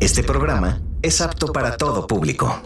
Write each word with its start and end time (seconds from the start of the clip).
Este 0.00 0.22
programa 0.22 0.80
es 1.02 1.20
apto 1.20 1.52
para 1.52 1.76
todo 1.76 2.06
público. 2.06 2.62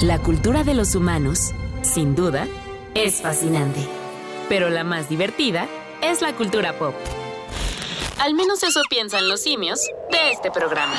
La 0.00 0.18
cultura 0.18 0.64
de 0.64 0.74
los 0.74 0.96
humanos, 0.96 1.52
sin 1.82 2.16
duda, 2.16 2.48
es 2.94 3.22
fascinante. 3.22 3.86
Pero 4.48 4.68
la 4.68 4.82
más 4.82 5.08
divertida 5.08 5.68
es 6.02 6.22
la 6.22 6.32
cultura 6.34 6.76
pop. 6.76 6.94
Al 8.18 8.34
menos 8.34 8.64
eso 8.64 8.82
piensan 8.90 9.28
los 9.28 9.42
simios 9.42 9.78
de 10.10 10.32
este 10.32 10.50
programa. 10.50 10.94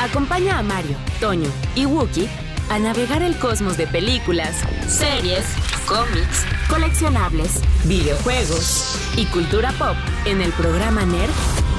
Acompaña 0.00 0.60
a 0.60 0.62
Mario, 0.62 0.96
Toño 1.18 1.50
y 1.74 1.86
Wookie 1.86 2.28
a 2.70 2.78
navegar 2.78 3.22
el 3.22 3.36
cosmos 3.40 3.76
de 3.76 3.88
películas, 3.88 4.54
series, 4.86 5.44
cómics, 5.88 6.44
coleccionables, 6.70 7.60
videojuegos 7.86 9.00
y 9.16 9.24
cultura 9.26 9.72
pop 9.72 9.96
en 10.26 10.42
el 10.42 10.52
programa 10.52 11.04
Nerd 11.04 11.32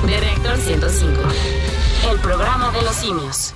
de 0.06 0.20
Reactor 0.20 0.58
105. 0.58 1.69
El 2.08 2.18
programa 2.20 2.72
de 2.72 2.82
los 2.82 2.96
simios. 2.96 3.54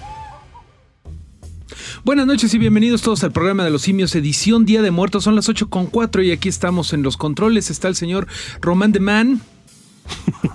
Buenas 2.03 2.27
noches 2.27 2.53
y 2.53 2.57
bienvenidos 2.57 3.01
todos 3.01 3.23
al 3.23 3.31
programa 3.31 3.63
de 3.63 3.69
los 3.69 3.83
simios, 3.83 4.13
edición 4.15 4.65
Día 4.65 4.81
de 4.81 4.91
Muertos. 4.91 5.23
Son 5.23 5.35
las 5.35 5.47
8 5.47 5.69
con 5.69 5.85
4 5.85 6.23
y 6.23 6.31
aquí 6.31 6.49
estamos 6.49 6.93
en 6.93 7.03
los 7.03 7.15
controles. 7.15 7.69
Está 7.69 7.87
el 7.87 7.95
señor 7.95 8.27
Román 8.59 8.91
de 8.91 8.99
Man. 8.99 9.41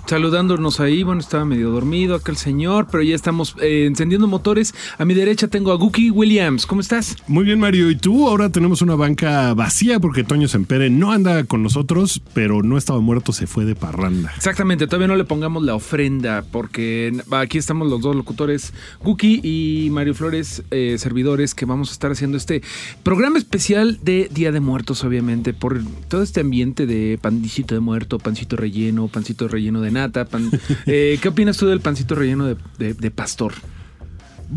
Saludándonos 0.07 0.79
ahí. 0.79 1.03
Bueno, 1.03 1.21
estaba 1.21 1.45
medio 1.45 1.69
dormido 1.69 2.15
acá 2.15 2.31
el 2.31 2.37
señor, 2.37 2.87
pero 2.91 3.03
ya 3.03 3.15
estamos 3.15 3.55
eh, 3.61 3.85
encendiendo 3.85 4.27
motores. 4.27 4.73
A 4.97 5.05
mi 5.05 5.13
derecha 5.13 5.47
tengo 5.47 5.71
a 5.71 5.75
Gookie 5.75 6.09
Williams. 6.09 6.65
¿Cómo 6.65 6.81
estás? 6.81 7.15
Muy 7.27 7.45
bien, 7.45 7.59
Mario. 7.59 7.89
¿Y 7.89 7.95
tú? 7.95 8.27
Ahora 8.27 8.49
tenemos 8.49 8.81
una 8.81 8.95
banca 8.95 9.53
vacía 9.53 9.99
porque 9.99 10.23
Toño 10.23 10.47
Sempere 10.47 10.89
no 10.89 11.11
anda 11.11 11.43
con 11.43 11.63
nosotros, 11.63 12.21
pero 12.33 12.63
no 12.63 12.77
estaba 12.77 12.99
muerto, 12.99 13.33
se 13.33 13.47
fue 13.47 13.65
de 13.65 13.75
parranda. 13.75 14.31
Exactamente, 14.35 14.87
todavía 14.87 15.07
no 15.07 15.15
le 15.15 15.25
pongamos 15.25 15.63
la 15.63 15.75
ofrenda 15.75 16.43
porque 16.51 17.13
aquí 17.31 17.57
estamos 17.57 17.87
los 17.87 18.01
dos 18.01 18.15
locutores, 18.15 18.73
Guki 19.03 19.41
y 19.43 19.89
Mario 19.91 20.15
Flores, 20.15 20.63
eh, 20.71 20.95
servidores, 20.97 21.53
que 21.53 21.65
vamos 21.65 21.89
a 21.89 21.93
estar 21.93 22.11
haciendo 22.11 22.37
este 22.37 22.61
programa 23.03 23.37
especial 23.37 23.99
de 24.01 24.29
Día 24.31 24.51
de 24.51 24.59
Muertos, 24.59 25.03
obviamente, 25.03 25.53
por 25.53 25.81
todo 26.07 26.23
este 26.23 26.41
ambiente 26.41 26.85
de 26.85 27.19
pancito 27.21 27.75
de 27.75 27.81
muerto, 27.81 28.19
pancito 28.19 28.55
relleno, 28.55 29.07
pancito 29.07 29.38
relleno 29.47 29.81
de 29.81 29.91
nata. 29.91 30.27
Eh, 30.85 31.19
¿Qué 31.21 31.27
opinas 31.29 31.57
tú 31.57 31.67
del 31.67 31.81
pancito 31.81 32.15
relleno 32.15 32.45
de, 32.45 33.11
pastor? 33.11 33.53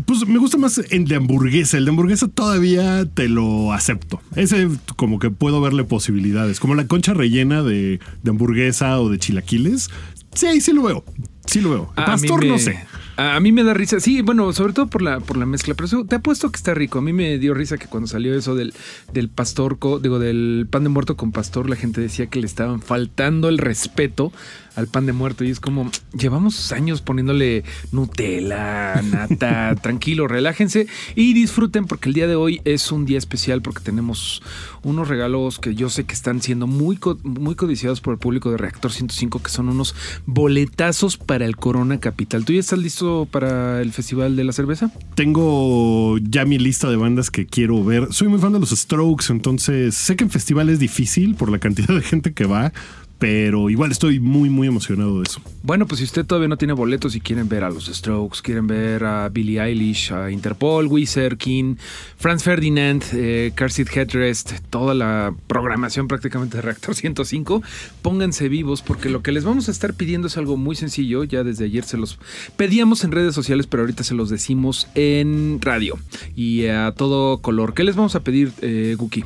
Pues 0.05 0.27
me 0.27 0.39
gusta 0.39 0.57
más 0.57 0.79
el 0.89 1.05
de 1.05 1.15
hamburguesa. 1.15 1.77
El 1.77 1.85
de 1.85 1.91
hamburguesa 1.91 2.27
todavía 2.27 3.05
te 3.05 3.29
lo 3.29 3.73
acepto. 3.73 4.21
Ese 4.35 4.67
como 4.95 5.19
que 5.19 5.29
puedo 5.29 5.61
verle 5.61 5.83
posibilidades. 5.83 6.59
Como 6.59 6.75
la 6.75 6.87
concha 6.87 7.13
rellena 7.13 7.61
de, 7.61 7.99
hamburguesa 8.27 8.99
o 8.99 9.09
de 9.09 9.19
chilaquiles. 9.19 9.89
Sí, 10.33 10.61
sí 10.61 10.73
lo 10.73 10.83
veo. 10.83 11.05
Sí 11.45 11.61
lo 11.61 11.69
veo. 11.69 11.93
El 11.95 12.05
pastor 12.05 12.45
no 12.45 12.57
sé. 12.57 12.79
A 13.15 13.39
mí 13.39 13.51
me 13.51 13.63
da 13.63 13.73
risa, 13.73 13.99
sí, 13.99 14.21
bueno, 14.21 14.51
sobre 14.53 14.73
todo 14.73 14.87
por 14.87 15.01
la, 15.01 15.19
por 15.19 15.37
la 15.37 15.45
mezcla, 15.45 15.75
pero 15.75 16.05
te 16.05 16.15
apuesto 16.15 16.51
que 16.51 16.57
está 16.57 16.73
rico. 16.73 16.99
A 16.99 17.01
mí 17.01 17.13
me 17.13 17.37
dio 17.37 17.53
risa 17.53 17.77
que 17.77 17.87
cuando 17.87 18.07
salió 18.07 18.33
eso 18.33 18.55
del, 18.55 18.73
del 19.11 19.29
pastor, 19.29 19.77
digo, 20.01 20.17
del 20.17 20.67
pan 20.69 20.83
de 20.83 20.89
muerto 20.89 21.15
con 21.15 21.31
pastor, 21.31 21.69
la 21.69 21.75
gente 21.75 22.01
decía 22.01 22.27
que 22.27 22.39
le 22.39 22.47
estaban 22.47 22.81
faltando 22.81 23.49
el 23.49 23.59
respeto 23.59 24.31
al 24.75 24.87
pan 24.87 25.05
de 25.05 25.13
muerto 25.13 25.43
y 25.43 25.51
es 25.51 25.59
como, 25.59 25.91
llevamos 26.17 26.71
años 26.71 27.01
poniéndole 27.01 27.63
Nutella, 27.91 29.01
nata, 29.03 29.75
tranquilo, 29.81 30.27
relájense 30.27 30.87
y 31.15 31.33
disfruten 31.33 31.85
porque 31.85 32.09
el 32.09 32.15
día 32.15 32.27
de 32.27 32.35
hoy 32.35 32.61
es 32.65 32.91
un 32.91 33.05
día 33.05 33.17
especial 33.17 33.61
porque 33.61 33.81
tenemos 33.81 34.41
unos 34.81 35.07
regalos 35.07 35.59
que 35.59 35.75
yo 35.75 35.89
sé 35.89 36.05
que 36.05 36.13
están 36.13 36.41
siendo 36.41 36.67
muy, 36.67 36.99
muy 37.23 37.55
codiciados 37.55 38.01
por 38.01 38.13
el 38.13 38.19
público 38.19 38.51
de 38.51 38.57
Reactor 38.57 38.91
105, 38.91 39.41
que 39.41 39.49
son 39.49 39.69
unos 39.69 39.95
boletazos 40.25 41.17
para 41.17 41.45
el 41.45 41.55
Corona 41.55 41.99
Capital. 41.99 42.43
¿Tú 42.43 42.53
ya 42.53 42.59
estás 42.59 42.79
listo 42.79 43.02
para 43.29 43.81
el 43.81 43.91
Festival 43.91 44.35
de 44.35 44.43
la 44.43 44.53
Cerveza? 44.53 44.91
Tengo 45.15 46.17
ya 46.17 46.45
mi 46.45 46.57
lista 46.57 46.89
de 46.89 46.95
bandas 46.95 47.29
que 47.29 47.45
quiero 47.45 47.83
ver. 47.83 48.07
Soy 48.11 48.27
muy 48.27 48.39
fan 48.39 48.53
de 48.53 48.59
los 48.59 48.69
Strokes, 48.69 49.25
entonces 49.29 49.95
sé 49.95 50.15
que 50.15 50.23
en 50.23 50.29
festival 50.29 50.69
es 50.69 50.79
difícil 50.79 51.35
por 51.35 51.51
la 51.51 51.59
cantidad 51.59 51.93
de 51.93 52.01
gente 52.01 52.33
que 52.33 52.45
va 52.45 52.73
pero 53.19 53.69
igual 53.69 53.91
estoy 53.91 54.19
muy, 54.19 54.49
muy 54.49 54.67
emocionado 54.67 55.19
de 55.19 55.23
eso. 55.23 55.41
Bueno, 55.61 55.85
pues 55.87 55.99
si 55.99 56.05
usted 56.05 56.25
todavía 56.25 56.49
no 56.49 56.57
tiene 56.57 56.73
boletos 56.73 57.15
y 57.15 57.21
quieren 57.21 57.47
ver 57.47 57.63
a 57.63 57.69
los 57.69 57.85
Strokes, 57.85 58.39
quieren 58.41 58.67
ver 58.67 59.05
a 59.05 59.29
Billie 59.29 59.61
Eilish, 59.61 60.11
a 60.11 60.29
Interpol, 60.29 60.87
Wizard 60.87 61.37
King, 61.37 61.75
Franz 62.17 62.43
Ferdinand, 62.43 63.03
eh, 63.13 63.51
Car 63.55 63.71
Seat 63.71 63.95
Headrest, 63.95 64.53
toda 64.69 64.93
la 64.93 65.33
programación 65.47 66.07
prácticamente 66.07 66.57
de 66.57 66.61
Reactor 66.61 66.95
105, 66.95 67.63
pónganse 68.01 68.49
vivos 68.49 68.81
porque 68.81 69.09
lo 69.09 69.21
que 69.21 69.31
les 69.31 69.43
vamos 69.43 69.69
a 69.69 69.71
estar 69.71 69.93
pidiendo 69.93 70.27
es 70.27 70.37
algo 70.37 70.57
muy 70.57 70.75
sencillo. 70.75 71.23
Ya 71.23 71.43
desde 71.43 71.65
ayer 71.65 71.83
se 71.83 71.97
los 71.97 72.19
pedíamos 72.57 73.03
en 73.03 73.11
redes 73.11 73.33
sociales, 73.33 73.67
pero 73.67 73.83
ahorita 73.83 74.03
se 74.03 74.15
los 74.15 74.29
decimos 74.29 74.87
en 74.95 75.59
radio 75.61 75.97
y 76.35 76.65
a 76.67 76.91
todo 76.91 77.37
color. 77.37 77.73
¿Qué 77.73 77.83
les 77.83 77.95
vamos 77.95 78.15
a 78.15 78.19
pedir, 78.21 78.51
eh, 78.61 78.95
Guki? 78.97 79.23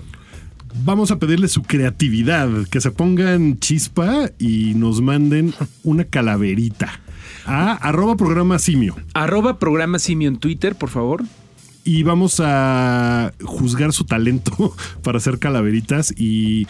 Vamos 0.83 1.11
a 1.11 1.19
pedirle 1.19 1.47
su 1.47 1.63
creatividad, 1.63 2.49
que 2.69 2.81
se 2.81 2.91
pongan 2.91 3.59
chispa 3.59 4.29
y 4.39 4.73
nos 4.75 5.01
manden 5.01 5.53
una 5.83 6.03
calaverita. 6.03 7.01
A 7.45 7.73
arroba 7.73 8.15
programa 8.15 8.59
simio. 8.59 8.95
Arroba 9.13 9.59
programa 9.59 9.99
simio 9.99 10.27
en 10.27 10.37
Twitter, 10.37 10.75
por 10.75 10.89
favor. 10.89 11.23
Y 11.83 12.03
vamos 12.03 12.41
a 12.43 13.31
juzgar 13.41 13.93
su 13.93 14.03
talento 14.03 14.75
para 15.03 15.19
hacer 15.19 15.39
calaveritas 15.39 16.13
y 16.17 16.67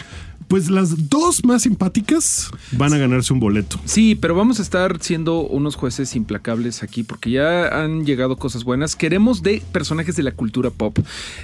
pues 0.47 0.69
las 0.69 1.09
dos 1.09 1.43
más 1.43 1.63
simpáticas 1.63 2.49
van 2.71 2.93
a 2.93 2.97
ganarse 2.97 3.33
un 3.33 3.39
boleto. 3.39 3.79
Sí, 3.85 4.15
pero 4.15 4.33
vamos 4.33 4.59
a 4.59 4.61
estar 4.61 4.97
siendo 5.01 5.41
unos 5.41 5.75
jueces 5.75 6.15
implacables 6.15 6.83
aquí 6.83 7.03
porque 7.03 7.31
ya 7.31 7.67
han 7.67 8.05
llegado 8.05 8.37
cosas 8.37 8.63
buenas. 8.63 8.95
Queremos 8.95 9.43
de 9.43 9.61
personajes 9.71 10.15
de 10.15 10.23
la 10.23 10.31
cultura 10.31 10.69
pop. 10.69 10.99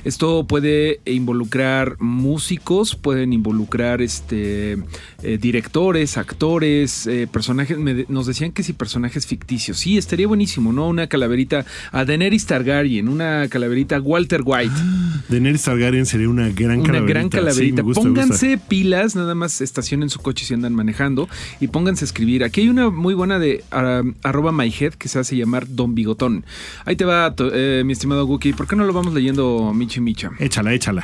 Esto 0.06 0.46
puede 0.47 1.02
involucrar 1.06 1.97
músicos, 2.00 2.96
pueden 2.96 3.34
involucrar 3.34 4.02
este 4.02 4.78
eh, 5.22 5.38
directores, 5.40 6.18
actores, 6.18 7.06
eh, 7.08 7.28
personajes. 7.31 7.78
nos 8.08 8.25
decían 8.25 8.52
que 8.52 8.63
si 8.63 8.72
personajes 8.74 9.28
ficticios. 9.28 9.80
Sí, 9.80 9.97
estaría 9.97 10.28
buenísimo, 10.28 10.72
¿no? 10.72 10.88
Una 10.88 11.08
calaverita 11.08 11.66
a 11.92 12.06
Daenerys 12.06 12.46
Targaryen, 12.46 13.09
una 13.09 13.47
calaverita 13.50 13.97
a 13.97 14.00
Walter 14.00 14.42
White. 14.46 14.74
Daenerys 15.30 15.63
Targaryen 15.63 16.06
sería 16.06 16.30
una 16.30 16.50
gran 16.50 16.81
calaverita. 16.81 17.00
Una 17.00 17.02
gran 17.02 17.30
calaverita. 17.30 17.84
Pónganse 17.84 18.58
pila 18.58 18.93
nada 19.16 19.36
más 19.36 19.62
estacionen 19.62 20.09
su 20.09 20.20
coche 20.20 20.46
si 20.46 20.54
andan 20.54 20.74
manejando 20.74 21.28
y 21.59 21.68
pónganse 21.68 22.06
a 22.06 22.08
escribir. 22.08 22.44
Aquí 22.44 22.62
hay 22.62 22.70
una 22.70 22.90
muy 22.90 23.14
buena 23.14 23.40
de 23.40 23.64
arroba 23.72 24.52
myhead 24.52 24.94
que 24.94 25.09
se 25.09 25.20
hace 25.20 25.36
llamar 25.36 25.68
Don 25.68 25.96
Bigotón. 25.96 26.46
Ahí 26.86 26.96
te 26.96 27.06
va, 27.06 27.34
eh, 27.40 27.84
mi 27.86 27.94
estimado 27.94 28.26
Guki. 28.26 28.54
¿Por 28.54 28.68
qué 28.68 28.76
no 28.76 28.86
lo 28.86 28.94
vamos 28.94 29.14
leyendo 29.14 29.74
Michi 29.74 30.00
Micha? 30.00 30.31
Échala, 30.40 30.74
échala. 30.74 31.04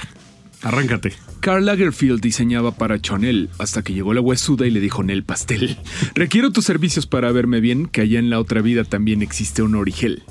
Arráncate. 0.62 1.14
Carl 1.40 1.66
Lagerfield 1.66 2.20
diseñaba 2.20 2.72
para 2.72 3.00
Chanel 3.00 3.50
hasta 3.60 3.82
que 3.82 3.94
llegó 3.94 4.14
la 4.14 4.20
huesuda 4.22 4.68
y 4.68 4.72
le 4.72 4.82
dijo 4.82 5.04
Nel 5.04 5.24
Pastel. 5.24 5.78
Requiero 6.16 6.52
tus 6.52 6.66
servicios 6.66 7.08
para 7.08 7.32
verme 7.32 7.62
bien, 7.62 7.88
que 7.88 8.02
allá 8.02 8.20
en 8.20 8.30
la 8.30 8.40
otra 8.40 8.62
vida 8.62 8.84
también 8.84 9.22
existe 9.22 9.62
un 9.62 9.76
origel. 9.76 10.24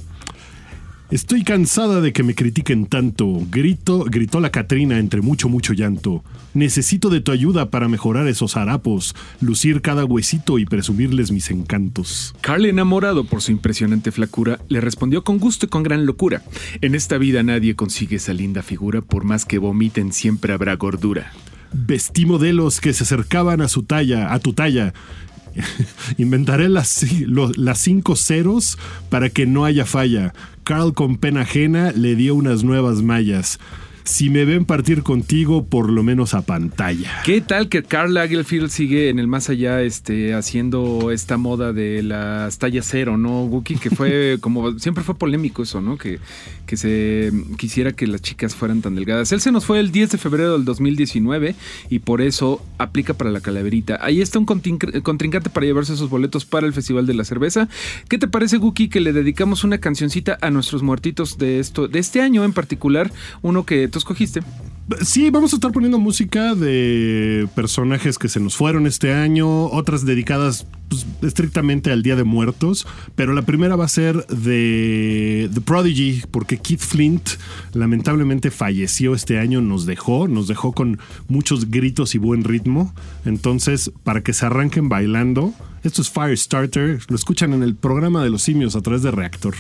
Estoy 1.11 1.43
cansada 1.43 2.03
de 2.03 2.13
que 2.13 2.23
me 2.23 2.35
critiquen 2.35 2.85
tanto. 2.85 3.41
Grito, 3.51 4.05
gritó 4.05 4.41
la 4.41 4.51
Catrina 4.51 4.99
entre 4.99 5.23
mucho, 5.23 5.49
mucho 5.49 5.73
llanto. 5.73 6.23
Necesito 6.53 7.09
de 7.09 7.23
tu 7.23 7.33
ayuda 7.33 7.71
para 7.71 7.89
mejorar 7.89 8.29
esos 8.29 8.59
harapos, 8.59 9.15
lucir 9.41 9.81
cada 9.81 10.05
huesito 10.05 10.59
y 10.59 10.67
presumirles 10.67 11.33
mis 11.33 11.51
encantos. 11.51 12.35
Carl, 12.43 12.67
enamorado 12.67 13.25
por 13.25 13.41
su 13.41 13.53
impresionante 13.53 14.13
flacura, 14.13 14.59
le 14.69 14.83
respondió 14.83 15.25
con 15.25 15.39
gusto 15.39 15.65
y 15.65 15.71
con 15.71 15.83
gran 15.83 16.05
locura. 16.05 16.43
En 16.83 16.95
esta 16.95 17.17
vida 17.17 17.43
nadie 17.43 17.75
consigue 17.75 18.17
esa 18.17 18.35
linda 18.35 18.63
figura, 18.63 19.01
por 19.01 19.25
más 19.25 19.47
que 19.47 19.57
vomiten 19.57 20.13
siempre 20.13 20.53
habrá 20.53 20.77
gordura. 20.77 21.33
Vestí 21.73 22.25
modelos 22.27 22.81
que 22.81 22.93
se 22.93 23.05
acercaban 23.05 23.61
a 23.61 23.69
su 23.69 23.83
talla, 23.83 24.33
a 24.33 24.39
tu 24.41 24.53
talla, 24.53 24.95
Inventaré 26.19 26.69
las, 26.69 27.05
las 27.57 27.79
cinco 27.79 28.17
ceros 28.17 28.79
para 29.09 29.31
que 29.31 29.47
no 29.47 29.65
haya 29.65 29.87
falla. 29.87 30.33
Carl 30.65 30.93
con 30.95 31.17
pena 31.17 31.43
ajena 31.43 31.93
le 31.93 32.15
dio 32.15 32.35
unas 32.35 32.65
nuevas 32.65 33.03
mallas 33.03 33.59
si 34.09 34.31
me 34.31 34.47
ven 34.47 34.65
partir 34.65 35.03
contigo, 35.03 35.67
por 35.67 35.91
lo 35.91 36.03
menos 36.03 36.33
a 36.33 36.41
pantalla. 36.41 37.21
¿Qué 37.25 37.43
tal 37.43 37.69
que 37.69 37.83
Carl 37.83 38.15
Lagerfeld 38.15 38.71
sigue 38.71 39.11
en 39.11 39.19
el 39.19 39.27
más 39.27 39.51
allá 39.51 39.83
este, 39.83 40.33
haciendo 40.33 41.11
esta 41.11 41.37
moda 41.37 41.75
de 41.75 42.03
las 42.03 42.57
tallas 42.57 42.89
cero, 42.91 43.19
¿no, 43.19 43.45
Guki? 43.45 43.77
Que 43.77 43.91
fue 43.91 44.39
como, 44.41 44.79
siempre 44.79 45.05
fue 45.05 45.15
polémico 45.15 45.63
eso, 45.63 45.83
¿no? 45.83 45.99
Que, 45.99 46.21
que 46.65 46.79
se 46.79 47.31
quisiera 47.59 47.93
que 47.93 48.07
las 48.07 48.23
chicas 48.23 48.55
fueran 48.55 48.81
tan 48.81 48.95
delgadas. 48.95 49.31
Él 49.33 49.43
se 49.43 49.53
nos 49.53 49.67
fue 49.67 49.79
el 49.79 49.93
10 49.93 50.13
de 50.13 50.19
febrero 50.19 50.55
del 50.55 50.65
2019 50.65 51.55
y 51.91 51.99
por 51.99 52.23
eso 52.23 52.65
aplica 52.79 53.13
para 53.13 53.31
la 53.31 53.43
calaverita. 53.43 53.99
Ahí 54.01 54.23
está 54.23 54.39
un 54.39 54.47
contrincante 54.47 55.51
para 55.51 55.67
llevarse 55.67 55.93
esos 55.93 56.09
boletos 56.09 56.47
para 56.47 56.67
el 56.67 56.73
Festival 56.73 57.07
de 57.07 57.13
la 57.13 57.25
Cerveza. 57.25 57.69
¿Qué 58.09 58.17
te 58.17 58.27
parece, 58.27 58.57
Guki, 58.57 58.89
que 58.89 59.01
le 59.01 59.13
dedicamos 59.13 59.65
una 59.65 59.79
cancioncita 59.79 60.39
a 60.41 60.51
nuestros 60.51 60.83
muertitos 60.83 61.37
de 61.37 61.61
esto, 61.61 61.89
de 61.89 61.99
este 61.99 62.23
año 62.23 62.45
en 62.45 62.55
particular? 62.55 63.13
Uno 63.43 63.67
que 63.67 63.87
escogiste. 63.99 64.41
Sí, 65.03 65.29
vamos 65.29 65.53
a 65.53 65.57
estar 65.57 65.71
poniendo 65.71 65.99
música 65.99 66.55
de 66.55 67.47
personajes 67.55 68.17
que 68.19 68.29
se 68.29 68.41
nos 68.41 68.57
fueron 68.57 68.87
este 68.87 69.13
año, 69.13 69.67
otras 69.67 70.07
dedicadas 70.07 70.67
pues, 70.89 71.07
estrictamente 71.21 71.93
al 71.93 72.03
Día 72.03 72.17
de 72.17 72.25
Muertos, 72.25 72.87
pero 73.15 73.35
la 73.35 73.43
primera 73.43 73.77
va 73.77 73.85
a 73.85 73.89
ser 73.89 74.27
de 74.29 75.51
The 75.53 75.61
Prodigy, 75.61 76.23
porque 76.31 76.57
Keith 76.57 76.81
Flint 76.81 77.29
lamentablemente 77.75 78.51
falleció 78.51 79.15
este 79.15 79.39
año, 79.39 79.61
nos 79.61 79.85
dejó, 79.85 80.27
nos 80.27 80.49
dejó 80.49 80.73
con 80.73 80.99
muchos 81.29 81.71
gritos 81.71 82.15
y 82.15 82.19
buen 82.19 82.43
ritmo. 82.43 82.95
Entonces, 83.27 83.93
para 84.05 84.23
que 84.23 84.33
se 84.33 84.47
arranquen 84.47 84.89
bailando, 84.89 85.53
esto 85.83 86.01
es 86.01 86.09
Firestarter, 86.09 87.01
lo 87.09 87.17
escuchan 87.17 87.53
en 87.53 87.63
el 87.63 87.77
programa 87.77 88.25
de 88.25 88.31
los 88.31 88.43
simios 88.43 88.75
a 88.75 88.81
través 88.81 89.03
de 89.03 89.11
Reactor. 89.11 89.55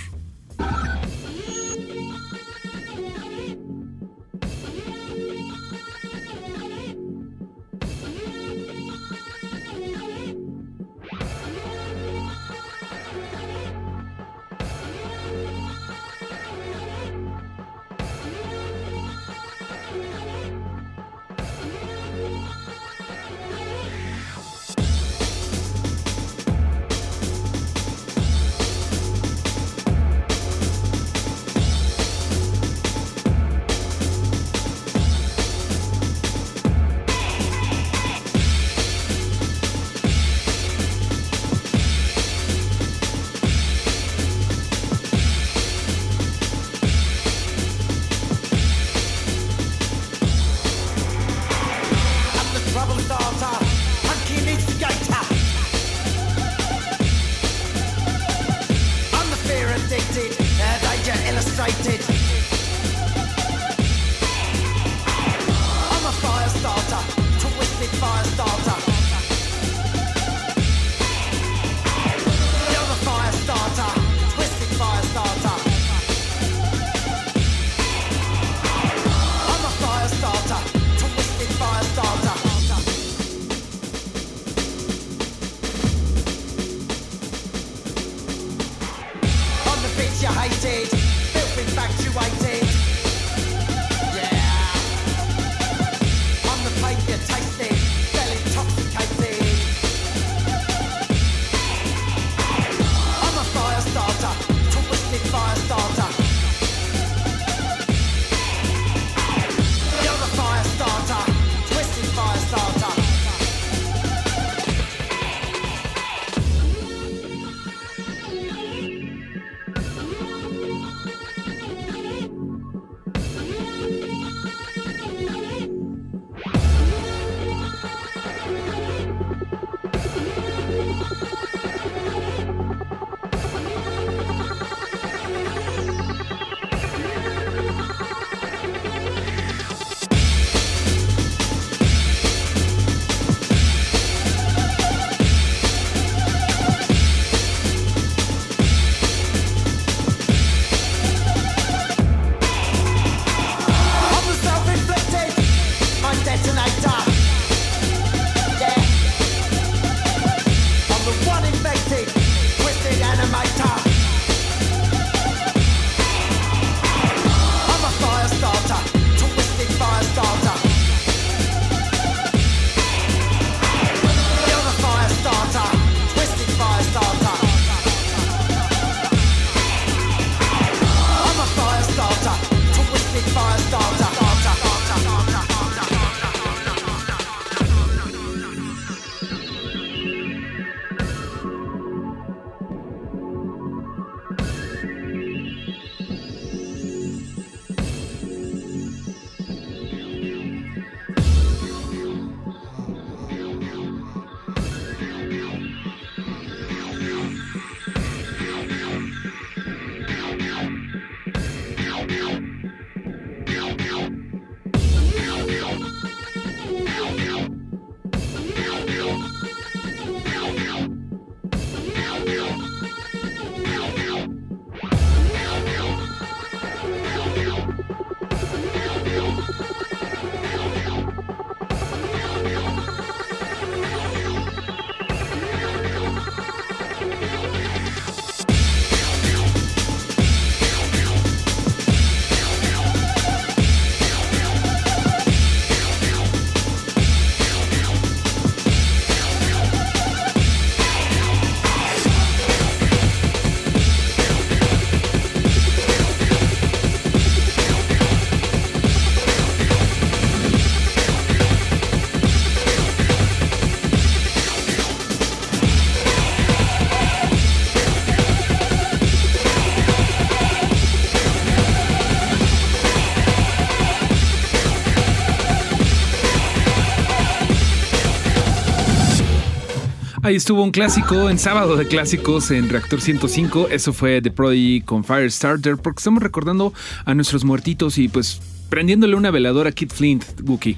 Ahí 280.28 280.36
estuvo 280.36 280.62
un 280.62 280.72
clásico 280.72 281.30
en 281.30 281.38
sábado 281.38 281.74
de 281.78 281.86
clásicos 281.86 282.50
en 282.50 282.68
Reactor 282.68 283.00
105. 283.00 283.68
Eso 283.70 283.94
fue 283.94 284.20
The 284.20 284.30
Prodigy 284.30 284.82
con 284.82 285.02
Firestarter, 285.02 285.78
porque 285.78 286.00
estamos 286.00 286.22
recordando 286.22 286.74
a 287.06 287.14
nuestros 287.14 287.46
muertitos 287.46 287.96
y 287.96 288.08
pues 288.08 288.38
prendiéndole 288.68 289.16
una 289.16 289.30
veladora 289.30 289.70
a 289.70 289.72
Kid 289.72 289.88
Flint, 289.90 290.24
Wookie. 290.44 290.76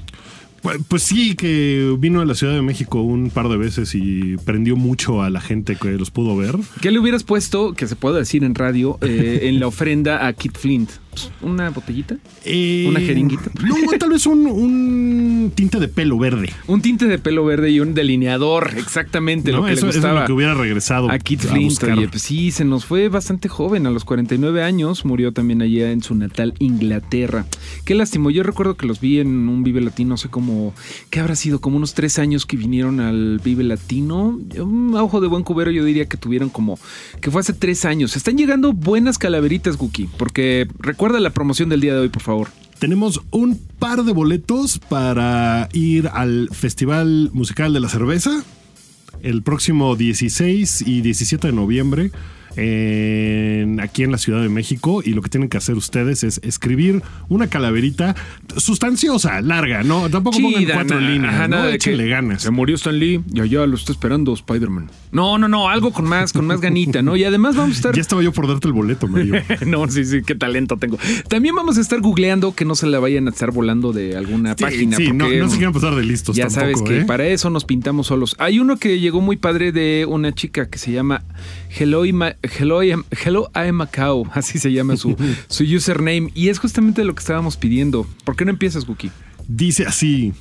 Pues, 0.62 0.78
pues 0.86 1.02
sí, 1.02 1.34
que 1.34 1.96
vino 1.98 2.20
a 2.20 2.24
la 2.26 2.36
Ciudad 2.36 2.54
de 2.54 2.62
México 2.62 3.00
un 3.02 3.30
par 3.30 3.48
de 3.48 3.56
veces 3.56 3.94
y 3.96 4.36
prendió 4.44 4.76
mucho 4.76 5.20
a 5.20 5.30
la 5.30 5.40
gente 5.40 5.74
que 5.74 5.90
los 5.92 6.12
pudo 6.12 6.36
ver. 6.36 6.56
¿Qué 6.80 6.92
le 6.92 7.00
hubieras 7.00 7.24
puesto, 7.24 7.72
que 7.72 7.88
se 7.88 7.96
pueda 7.96 8.18
decir 8.18 8.44
en 8.44 8.54
radio, 8.54 8.98
eh, 9.00 9.40
en 9.48 9.58
la 9.58 9.66
ofrenda 9.66 10.28
a 10.28 10.32
Kid 10.32 10.52
Flint? 10.52 10.90
¿Una 11.42 11.70
botellita? 11.70 12.18
Eh, 12.44 12.86
¿Una 12.88 13.00
jeringuita? 13.00 13.50
No, 13.64 13.98
tal 13.98 14.10
vez 14.10 14.26
un, 14.26 14.46
un 14.46 15.29
tinte 15.60 15.78
de 15.78 15.88
pelo 15.88 16.18
verde. 16.18 16.48
Un 16.68 16.80
tinte 16.80 17.04
de 17.04 17.18
pelo 17.18 17.44
verde 17.44 17.70
y 17.70 17.80
un 17.80 17.92
delineador, 17.92 18.70
exactamente 18.78 19.52
¿no? 19.52 19.58
lo 19.58 19.64
que 19.66 19.72
eso, 19.74 19.84
le 19.84 19.90
eso 19.90 19.98
es 19.98 20.04
gustaba. 20.04 20.20
lo 20.22 20.26
que 20.26 20.32
hubiera 20.32 20.54
regresado 20.54 21.10
a 21.10 21.18
Kid 21.18 21.40
a 21.44 21.48
Flint. 21.52 21.82
Oye, 21.82 22.08
pues 22.08 22.22
sí, 22.22 22.50
se 22.50 22.64
nos 22.64 22.86
fue 22.86 23.10
bastante 23.10 23.50
joven, 23.50 23.86
a 23.86 23.90
los 23.90 24.06
49 24.06 24.62
años. 24.62 25.04
Murió 25.04 25.32
también 25.34 25.60
allá 25.60 25.92
en 25.92 26.02
su 26.02 26.14
natal 26.14 26.54
Inglaterra. 26.60 27.44
Qué 27.84 27.94
lástimo. 27.94 28.30
Yo 28.30 28.42
recuerdo 28.42 28.78
que 28.78 28.86
los 28.86 29.00
vi 29.00 29.20
en 29.20 29.28
un 29.50 29.62
Vive 29.62 29.82
Latino, 29.82 30.10
no 30.10 30.16
sé 30.16 30.30
cómo. 30.30 30.72
¿Qué 31.10 31.20
habrá 31.20 31.36
sido? 31.36 31.60
Como 31.60 31.76
unos 31.76 31.92
tres 31.92 32.18
años 32.18 32.46
que 32.46 32.56
vinieron 32.56 32.98
al 32.98 33.38
Vive 33.44 33.62
Latino. 33.62 34.40
Un 34.58 34.94
ojo 34.96 35.20
de 35.20 35.28
buen 35.28 35.42
cubero, 35.42 35.70
yo 35.70 35.84
diría 35.84 36.08
que 36.08 36.16
tuvieron 36.16 36.48
como. 36.48 36.78
que 37.20 37.30
fue 37.30 37.42
hace 37.42 37.52
tres 37.52 37.84
años. 37.84 38.16
Están 38.16 38.38
llegando 38.38 38.72
buenas 38.72 39.18
calaveritas, 39.18 39.76
Guki, 39.76 40.08
porque 40.16 40.66
recuerda 40.78 41.20
la 41.20 41.30
promoción 41.30 41.68
del 41.68 41.82
día 41.82 41.92
de 41.92 42.00
hoy, 42.00 42.08
por 42.08 42.22
favor. 42.22 42.48
Tenemos 42.80 43.20
un 43.30 43.60
par 43.78 44.04
de 44.04 44.12
boletos 44.12 44.78
para 44.78 45.68
ir 45.74 46.08
al 46.14 46.48
Festival 46.50 47.28
Musical 47.34 47.74
de 47.74 47.80
la 47.80 47.90
Cerveza 47.90 48.42
el 49.22 49.42
próximo 49.42 49.96
16 49.96 50.84
y 50.86 51.02
17 51.02 51.48
de 51.48 51.52
noviembre 51.52 52.10
en- 52.56 53.80
aquí 53.80 54.02
en 54.02 54.12
la 54.12 54.18
Ciudad 54.18 54.42
de 54.42 54.48
México 54.48 55.02
y 55.04 55.10
lo 55.14 55.22
que 55.22 55.28
tienen 55.28 55.48
que 55.48 55.56
hacer 55.56 55.76
ustedes 55.76 56.24
es 56.24 56.40
escribir 56.42 57.02
una 57.28 57.48
calaverita 57.48 58.14
sustanciosa, 58.56 59.40
larga, 59.40 59.82
no 59.82 60.08
tampoco 60.10 60.38
pongan 60.40 60.60
Chida, 60.62 60.74
cuatro 60.74 61.00
na- 61.00 61.08
líneas, 61.10 61.34
ajá, 61.34 61.48
¿no? 61.48 61.56
nada 61.56 61.66
de 61.70 61.78
que 61.78 62.08
ganas. 62.08 62.42
Se 62.42 62.50
murió 62.50 62.76
Stan 62.76 62.98
Lee 62.98 63.20
y 63.32 63.40
allá 63.40 63.66
lo 63.66 63.76
está 63.76 63.92
esperando 63.92 64.32
Spider-Man. 64.34 64.90
No, 65.12 65.38
no, 65.38 65.48
no, 65.48 65.68
algo 65.68 65.92
con 65.92 66.06
más, 66.08 66.32
con 66.32 66.46
más 66.46 66.60
ganita, 66.60 67.02
¿no? 67.02 67.16
Y 67.16 67.24
además 67.24 67.56
vamos 67.56 67.72
a 67.74 67.76
estar. 67.76 67.94
Ya 67.94 68.00
estaba 68.00 68.22
yo 68.22 68.32
por 68.32 68.46
darte 68.46 68.68
el 68.68 68.72
boleto, 68.72 69.06
Mario. 69.08 69.34
no, 69.66 69.88
sí, 69.88 70.04
sí, 70.04 70.22
qué 70.24 70.34
talento 70.34 70.76
tengo. 70.76 70.98
También 71.28 71.54
vamos 71.54 71.78
a 71.78 71.80
estar 71.80 72.00
googleando 72.00 72.54
que 72.54 72.64
no 72.64 72.74
se 72.74 72.86
la 72.86 72.98
vayan 73.00 73.26
a 73.26 73.30
estar 73.30 73.50
volando 73.50 73.92
de 73.92 74.16
alguna 74.16 74.54
Sí, 74.56 74.62
página. 74.64 74.96
sí, 74.96 75.12
no, 75.12 75.24
porque, 75.24 75.38
no 75.38 75.48
se 75.48 75.56
quieran 75.56 75.72
pasar 75.72 75.94
de 75.94 76.04
listos 76.04 76.36
Ya 76.36 76.46
tampoco, 76.48 76.60
sabes 76.78 76.82
que 76.82 77.00
¿eh? 77.00 77.04
para 77.04 77.26
eso 77.26 77.50
nos 77.50 77.64
pintamos 77.64 78.06
solos. 78.08 78.36
Hay 78.38 78.58
uno 78.60 78.76
que 78.76 79.00
llegó 79.00 79.20
muy 79.20 79.36
padre 79.36 79.72
de 79.72 80.06
una 80.08 80.32
chica 80.32 80.68
que 80.68 80.78
se 80.78 80.92
llama 80.92 81.22
Hello, 81.78 82.04
Hello, 82.04 82.82
I 82.82 82.92
am- 82.92 83.04
Hello 83.24 83.50
I 83.54 83.68
am 83.68 83.76
Macau, 83.76 84.26
así 84.34 84.58
se 84.58 84.72
llama 84.72 84.96
su, 84.96 85.16
su 85.48 85.64
username. 85.64 86.30
Y 86.34 86.48
es 86.48 86.58
justamente 86.58 87.04
lo 87.04 87.14
que 87.14 87.20
estábamos 87.20 87.56
pidiendo. 87.56 88.06
¿Por 88.24 88.36
qué 88.36 88.44
no 88.44 88.50
empiezas, 88.50 88.88
Wookie? 88.88 89.10
Dice 89.48 89.86
así: 89.86 90.32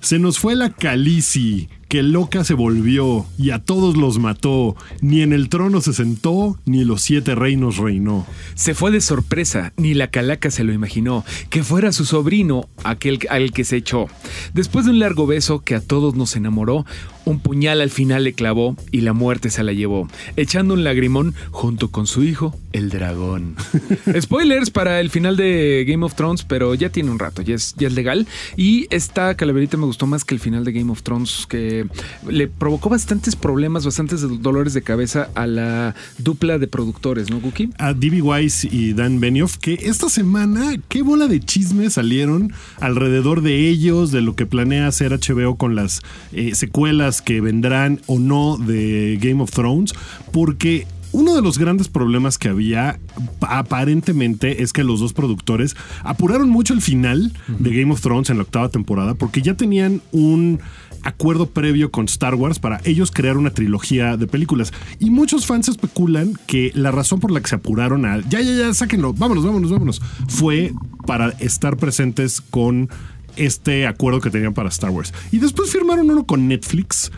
Se 0.00 0.18
nos 0.18 0.38
fue 0.38 0.54
la 0.54 0.70
Calici, 0.70 1.68
que 1.94 2.02
loca 2.02 2.42
se 2.42 2.54
volvió 2.54 3.24
y 3.38 3.50
a 3.50 3.60
todos 3.60 3.96
los 3.96 4.18
mató. 4.18 4.74
Ni 5.00 5.20
en 5.20 5.32
el 5.32 5.48
trono 5.48 5.80
se 5.80 5.92
sentó, 5.92 6.58
ni 6.64 6.82
los 6.82 7.02
siete 7.02 7.36
reinos 7.36 7.76
reinó. 7.76 8.26
Se 8.56 8.74
fue 8.74 8.90
de 8.90 9.00
sorpresa, 9.00 9.72
ni 9.76 9.94
la 9.94 10.08
calaca 10.08 10.50
se 10.50 10.64
lo 10.64 10.72
imaginó, 10.72 11.24
que 11.50 11.62
fuera 11.62 11.92
su 11.92 12.04
sobrino 12.04 12.68
aquel 12.82 13.20
al 13.30 13.52
que 13.52 13.62
se 13.62 13.76
echó. 13.76 14.08
Después 14.54 14.86
de 14.86 14.90
un 14.90 14.98
largo 14.98 15.28
beso 15.28 15.60
que 15.60 15.76
a 15.76 15.80
todos 15.80 16.16
nos 16.16 16.34
enamoró, 16.34 16.84
un 17.24 17.40
puñal 17.40 17.80
al 17.80 17.90
final 17.90 18.24
le 18.24 18.32
clavó 18.32 18.76
y 18.90 19.00
la 19.00 19.12
muerte 19.12 19.50
se 19.50 19.62
la 19.62 19.72
llevó, 19.72 20.08
echando 20.36 20.74
un 20.74 20.84
lagrimón 20.84 21.34
junto 21.50 21.90
con 21.90 22.06
su 22.06 22.22
hijo, 22.22 22.58
el 22.72 22.90
dragón. 22.90 23.56
Spoilers 24.20 24.70
para 24.70 25.00
el 25.00 25.10
final 25.10 25.36
de 25.36 25.84
Game 25.88 26.04
of 26.04 26.14
Thrones, 26.14 26.44
pero 26.44 26.74
ya 26.74 26.90
tiene 26.90 27.10
un 27.10 27.18
rato, 27.18 27.42
ya 27.42 27.54
es, 27.54 27.74
ya 27.76 27.88
es 27.88 27.94
legal. 27.94 28.26
Y 28.56 28.86
esta 28.90 29.36
calaverita 29.36 29.76
me 29.76 29.86
gustó 29.86 30.06
más 30.06 30.24
que 30.24 30.34
el 30.34 30.40
final 30.40 30.64
de 30.64 30.72
Game 30.72 30.90
of 30.90 31.02
Thrones, 31.02 31.46
que 31.48 31.83
le 32.28 32.48
provocó 32.48 32.88
bastantes 32.88 33.36
problemas, 33.36 33.84
bastantes 33.84 34.22
dolores 34.42 34.74
de 34.74 34.82
cabeza 34.82 35.28
a 35.34 35.46
la 35.46 35.94
dupla 36.18 36.58
de 36.58 36.66
productores, 36.66 37.30
¿no, 37.30 37.40
Guki? 37.40 37.70
A 37.78 37.94
D.B. 37.94 38.22
Weiss 38.22 38.64
y 38.64 38.92
Dan 38.92 39.20
Benioff, 39.20 39.56
que 39.56 39.74
esta 39.74 40.08
semana, 40.08 40.74
qué 40.88 41.02
bola 41.02 41.26
de 41.26 41.40
chismes 41.40 41.94
salieron 41.94 42.52
alrededor 42.80 43.42
de 43.42 43.68
ellos, 43.68 44.10
de 44.10 44.20
lo 44.20 44.36
que 44.36 44.46
planea 44.46 44.86
hacer 44.86 45.12
HBO 45.12 45.56
con 45.56 45.74
las 45.74 46.00
eh, 46.32 46.54
secuelas 46.54 47.22
que 47.22 47.40
vendrán 47.40 48.00
o 48.06 48.18
no 48.18 48.56
de 48.56 49.18
Game 49.20 49.42
of 49.42 49.50
Thrones, 49.50 49.94
porque 50.32 50.86
uno 51.14 51.36
de 51.36 51.42
los 51.42 51.58
grandes 51.58 51.88
problemas 51.88 52.38
que 52.38 52.48
había 52.48 52.98
aparentemente 53.40 54.64
es 54.64 54.72
que 54.72 54.82
los 54.82 54.98
dos 54.98 55.12
productores 55.12 55.76
apuraron 56.02 56.50
mucho 56.50 56.74
el 56.74 56.82
final 56.82 57.32
de 57.46 57.70
Game 57.70 57.92
of 57.92 58.00
Thrones 58.00 58.30
en 58.30 58.38
la 58.38 58.42
octava 58.42 58.68
temporada 58.68 59.14
porque 59.14 59.40
ya 59.40 59.54
tenían 59.54 60.02
un 60.10 60.58
acuerdo 61.04 61.46
previo 61.46 61.90
con 61.90 62.06
Star 62.06 62.34
Wars 62.34 62.58
para 62.58 62.80
ellos 62.84 63.10
crear 63.10 63.36
una 63.36 63.50
trilogía 63.50 64.16
de 64.16 64.26
películas. 64.26 64.72
Y 64.98 65.10
muchos 65.10 65.46
fans 65.46 65.68
especulan 65.68 66.34
que 66.46 66.72
la 66.74 66.90
razón 66.90 67.20
por 67.20 67.30
la 67.30 67.40
que 67.40 67.48
se 67.48 67.56
apuraron 67.56 68.06
a 68.06 68.20
ya, 68.28 68.40
ya, 68.40 68.52
ya, 68.52 68.74
sáquenlo, 68.74 69.12
vámonos, 69.12 69.44
vámonos, 69.44 69.70
vámonos, 69.70 70.02
fue 70.28 70.72
para 71.06 71.30
estar 71.30 71.76
presentes 71.76 72.40
con 72.40 72.88
este 73.36 73.86
acuerdo 73.86 74.20
que 74.20 74.30
tenían 74.30 74.54
para 74.54 74.68
Star 74.68 74.90
Wars. 74.90 75.12
Y 75.32 75.38
después 75.38 75.70
firmaron 75.70 76.10
uno 76.10 76.24
con 76.24 76.48
Netflix 76.48 77.10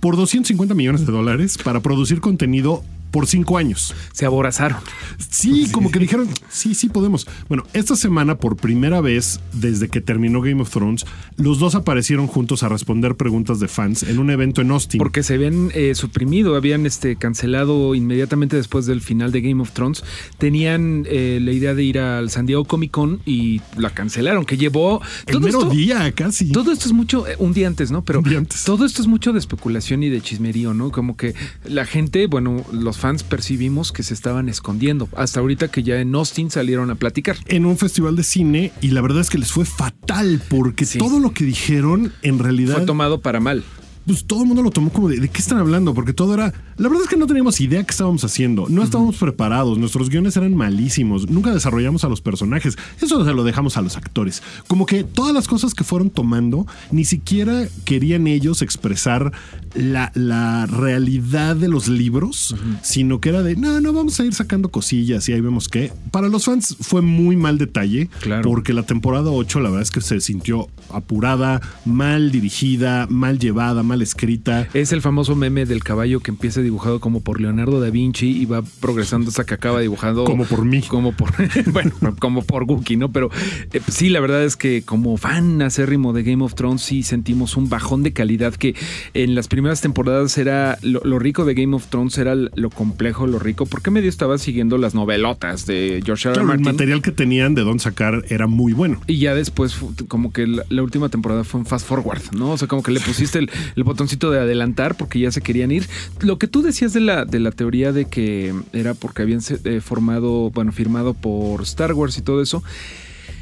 por 0.00 0.16
250 0.16 0.74
millones 0.74 1.06
de 1.06 1.12
dólares 1.12 1.58
para 1.58 1.80
producir 1.80 2.20
contenido 2.20 2.82
por 3.10 3.26
cinco 3.26 3.58
años. 3.58 3.94
Se 4.12 4.26
aborazaron. 4.26 4.78
Sí, 5.18 5.68
como 5.72 5.90
que 5.90 5.98
dijeron, 5.98 6.28
sí, 6.48 6.74
sí 6.74 6.88
podemos. 6.88 7.26
Bueno, 7.48 7.64
esta 7.72 7.96
semana, 7.96 8.36
por 8.36 8.56
primera 8.56 9.00
vez 9.00 9.40
desde 9.52 9.88
que 9.88 10.00
terminó 10.00 10.40
Game 10.40 10.62
of 10.62 10.70
Thrones, 10.70 11.06
los 11.36 11.58
dos 11.58 11.74
aparecieron 11.74 12.26
juntos 12.26 12.62
a 12.62 12.68
responder 12.68 13.16
preguntas 13.16 13.60
de 13.60 13.68
fans 13.68 14.02
en 14.02 14.18
un 14.18 14.30
evento 14.30 14.60
en 14.60 14.70
Austin. 14.70 14.98
Porque 14.98 15.22
se 15.22 15.34
habían 15.34 15.70
eh, 15.74 15.94
suprimido, 15.94 16.56
habían 16.56 16.86
este, 16.86 17.16
cancelado 17.16 17.94
inmediatamente 17.94 18.56
después 18.56 18.86
del 18.86 19.00
final 19.00 19.32
de 19.32 19.40
Game 19.40 19.62
of 19.62 19.72
Thrones. 19.72 20.04
Tenían 20.38 21.06
eh, 21.08 21.38
la 21.42 21.52
idea 21.52 21.74
de 21.74 21.82
ir 21.82 21.98
al 21.98 22.30
San 22.30 22.46
Diego 22.46 22.64
Comic 22.64 22.90
Con 22.90 23.20
y 23.24 23.60
la 23.76 23.90
cancelaron, 23.90 24.44
que 24.44 24.56
llevó... 24.56 25.00
el 25.26 25.40
mero 25.40 25.64
día 25.64 26.12
casi. 26.12 26.52
Todo 26.52 26.72
esto 26.72 26.86
es 26.86 26.92
mucho, 26.92 27.26
eh, 27.26 27.36
un 27.38 27.52
día 27.52 27.66
antes, 27.66 27.90
¿no? 27.90 28.04
Pero 28.04 28.20
Un 28.20 28.24
día 28.28 28.38
antes. 28.38 28.64
todo 28.64 28.84
esto 28.84 29.02
es 29.02 29.08
mucho 29.08 29.32
de 29.32 29.38
especulación 29.38 30.02
y 30.02 30.08
de 30.08 30.20
chismerío, 30.20 30.74
¿no? 30.74 30.90
Como 30.90 31.16
que 31.16 31.34
la 31.64 31.84
gente, 31.84 32.26
bueno, 32.26 32.64
los 32.72 32.98
fans 33.00 33.22
percibimos 33.22 33.90
que 33.92 34.02
se 34.02 34.14
estaban 34.14 34.48
escondiendo. 34.48 35.08
Hasta 35.16 35.40
ahorita 35.40 35.68
que 35.68 35.82
ya 35.82 36.00
en 36.00 36.14
Austin 36.14 36.50
salieron 36.50 36.90
a 36.90 36.94
platicar. 36.94 37.36
en 37.46 37.66
un 37.66 37.76
festival 37.78 38.14
de 38.16 38.22
cine 38.22 38.72
y 38.80 38.88
la 38.88 39.00
verdad 39.00 39.20
es 39.22 39.30
que 39.30 39.38
les 39.38 39.50
fue 39.52 39.64
fatal 39.64 40.40
porque 40.48 40.84
Sí. 40.84 40.98
todo 40.98 41.18
lo 41.18 41.32
que 41.32 41.44
dijeron 41.44 42.12
en 42.22 42.38
realidad 42.38 42.76
Fue 42.76 42.86
tomado 42.86 43.20
para 43.20 43.40
mal. 43.40 43.64
pues 44.06 44.24
todo 44.24 44.42
el 44.42 44.46
mundo 44.48 44.62
lo 44.62 44.70
tomó 44.70 44.90
como 44.90 45.08
de, 45.08 45.18
¿de 45.20 45.28
qué 45.28 45.38
están 45.38 45.58
hablando? 45.58 45.94
Porque 45.94 46.12
todo 46.12 46.34
era. 46.34 46.52
La 46.78 46.88
verdad 46.88 47.04
es 47.04 47.08
que 47.10 47.16
no 47.16 47.26
teníamos 47.26 47.60
idea 47.60 47.84
qué 47.84 47.90
estábamos 47.90 48.24
haciendo. 48.24 48.66
No 48.68 48.82
estábamos 48.82 49.16
preparados. 49.18 49.78
Nuestros 49.78 50.08
guiones 50.08 50.36
eran 50.36 50.56
malísimos. 50.56 51.28
Nunca 51.30 51.52
desarrollamos 51.52 52.02
a 52.04 52.08
los 52.08 52.20
personajes. 52.22 52.76
Eso 53.00 53.24
se 53.24 53.32
lo 53.34 53.44
dejamos 53.44 53.76
a 53.76 53.82
los 53.82 53.96
actores. 53.96 54.42
Como 54.66 54.86
que 54.86 55.04
todas 55.04 55.32
las 55.34 55.46
cosas 55.46 55.74
que 55.74 55.84
fueron 55.84 56.10
tomando, 56.10 56.66
ni 56.90 57.04
siquiera 57.04 57.68
querían 57.84 58.26
ellos 58.26 58.62
expresar 58.62 59.32
la, 59.74 60.10
la 60.14 60.66
realidad 60.66 61.56
de 61.56 61.68
los 61.68 61.88
libros, 61.88 62.54
sino 62.82 63.20
que 63.20 63.28
era 63.28 63.42
de, 63.42 63.56
no, 63.56 63.80
no, 63.80 63.92
vamos 63.92 64.18
a 64.20 64.24
ir 64.24 64.34
sacando 64.34 64.70
cosillas 64.70 65.28
y 65.28 65.32
ahí 65.32 65.40
vemos 65.40 65.68
que. 65.68 65.92
Para 66.10 66.28
los 66.28 66.44
fans 66.44 66.76
fue 66.80 67.02
muy 67.02 67.36
mal 67.36 67.58
detalle. 67.58 68.08
Claro. 68.20 68.42
Porque 68.42 68.72
la 68.72 68.82
temporada 68.82 69.30
8, 69.30 69.60
la 69.60 69.70
verdad 69.70 69.82
es 69.82 69.90
que 69.90 70.00
se 70.00 70.20
sintió 70.20 70.68
apurada, 70.92 71.60
mal 71.84 72.30
dirigida, 72.32 73.06
mal 73.08 73.38
llevada, 73.38 73.82
mal 73.82 74.02
escrita. 74.02 74.68
Es 74.74 74.92
el 74.92 75.02
famoso 75.02 75.36
meme 75.36 75.66
del 75.66 75.84
caballo 75.84 76.20
que 76.20 76.30
empieza 76.30 76.60
dibujado 76.60 77.00
como 77.00 77.20
por 77.20 77.40
Leonardo 77.40 77.80
da 77.80 77.90
Vinci 77.90 78.40
y 78.40 78.44
va 78.46 78.62
progresando 78.80 79.28
hasta 79.28 79.44
que 79.44 79.54
acaba 79.54 79.80
dibujado 79.80 80.24
Como 80.24 80.44
por 80.44 80.64
mí. 80.64 80.82
Como 80.82 81.12
por, 81.12 81.32
bueno, 81.72 81.92
como 82.18 82.42
por 82.42 82.64
Guki, 82.64 82.96
¿no? 82.96 83.12
Pero 83.12 83.30
eh, 83.72 83.80
sí, 83.88 84.08
la 84.08 84.20
verdad 84.20 84.44
es 84.44 84.56
que 84.56 84.82
como 84.82 85.16
fan 85.16 85.62
acérrimo 85.62 86.12
de 86.12 86.22
Game 86.22 86.44
of 86.44 86.54
Thrones 86.54 86.82
sí 86.82 87.02
sentimos 87.02 87.56
un 87.56 87.68
bajón 87.68 88.02
de 88.02 88.12
calidad 88.12 88.54
que 88.54 88.74
en 89.14 89.34
las 89.34 89.48
primeras 89.48 89.59
temporadas 89.80 90.36
era 90.38 90.78
lo, 90.82 91.00
lo 91.04 91.18
rico 91.18 91.44
de 91.44 91.54
Game 91.54 91.74
of 91.76 91.86
Thrones 91.86 92.18
era 92.18 92.34
lo 92.34 92.70
complejo, 92.70 93.26
lo 93.26 93.38
rico, 93.38 93.66
porque 93.66 93.90
medio 93.90 94.08
estaba 94.08 94.38
siguiendo 94.38 94.78
las 94.78 94.94
novelotas 94.94 95.66
de 95.66 96.02
George 96.04 96.28
R. 96.28 96.34
Claro, 96.34 96.40
el 96.40 96.58
Martin. 96.58 96.64
material 96.64 97.02
que 97.02 97.12
tenían 97.12 97.54
de 97.54 97.62
dónde 97.62 97.82
sacar 97.82 98.24
era 98.28 98.46
muy 98.46 98.72
bueno. 98.72 99.00
Y 99.06 99.18
ya 99.18 99.34
después, 99.34 99.76
como 100.08 100.32
que 100.32 100.46
la, 100.46 100.64
la 100.68 100.82
última 100.82 101.08
temporada 101.08 101.44
fue 101.44 101.60
un 101.60 101.66
fast 101.66 101.86
forward, 101.86 102.22
¿no? 102.32 102.52
O 102.52 102.58
sea, 102.58 102.68
como 102.68 102.82
que 102.82 102.92
le 102.92 103.00
pusiste 103.00 103.38
el, 103.38 103.50
el 103.76 103.84
botoncito 103.84 104.30
de 104.30 104.40
adelantar 104.40 104.96
porque 104.96 105.18
ya 105.18 105.30
se 105.30 105.40
querían 105.40 105.70
ir. 105.70 105.86
Lo 106.20 106.38
que 106.38 106.46
tú 106.48 106.62
decías 106.62 106.92
de 106.92 107.00
la, 107.00 107.24
de 107.24 107.40
la 107.40 107.52
teoría 107.52 107.92
de 107.92 108.06
que 108.06 108.54
era 108.72 108.94
porque 108.94 109.22
habían 109.22 109.40
eh, 109.64 109.80
formado, 109.80 110.50
bueno, 110.50 110.72
firmado 110.72 111.14
por 111.14 111.62
Star 111.62 111.92
Wars 111.92 112.16
y 112.18 112.22
todo 112.22 112.42
eso. 112.42 112.62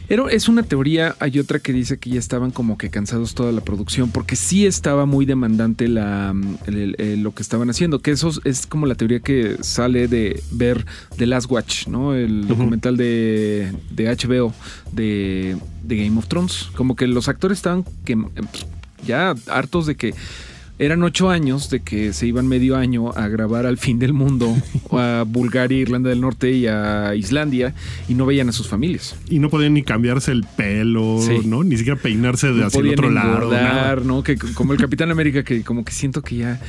Pero 0.09 0.31
es 0.31 0.49
una 0.49 0.63
teoría, 0.63 1.15
hay 1.21 1.39
otra 1.39 1.59
que 1.59 1.73
dice 1.73 1.99
que 1.99 2.09
ya 2.11 2.19
estaban 2.19 2.51
como 2.51 2.79
que 2.79 2.89
cansados 2.89 3.35
toda 3.35 3.53
la 3.53 3.61
producción, 3.61 4.11
porque 4.11 4.37
sí 4.37 4.65
estaba 4.67 5.05
muy 5.05 5.27
demandante 5.27 5.87
la, 5.87 6.35
el- 6.67 6.75
el- 6.77 6.97
el- 6.99 7.23
lo 7.23 7.35
que 7.35 7.43
estaban 7.43 7.69
haciendo, 7.69 7.99
que 8.01 8.13
eso 8.13 8.33
es 8.45 8.67
como 8.67 8.87
la 8.87 8.95
teoría 8.95 9.21
que 9.21 9.59
sale 9.61 10.09
de 10.09 10.43
ver 10.51 10.87
The 11.19 11.27
Last 11.27 11.51
Watch, 11.51 11.89
¿no? 11.89 12.15
El 12.15 12.47
documental 12.49 12.97
de, 12.97 13.71
de 13.91 14.05
HBO 14.17 14.55
de, 14.93 15.57
de 15.83 15.97
Game 16.05 16.19
of 16.19 16.27
Thrones. 16.27 16.69
Como 16.75 16.97
que 16.97 17.07
los 17.07 17.29
actores 17.29 17.59
estaban 17.59 17.85
que, 18.07 18.17
ya 19.07 19.35
hartos 19.49 19.85
de 19.87 19.95
que 19.97 20.15
eran 20.79 21.03
ocho 21.03 21.31
años 21.31 21.71
de 21.71 21.81
que 21.81 22.13
se 22.13 22.27
iban 22.27 22.47
medio 22.47 22.77
año 22.77 23.11
a 23.17 23.29
grabar 23.29 23.67
al 23.67 23.79
fin 23.79 23.99
del 23.99 24.13
mundo, 24.13 24.57
a 24.93 25.25
Bulgaria, 25.27 25.79
Irlanda 25.79 26.11
del 26.11 26.21
Norte 26.21 26.53
y 26.53 26.67
a 26.67 27.15
Islandia, 27.15 27.75
y 28.09 28.15
no 28.15 28.27
veían 28.27 28.49
a 28.49 28.53
sus 28.53 28.69
familias. 28.69 29.17
Y 29.29 29.39
no 29.39 29.51
podían 29.51 29.75
ni 29.75 29.83
cambiarse 29.83 30.33
el 30.33 30.45
pelo, 30.45 31.19
Sí. 31.21 31.41
¿no? 31.47 31.65
Ni 31.65 31.77
siquiera 31.77 31.99
peinarse 32.01 32.49
de 32.49 32.61
no 32.61 32.67
hacia 32.67 32.81
el 32.81 32.89
otro 32.91 33.11
lado. 33.11 33.51
nada. 33.51 33.97
¿no? 33.97 34.23
Que 34.23 34.37
como 34.37 34.73
el 34.73 34.79
Capitán 34.79 35.11
América, 35.11 35.43
que 35.43 35.63
como 35.63 35.85
que 35.85 35.93
siento 35.93 36.23
que 36.23 36.37
ya. 36.37 36.61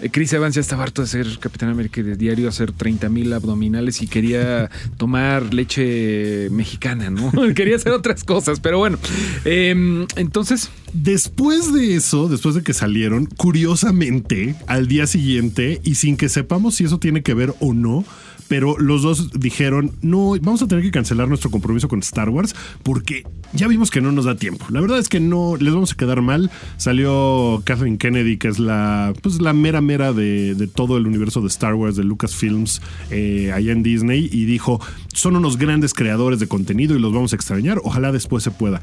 Eh, 0.00 0.10
Chris 0.10 0.32
Evans 0.32 0.54
ya 0.54 0.60
estaba 0.60 0.82
harto 0.82 1.02
de 1.02 1.08
ser 1.08 1.38
Capitán 1.38 1.68
América 1.68 2.00
y 2.00 2.04
de 2.04 2.16
diario 2.16 2.48
hacer 2.48 2.72
30 2.72 3.08
mil 3.08 3.32
abdominales 3.32 4.02
y 4.02 4.06
quería 4.06 4.70
tomar 4.96 5.54
leche 5.54 6.48
mexicana, 6.50 7.10
¿no? 7.10 7.32
quería 7.54 7.76
hacer 7.76 7.92
otras 7.92 8.24
cosas, 8.24 8.60
pero 8.60 8.78
bueno. 8.78 8.98
Em, 9.44 10.06
entonces, 10.16 10.70
Después 10.92 11.74
de 11.74 11.94
eso, 11.94 12.26
después 12.26 12.54
de 12.54 12.62
que 12.62 12.72
salieron, 12.72 13.26
curiosamente, 13.26 14.54
al 14.66 14.88
día 14.88 15.06
siguiente, 15.06 15.78
y 15.84 15.96
sin 15.96 16.16
que 16.16 16.30
sepamos 16.30 16.76
si 16.76 16.84
eso 16.84 16.98
tiene 16.98 17.22
que 17.22 17.34
ver 17.34 17.52
o 17.60 17.74
no, 17.74 18.02
pero 18.48 18.78
los 18.78 19.02
dos 19.02 19.32
dijeron, 19.32 19.92
no, 20.02 20.34
vamos 20.40 20.62
a 20.62 20.68
tener 20.68 20.84
que 20.84 20.90
cancelar 20.90 21.28
nuestro 21.28 21.50
compromiso 21.50 21.88
con 21.88 22.00
Star 22.00 22.28
Wars 22.28 22.54
porque 22.82 23.24
ya 23.52 23.68
vimos 23.68 23.90
que 23.90 24.00
no 24.00 24.12
nos 24.12 24.24
da 24.24 24.36
tiempo. 24.36 24.66
La 24.70 24.80
verdad 24.80 24.98
es 24.98 25.08
que 25.08 25.20
no, 25.20 25.56
les 25.56 25.72
vamos 25.72 25.92
a 25.92 25.96
quedar 25.96 26.22
mal. 26.22 26.50
Salió 26.76 27.62
Kathleen 27.64 27.98
Kennedy, 27.98 28.36
que 28.36 28.48
es 28.48 28.58
la, 28.58 29.12
pues, 29.22 29.40
la 29.40 29.52
mera 29.52 29.80
mera 29.80 30.12
de, 30.12 30.54
de 30.54 30.66
todo 30.66 30.96
el 30.96 31.06
universo 31.06 31.40
de 31.40 31.48
Star 31.48 31.74
Wars, 31.74 31.96
de 31.96 32.04
Lucasfilms, 32.04 32.82
eh, 33.10 33.52
allá 33.52 33.72
en 33.72 33.82
Disney, 33.82 34.28
y 34.32 34.44
dijo, 34.44 34.80
son 35.12 35.36
unos 35.36 35.58
grandes 35.58 35.94
creadores 35.94 36.40
de 36.40 36.48
contenido 36.48 36.96
y 36.96 37.00
los 37.00 37.12
vamos 37.12 37.32
a 37.32 37.36
extrañar, 37.36 37.80
ojalá 37.82 38.12
después 38.12 38.44
se 38.44 38.50
pueda. 38.50 38.80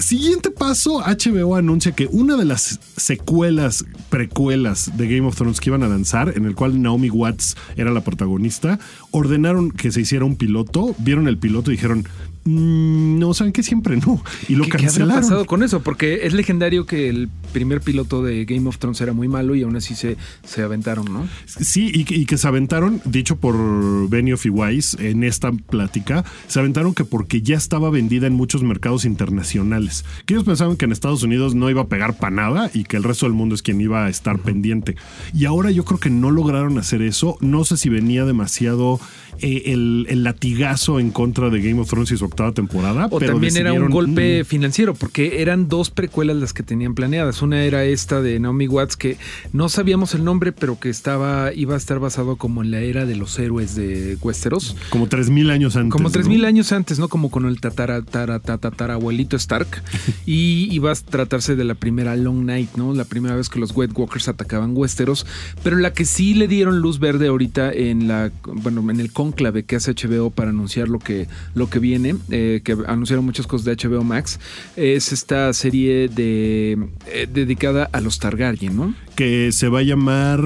Siguiente 0.00 0.50
paso, 0.50 1.02
HBO 1.02 1.56
anuncia 1.56 1.92
que 1.92 2.08
una 2.10 2.36
de 2.36 2.46
las 2.46 2.80
secuelas, 2.96 3.84
precuelas 4.08 4.96
de 4.96 5.06
Game 5.06 5.28
of 5.28 5.36
Thrones 5.36 5.60
que 5.60 5.68
iban 5.68 5.82
a 5.82 5.88
lanzar, 5.88 6.32
en 6.36 6.46
el 6.46 6.54
cual 6.54 6.80
Naomi 6.80 7.10
Watts 7.10 7.54
era 7.76 7.90
la 7.90 8.00
protagonista, 8.00 8.78
ordenaron 9.10 9.70
que 9.70 9.92
se 9.92 10.00
hiciera 10.00 10.24
un 10.24 10.36
piloto, 10.36 10.94
vieron 10.98 11.28
el 11.28 11.36
piloto 11.36 11.70
y 11.70 11.74
dijeron, 11.74 12.06
"Mm, 12.39 12.39
no, 12.54 13.34
¿saben 13.34 13.52
que 13.52 13.62
Siempre 13.62 13.96
no. 13.98 14.22
Y 14.48 14.54
lo 14.56 14.64
¿qué, 14.64 14.70
qué 14.72 14.78
cancelaron. 14.78 15.22
pasado 15.22 15.44
con 15.46 15.62
eso? 15.62 15.80
Porque 15.82 16.26
es 16.26 16.32
legendario 16.32 16.86
que 16.86 17.08
el 17.08 17.28
primer 17.52 17.80
piloto 17.80 18.22
de 18.22 18.44
Game 18.44 18.68
of 18.68 18.78
Thrones 18.78 19.00
era 19.00 19.12
muy 19.12 19.28
malo 19.28 19.54
y 19.54 19.62
aún 19.62 19.76
así 19.76 19.94
se, 19.94 20.16
se 20.44 20.62
aventaron, 20.62 21.04
¿no? 21.12 21.28
Sí, 21.46 21.90
y, 21.94 22.04
que- 22.04 22.16
y 22.16 22.26
que 22.26 22.36
se 22.38 22.48
aventaron, 22.48 23.00
dicho 23.04 23.36
por 23.36 24.08
Benioff 24.08 24.46
y 24.46 24.50
Weiss 24.50 24.96
en 24.98 25.24
esta 25.24 25.52
plática, 25.52 26.24
se 26.48 26.58
aventaron 26.58 26.94
que 26.94 27.04
porque 27.04 27.42
ya 27.42 27.56
estaba 27.56 27.90
vendida 27.90 28.26
en 28.26 28.32
muchos 28.34 28.62
mercados 28.62 29.04
internacionales. 29.04 30.04
Que 30.26 30.34
ellos 30.34 30.44
pensaban 30.44 30.76
que 30.76 30.84
en 30.86 30.92
Estados 30.92 31.22
Unidos 31.22 31.54
no 31.54 31.70
iba 31.70 31.82
a 31.82 31.86
pegar 31.88 32.16
para 32.18 32.34
nada 32.34 32.70
y 32.74 32.84
que 32.84 32.96
el 32.96 33.04
resto 33.04 33.26
del 33.26 33.34
mundo 33.34 33.54
es 33.54 33.62
quien 33.62 33.80
iba 33.80 34.06
a 34.06 34.08
estar 34.08 34.38
pendiente. 34.38 34.96
Y 35.34 35.44
ahora 35.44 35.70
yo 35.70 35.84
creo 35.84 36.00
que 36.00 36.10
no 36.10 36.30
lograron 36.30 36.78
hacer 36.78 37.02
eso. 37.02 37.36
No 37.40 37.64
sé 37.64 37.76
si 37.76 37.88
venía 37.88 38.24
demasiado 38.24 38.98
eh, 39.40 39.72
el, 39.72 40.06
el 40.08 40.22
latigazo 40.24 41.00
en 41.00 41.10
contra 41.10 41.50
de 41.50 41.60
Game 41.60 41.80
of 41.80 41.88
Thrones 41.88 42.10
y 42.12 42.16
su 42.16 42.24
octava 42.24 42.52
temporada. 42.52 43.06
O 43.10 43.18
pero 43.18 43.32
también 43.32 43.56
era 43.56 43.72
un 43.72 43.90
golpe 43.90 44.42
"Mm, 44.42 44.46
financiero, 44.46 44.94
porque 44.94 45.40
eran 45.42 45.68
dos 45.68 45.90
precuelas 45.90 46.36
las 46.36 46.52
que 46.52 46.62
tenían 46.62 46.94
planeadas. 46.94 47.42
Una 47.42 47.62
era 47.64 47.84
esta 47.84 48.20
de 48.20 48.38
Naomi 48.40 48.68
Watts, 48.68 48.96
que 48.96 49.16
no 49.52 49.68
sabíamos 49.68 50.14
el 50.14 50.24
nombre, 50.24 50.52
pero 50.52 50.78
que 50.78 50.88
estaba, 50.90 51.52
iba 51.54 51.74
a 51.74 51.78
estar 51.78 51.98
basado 51.98 52.36
como 52.36 52.62
en 52.62 52.70
la 52.70 52.80
era 52.80 53.06
de 53.06 53.16
los 53.16 53.38
héroes 53.38 53.74
de 53.74 54.16
Westeros. 54.22 54.76
como 54.90 55.08
3.000 55.08 55.50
años 55.50 55.76
antes. 55.76 55.92
Como 55.92 56.04
¿no? 56.08 56.10
3000 56.12 56.44
años 56.44 56.72
antes, 56.72 56.98
¿no? 56.98 57.08
Como 57.08 57.30
con 57.30 57.46
el 57.46 57.60
tatara, 57.60 58.02
tara, 58.02 58.38
tata, 58.40 58.70
tatarabuelito 58.70 59.36
Stark. 59.36 59.82
Y 60.26 60.68
iba 60.72 60.92
a 60.92 60.94
tratarse 60.94 61.56
de 61.56 61.64
la 61.64 61.74
primera 61.74 62.14
Long 62.16 62.44
Night, 62.44 62.70
¿no? 62.76 62.94
La 62.94 63.04
primera 63.04 63.34
vez 63.34 63.48
que 63.48 63.58
los 63.58 63.72
White 63.74 63.94
Walkers 63.96 64.28
atacaban 64.28 64.76
Westeros. 64.76 65.26
Pero 65.62 65.76
la 65.78 65.92
que 65.92 66.04
sí 66.04 66.34
le 66.34 66.46
dieron 66.48 66.80
luz 66.80 66.98
verde 66.98 67.28
ahorita 67.28 67.72
en 67.72 68.06
la, 68.08 68.30
bueno, 68.44 68.88
en 68.90 69.00
el 69.00 69.12
cónclave 69.30 69.62
que 69.64 69.76
hace 69.76 69.92
HBO 69.92 70.30
para 70.30 70.50
anunciar 70.50 70.88
lo 70.88 70.98
que, 70.98 71.26
lo 71.54 71.68
que 71.70 71.78
viene, 71.78 72.16
eh, 72.30 72.60
que 72.64 72.76
anunciaron 72.86 73.24
muchas 73.24 73.46
cosas 73.46 73.64
de 73.64 73.76
HBO 73.88 74.02
Max, 74.04 74.40
es 74.76 75.12
esta 75.12 75.52
serie 75.52 76.08
de 76.08 76.78
eh, 77.06 77.28
dedicada 77.32 77.88
a 77.92 78.00
los 78.00 78.18
Targaryen, 78.18 78.76
¿no? 78.76 78.94
Que 79.14 79.52
se 79.52 79.68
va 79.68 79.80
a 79.80 79.82
llamar 79.82 80.40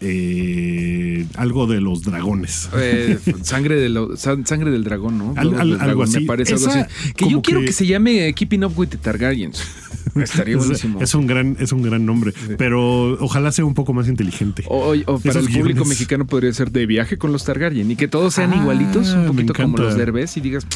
eh, 0.00 1.26
algo 1.36 1.66
de 1.66 1.80
los 1.80 2.02
dragones. 2.02 2.68
Eh, 2.76 3.18
sangre, 3.42 3.76
de 3.76 3.88
lo- 3.88 4.16
san- 4.16 4.46
sangre 4.46 4.70
del 4.70 4.84
dragón, 4.84 5.18
¿no? 5.18 5.34
Al- 5.36 5.48
Huevos 5.48 5.60
al- 5.62 5.70
del 5.70 5.80
algo 5.80 6.02
así. 6.02 6.20
Me 6.20 6.26
parece 6.26 6.54
algo 6.54 6.66
así. 6.66 6.80
Que 7.16 7.28
yo 7.30 7.42
quiero 7.42 7.60
que- 7.60 7.66
que 7.66 7.72
se 7.72 7.86
llame 7.86 8.32
Keeping 8.34 8.64
Up 8.64 8.72
with 8.76 8.88
the 8.88 8.98
Targaryens. 8.98 9.62
Estaría 10.14 10.54
Es- 10.56 10.60
buenísimo. 10.64 11.00
Es, 11.00 11.14
un 11.14 11.26
gran, 11.26 11.56
es 11.60 11.72
un 11.72 11.82
gran 11.82 12.04
nombre, 12.06 12.32
pero 12.56 13.12
ojalá 13.22 13.52
sea 13.52 13.64
un 13.64 13.74
poco 13.74 13.92
más 13.92 14.08
inteligente. 14.08 14.64
O, 14.68 14.94
o 15.06 15.18
para 15.18 15.30
Esos 15.30 15.36
el 15.36 15.52
público 15.52 15.62
guiones. 15.80 15.88
mexicano 15.88 16.26
podría 16.26 16.52
ser 16.52 16.70
de 16.70 16.86
viaje 16.86 17.18
con 17.18 17.32
los 17.32 17.44
Targaryen 17.44 17.90
y 17.90 17.96
que 17.96 18.08
todos 18.08 18.34
sean 18.34 18.52
Ah, 18.52 18.56
igualitos, 18.56 19.08
un 19.10 19.26
poquito 19.26 19.54
como 19.54 19.76
los 19.78 19.96
derbés 19.96 20.36
y 20.36 20.40
digas 20.40 20.66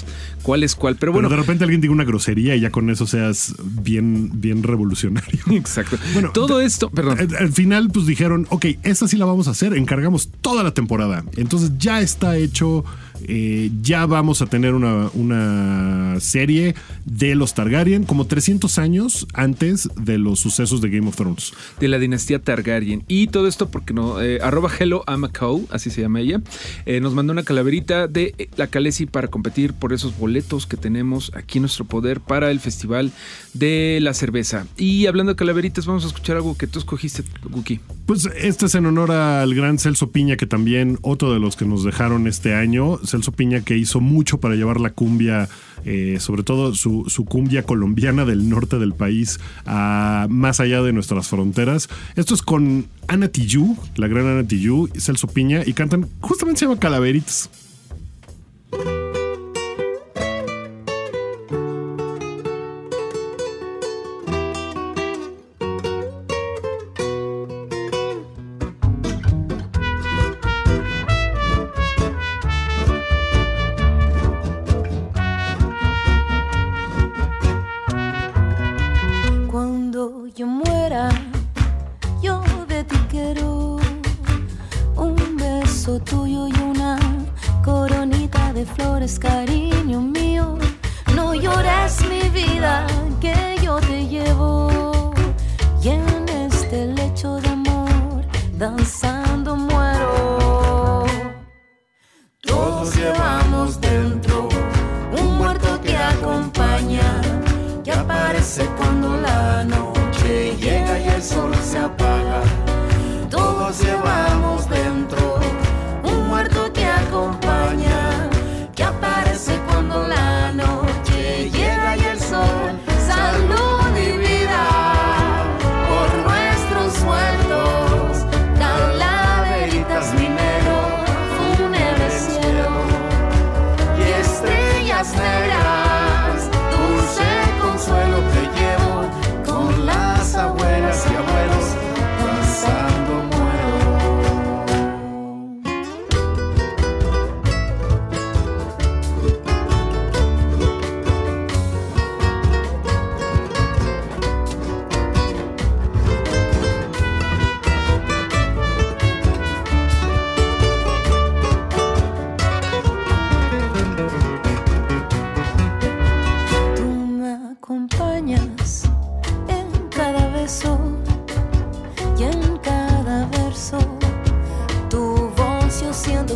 cuál 0.42 0.62
es 0.62 0.74
cuál. 0.74 0.96
Pero 0.96 1.12
Bueno, 1.12 1.28
bueno, 1.28 1.36
de 1.40 1.46
repente 1.46 1.64
alguien 1.64 1.80
diga 1.80 1.92
una 1.92 2.04
grosería 2.04 2.56
y 2.56 2.60
ya 2.60 2.70
con 2.70 2.90
eso 2.90 3.06
seas 3.06 3.54
bien, 3.82 4.30
bien 4.34 4.62
revolucionario. 4.62 5.40
exacto. 5.50 5.96
Bueno, 6.12 6.30
todo 6.32 6.60
esto, 6.60 6.90
perdón. 6.90 7.18
Al, 7.20 7.34
al 7.36 7.52
final, 7.52 7.88
pues 7.92 8.06
dijeron, 8.06 8.46
ok, 8.50 8.66
esta 8.82 9.08
sí 9.08 9.16
la 9.16 9.24
vamos 9.24 9.48
a 9.48 9.52
hacer, 9.52 9.74
encargamos 9.76 10.30
toda 10.40 10.62
la 10.62 10.74
temporada. 10.74 11.24
Entonces 11.36 11.72
ya 11.78 12.00
está 12.00 12.36
hecho, 12.36 12.84
eh, 13.28 13.70
ya 13.82 14.06
vamos 14.06 14.42
a 14.42 14.46
tener 14.46 14.74
una, 14.74 15.10
una 15.14 16.20
serie 16.20 16.74
de 17.04 17.34
los 17.34 17.54
Targaryen 17.54 18.04
como 18.04 18.26
300 18.26 18.78
años 18.78 19.26
antes 19.34 19.88
de 19.96 20.18
los 20.18 20.40
sucesos 20.40 20.80
de 20.80 20.90
Game 20.90 21.08
of 21.08 21.16
Thrones. 21.16 21.52
de 21.80 21.88
la 21.88 21.98
dinastía 21.98 22.38
Targaryen. 22.38 23.04
Y 23.08 23.28
todo 23.28 23.46
esto 23.46 23.70
porque 23.70 23.94
no, 23.94 24.20
eh, 24.20 24.38
arroba 24.42 24.70
Hello 24.78 25.04
Amacau, 25.06 25.66
así 25.70 25.90
se 25.90 26.00
llama 26.02 26.20
ella, 26.20 26.40
eh, 26.86 27.00
nos 27.00 27.14
mandó 27.14 27.32
una 27.32 27.42
calaverita 27.42 28.06
de 28.06 28.34
eh, 28.38 28.48
la 28.56 28.66
Calesi 28.66 29.06
para 29.06 29.28
competir 29.28 29.72
por 29.72 29.92
esos 29.92 30.16
boletos 30.18 30.66
que 30.66 30.76
tenemos 30.76 31.32
aquí 31.34 31.58
en 31.58 31.62
nuestro 31.62 31.84
poder 31.84 32.20
para 32.20 32.50
el 32.50 32.60
Festival 32.60 33.12
de 33.54 33.98
la 34.00 34.14
Cerveza. 34.14 34.66
Y 34.76 35.06
hablando 35.06 35.32
de 35.32 35.36
calaveritas, 35.36 35.86
vamos 35.86 36.04
a 36.04 36.08
escuchar 36.08 36.36
algo 36.36 36.56
que 36.56 36.66
tú 36.66 36.78
escogiste, 36.78 37.24
Guki. 37.48 37.80
Pues 38.06 38.28
este 38.36 38.66
es 38.66 38.74
en 38.74 38.86
honor 38.86 39.12
al 39.12 39.54
gran 39.54 39.78
Celso 39.78 40.10
Piña, 40.10 40.36
que 40.36 40.46
también 40.46 40.98
otro 41.02 41.32
de 41.32 41.38
los 41.38 41.56
que 41.56 41.64
nos 41.64 41.84
dejaron 41.84 42.26
este 42.26 42.54
año. 42.54 42.98
Celso 43.12 43.32
Piña 43.32 43.60
que 43.60 43.76
hizo 43.76 44.00
mucho 44.00 44.38
para 44.38 44.54
llevar 44.54 44.80
la 44.80 44.90
cumbia, 44.90 45.48
eh, 45.84 46.16
sobre 46.18 46.42
todo 46.42 46.74
su, 46.74 47.24
cumbia 47.28 47.62
colombiana 47.62 48.24
del 48.24 48.48
norte 48.48 48.78
del 48.78 48.92
país, 48.92 49.38
a 49.64 50.26
más 50.28 50.60
allá 50.60 50.82
de 50.82 50.92
nuestras 50.92 51.28
fronteras. 51.28 51.88
Esto 52.16 52.34
es 52.34 52.42
con 52.42 52.86
Ana 53.06 53.28
Tijoux, 53.28 53.78
la 53.96 54.08
gran 54.08 54.26
Ana 54.26 54.46
Tijoux, 54.46 54.90
Celso 54.98 55.28
Piña, 55.28 55.62
y 55.64 55.72
cantan, 55.72 56.08
justamente 56.20 56.60
se 56.60 56.66
llama 56.66 56.80
Calaveritas. 56.80 57.50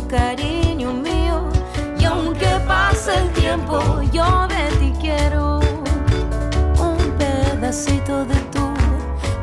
cariño 0.07 0.93
mío. 0.93 1.49
Y 1.99 2.05
aunque 2.05 2.47
pase 2.67 3.13
el 3.17 3.29
tiempo, 3.31 3.79
yo 4.11 4.47
de 4.47 4.63
ti 4.79 4.93
quiero 4.99 5.59
un 6.79 6.97
pedacito 7.17 8.25
de 8.25 8.35
tu 8.53 8.65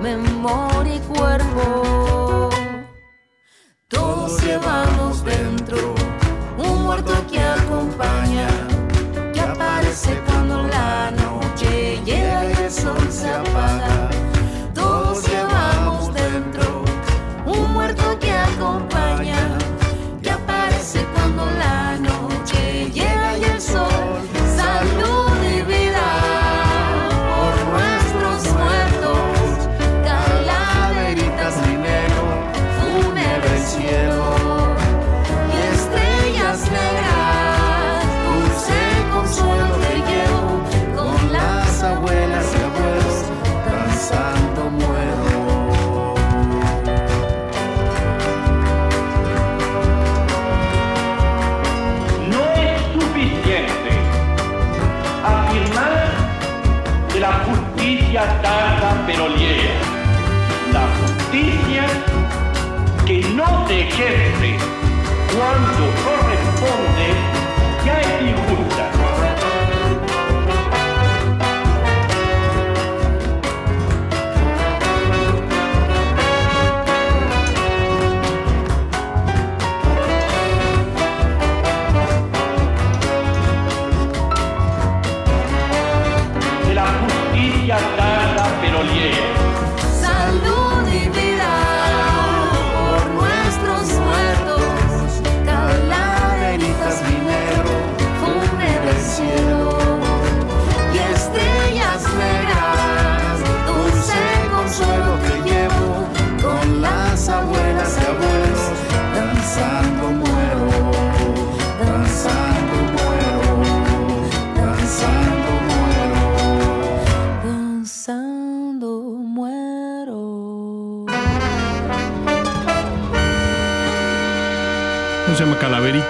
memoria 0.00 0.96
y 0.96 1.00
cuerpo. 1.00 2.50
Todos 3.88 4.42
llevamos 4.42 5.24
dentro 5.24 5.94
un 6.58 6.84
muerto 6.84 7.12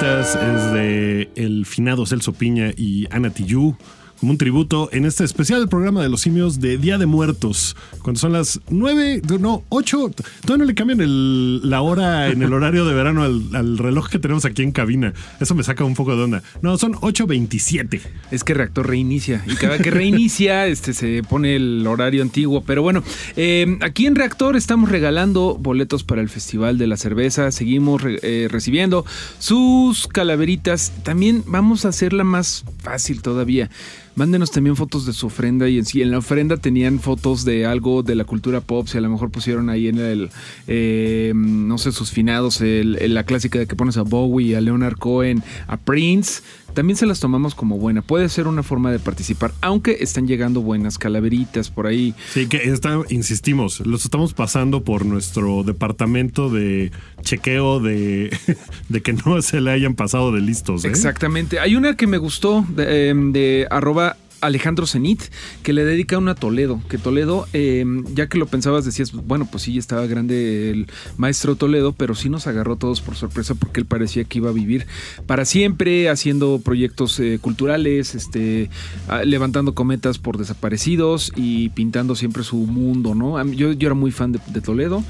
es 0.02 0.72
de 0.72 1.30
el 1.36 1.66
finado 1.66 2.06
Celso 2.06 2.32
Piña 2.32 2.72
y 2.76 3.06
Ana 3.10 3.30
Tijoux, 3.30 3.76
como 4.24 4.32
un 4.32 4.38
tributo 4.38 4.88
en 4.90 5.04
este 5.04 5.22
especial 5.22 5.68
programa 5.68 6.02
de 6.02 6.08
los 6.08 6.22
simios 6.22 6.58
de 6.58 6.78
Día 6.78 6.96
de 6.96 7.04
Muertos, 7.04 7.76
cuando 8.00 8.18
son 8.18 8.32
las 8.32 8.58
nueve, 8.70 9.20
no, 9.38 9.64
ocho, 9.68 10.10
todavía 10.40 10.64
no 10.64 10.64
le 10.64 10.74
cambian 10.74 11.02
el- 11.02 11.68
la 11.68 11.82
hora 11.82 12.28
en 12.30 12.42
el 12.42 12.50
horario 12.54 12.86
de 12.86 12.94
verano 12.94 13.22
al, 13.22 13.54
al 13.54 13.76
reloj 13.76 14.08
que 14.08 14.18
tenemos 14.18 14.46
aquí 14.46 14.62
en 14.62 14.72
cabina. 14.72 15.12
Eso 15.40 15.54
me 15.54 15.62
saca 15.62 15.84
un 15.84 15.92
poco 15.94 16.16
de 16.16 16.22
onda. 16.22 16.42
No, 16.62 16.78
son 16.78 16.94
8.27. 16.94 18.00
Es 18.30 18.44
que 18.44 18.54
reactor 18.54 18.88
reinicia 18.88 19.44
y 19.46 19.56
cada 19.56 19.76
que 19.76 19.90
reinicia 19.90 20.66
este 20.68 20.94
se 20.94 21.22
pone 21.28 21.56
el 21.56 21.86
horario 21.86 22.22
antiguo. 22.22 22.64
Pero 22.64 22.80
bueno, 22.80 23.02
eh, 23.36 23.76
aquí 23.82 24.06
en 24.06 24.14
reactor 24.14 24.56
estamos 24.56 24.88
regalando 24.90 25.58
boletos 25.60 26.02
para 26.02 26.22
el 26.22 26.30
Festival 26.30 26.78
de 26.78 26.86
la 26.86 26.96
Cerveza. 26.96 27.50
Seguimos 27.52 28.00
re- 28.00 28.20
eh, 28.22 28.48
recibiendo 28.50 29.04
sus 29.38 30.08
calaveritas. 30.08 30.92
También 31.02 31.44
vamos 31.46 31.84
a 31.84 31.88
hacerla 31.88 32.24
más 32.24 32.64
fácil 32.82 33.20
todavía. 33.20 33.68
Mándenos 34.16 34.52
también 34.52 34.76
fotos 34.76 35.06
de 35.06 35.12
su 35.12 35.26
ofrenda 35.26 35.68
y 35.68 35.76
en 35.78 35.84
sí, 35.84 36.00
en 36.00 36.12
la 36.12 36.18
ofrenda 36.18 36.56
tenían 36.56 37.00
fotos 37.00 37.44
de 37.44 37.66
algo 37.66 38.04
de 38.04 38.14
la 38.14 38.22
cultura 38.24 38.60
pop, 38.60 38.86
si 38.86 38.96
a 38.96 39.00
lo 39.00 39.10
mejor 39.10 39.30
pusieron 39.32 39.68
ahí 39.70 39.88
en 39.88 39.98
el, 39.98 40.30
eh, 40.68 41.32
no 41.34 41.78
sé, 41.78 41.90
sus 41.90 42.12
finados, 42.12 42.60
el- 42.60 42.96
el- 43.00 43.12
la 43.14 43.24
clásica 43.24 43.58
de 43.58 43.66
que 43.66 43.74
pones 43.74 43.96
a 43.96 44.02
Bowie, 44.02 44.56
a 44.56 44.60
Leonard 44.60 44.98
Cohen, 44.98 45.42
a 45.66 45.76
Prince, 45.78 46.42
también 46.74 46.96
se 46.96 47.06
las 47.06 47.20
tomamos 47.20 47.54
como 47.54 47.78
buena. 47.78 48.02
Puede 48.02 48.28
ser 48.28 48.46
una 48.46 48.62
forma 48.62 48.92
de 48.92 48.98
participar, 48.98 49.52
aunque 49.60 49.98
están 50.00 50.26
llegando 50.26 50.60
buenas 50.60 50.98
calaveritas 50.98 51.70
por 51.70 51.86
ahí. 51.86 52.14
Sí, 52.30 52.46
que 52.46 52.58
está, 52.58 53.00
insistimos, 53.08 53.80
los 53.80 54.04
estamos 54.04 54.34
pasando 54.34 54.82
por 54.82 55.06
nuestro 55.06 55.62
departamento 55.62 56.50
de 56.50 56.90
chequeo 57.22 57.80
de, 57.80 58.36
de 58.88 59.00
que 59.00 59.12
no 59.12 59.40
se 59.42 59.60
le 59.60 59.70
hayan 59.70 59.94
pasado 59.94 60.32
de 60.32 60.40
listos. 60.40 60.84
¿eh? 60.84 60.88
Exactamente. 60.88 61.60
Hay 61.60 61.76
una 61.76 61.96
que 61.96 62.06
me 62.06 62.18
gustó 62.18 62.66
de, 62.68 63.08
em, 63.08 63.32
de 63.32 63.66
arroba 63.70 64.16
Alejandro 64.46 64.86
Zenit, 64.86 65.22
que 65.62 65.72
le 65.72 65.84
dedica 65.84 66.18
una 66.18 66.34
Toledo. 66.34 66.80
Que 66.88 66.98
Toledo, 66.98 67.46
em, 67.52 68.04
ya 68.14 68.28
que 68.28 68.38
lo 68.38 68.46
pensabas, 68.46 68.84
decías, 68.84 69.12
bueno, 69.12 69.48
pues 69.50 69.64
sí, 69.64 69.78
estaba 69.78 70.06
grande 70.06 70.70
el 70.70 70.86
maestro 71.16 71.56
Toledo, 71.56 71.92
pero 71.92 72.14
sí 72.14 72.28
nos 72.28 72.46
agarró 72.46 72.76
todos 72.76 73.00
por 73.00 73.16
sorpresa 73.16 73.54
porque 73.54 73.80
él 73.80 73.86
parecía 73.86 74.24
que 74.24 74.38
iba 74.38 74.50
a 74.50 74.52
vivir 74.52 74.86
para 75.26 75.44
siempre, 75.44 76.08
haciendo 76.08 76.60
proyectos 76.64 77.18
eh, 77.20 77.38
culturales, 77.40 78.14
este, 78.14 78.70
ah, 79.08 79.24
levantando 79.24 79.74
cometas 79.74 80.18
por 80.18 80.38
desaparecidos 80.38 81.32
y 81.36 81.70
pintando 81.70 82.14
siempre 82.16 82.44
su 82.44 82.56
mundo, 82.56 83.14
¿no? 83.14 83.42
Yo, 83.52 83.72
yo 83.72 83.88
era 83.88 83.94
muy 83.94 84.10
fan 84.10 84.32
de, 84.32 84.40
de 84.46 84.60
Toledo 84.60 85.04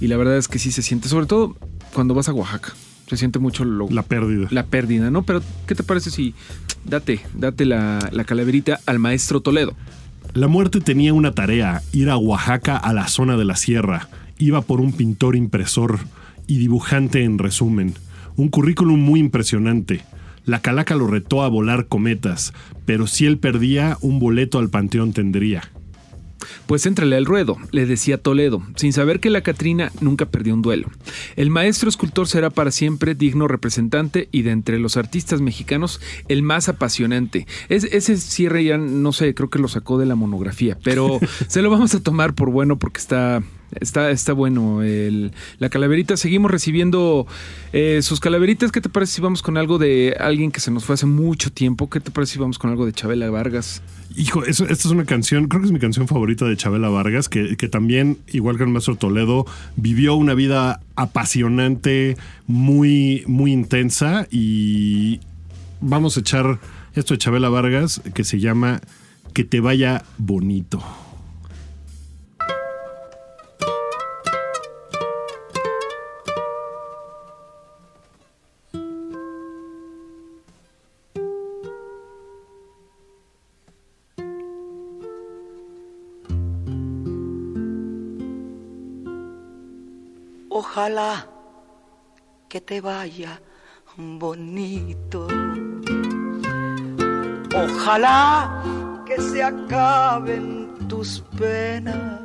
y 0.00 0.06
la 0.06 0.16
verdad 0.16 0.36
es 0.36 0.48
que 0.48 0.58
sí 0.58 0.72
se 0.72 0.82
siente, 0.82 1.08
sobre 1.08 1.26
todo 1.26 1.56
cuando 1.92 2.14
vas 2.14 2.28
a 2.28 2.32
Oaxaca. 2.32 2.74
Se 3.08 3.16
siente 3.16 3.38
mucho 3.38 3.64
lo, 3.64 3.88
La 3.90 4.02
pérdida. 4.02 4.48
la 4.50 4.66
pérdida, 4.66 5.10
¿no? 5.10 5.22
Pero, 5.22 5.42
¿qué 5.66 5.74
te 5.74 5.82
parece 5.82 6.10
si 6.10 6.34
date, 6.84 7.20
date 7.34 7.64
la, 7.64 7.98
la 8.12 8.24
calaverita 8.24 8.80
al 8.86 8.98
maestro 8.98 9.40
Toledo? 9.40 9.74
La 10.34 10.46
muerte 10.46 10.80
tenía 10.80 11.14
una 11.14 11.32
tarea, 11.32 11.82
ir 11.92 12.10
a 12.10 12.18
Oaxaca 12.18 12.76
a 12.76 12.92
la 12.92 13.08
zona 13.08 13.36
de 13.36 13.44
la 13.46 13.56
sierra. 13.56 14.08
Iba 14.38 14.60
por 14.60 14.80
un 14.80 14.92
pintor 14.92 15.36
impresor 15.36 15.98
y 16.46 16.58
dibujante 16.58 17.24
en 17.24 17.38
resumen. 17.38 17.94
Un 18.36 18.48
currículum 18.48 19.00
muy 19.00 19.20
impresionante. 19.20 20.02
La 20.44 20.60
calaca 20.60 20.94
lo 20.94 21.06
retó 21.06 21.42
a 21.42 21.48
volar 21.48 21.86
cometas, 21.88 22.52
pero 22.84 23.06
si 23.06 23.26
él 23.26 23.38
perdía, 23.38 23.98
un 24.00 24.18
boleto 24.18 24.58
al 24.58 24.70
panteón 24.70 25.12
tendría. 25.12 25.62
Pues 26.66 26.86
éntrale 26.86 27.16
al 27.16 27.26
ruedo, 27.26 27.56
le 27.72 27.86
decía 27.86 28.18
Toledo, 28.18 28.62
sin 28.76 28.92
saber 28.92 29.20
que 29.20 29.30
la 29.30 29.42
Catrina 29.42 29.92
nunca 30.00 30.26
perdió 30.26 30.54
un 30.54 30.62
duelo. 30.62 30.88
El 31.36 31.50
maestro 31.50 31.88
escultor 31.88 32.28
será 32.28 32.50
para 32.50 32.70
siempre 32.70 33.14
digno 33.14 33.48
representante 33.48 34.28
y 34.32 34.42
de 34.42 34.50
entre 34.50 34.78
los 34.78 34.96
artistas 34.96 35.40
mexicanos 35.40 36.00
el 36.28 36.42
más 36.42 36.68
apasionante. 36.68 37.46
Es- 37.68 37.84
ese 37.84 38.16
cierre 38.16 38.64
ya 38.64 38.78
no 38.78 39.12
sé, 39.12 39.34
creo 39.34 39.50
que 39.50 39.58
lo 39.58 39.68
sacó 39.68 39.98
de 39.98 40.06
la 40.06 40.14
monografía, 40.14 40.78
pero 40.82 41.18
se 41.48 41.62
lo 41.62 41.70
vamos 41.70 41.94
a 41.94 42.00
tomar 42.00 42.34
por 42.34 42.50
bueno 42.50 42.78
porque 42.78 43.00
está, 43.00 43.42
está, 43.80 44.10
está 44.10 44.32
bueno 44.32 44.82
el- 44.82 45.32
la 45.58 45.68
calaverita. 45.68 46.16
Seguimos 46.16 46.50
recibiendo 46.50 47.26
eh, 47.72 48.00
sus 48.02 48.20
calaveritas. 48.20 48.72
¿Qué 48.72 48.80
te 48.80 48.88
parece 48.88 49.14
si 49.14 49.20
vamos 49.20 49.42
con 49.42 49.56
algo 49.56 49.78
de 49.78 50.16
alguien 50.18 50.50
que 50.50 50.60
se 50.60 50.70
nos 50.70 50.84
fue 50.84 50.94
hace 50.94 51.06
mucho 51.06 51.50
tiempo? 51.50 51.88
¿Qué 51.90 52.00
te 52.00 52.10
parece 52.10 52.34
si 52.34 52.38
vamos 52.38 52.58
con 52.58 52.70
algo 52.70 52.86
de 52.86 52.92
Chabela 52.92 53.28
Vargas? 53.30 53.82
Hijo, 54.16 54.44
eso- 54.44 54.64
esta 54.64 54.88
es 54.88 54.92
una 54.92 55.04
canción, 55.04 55.48
creo 55.48 55.60
que 55.60 55.66
es 55.66 55.72
mi 55.72 55.78
canción 55.78 56.08
favorita 56.08 56.44
de 56.46 56.56
Chabela 56.56 56.88
Vargas, 56.88 57.28
que, 57.28 57.56
que 57.56 57.68
también, 57.68 58.18
igual 58.28 58.56
que 58.56 58.64
el 58.64 58.70
maestro 58.70 58.96
Toledo, 58.96 59.46
vivió 59.76 60.14
una 60.16 60.34
vida 60.34 60.80
apasionante, 60.96 62.16
muy, 62.46 63.22
muy 63.26 63.52
intensa 63.52 64.26
y 64.30 65.20
vamos 65.80 66.16
a 66.16 66.20
echar 66.20 66.58
esto 66.94 67.14
de 67.14 67.18
Chabela 67.18 67.48
Vargas 67.50 68.00
que 68.14 68.24
se 68.24 68.40
llama 68.40 68.80
Que 69.34 69.44
te 69.44 69.60
vaya 69.60 70.04
bonito. 70.16 70.82
Ojalá 90.78 91.26
que 92.48 92.60
te 92.60 92.80
vaya 92.80 93.40
bonito. 93.96 95.26
Ojalá 97.52 98.62
que 99.04 99.20
se 99.20 99.42
acaben 99.42 100.68
tus 100.86 101.20
penas. 101.36 102.20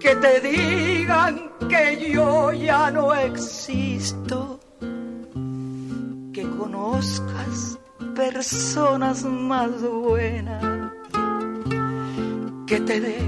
Que 0.00 0.16
te 0.16 0.40
digan 0.40 1.52
que 1.68 2.10
yo 2.14 2.52
ya 2.52 2.90
no 2.90 3.14
existo. 3.14 4.58
Que 6.34 6.42
conozcas 6.58 7.78
personas 8.16 9.22
más 9.22 9.70
buenas. 9.80 10.90
Que 12.66 12.80
te 12.80 13.00
dé 13.00 13.18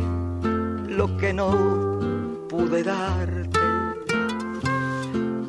lo 0.88 1.16
que 1.18 1.32
no 1.32 1.93
pude 2.56 2.84
darte. 2.84 3.60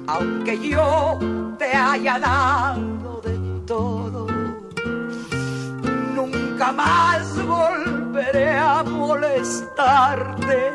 Aunque 0.08 0.70
yo 0.70 1.20
te 1.60 1.66
haya 1.66 2.18
dado 2.20 3.22
de 3.22 3.38
todo, 3.66 4.28
nunca 6.16 6.72
más 6.72 7.24
volveré 7.46 8.58
a 8.58 8.84
molestarte. 8.84 10.74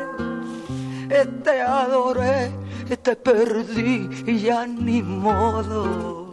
Te 1.43 1.61
adoré, 1.61 2.51
te 3.03 3.15
perdí 3.15 4.09
y 4.25 4.39
ya 4.39 4.65
ni 4.65 5.01
modo. 5.01 6.31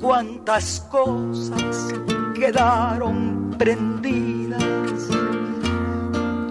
Cuántas 0.00 0.80
cosas 0.90 1.94
quedaron 2.34 3.54
prendidas 3.56 5.21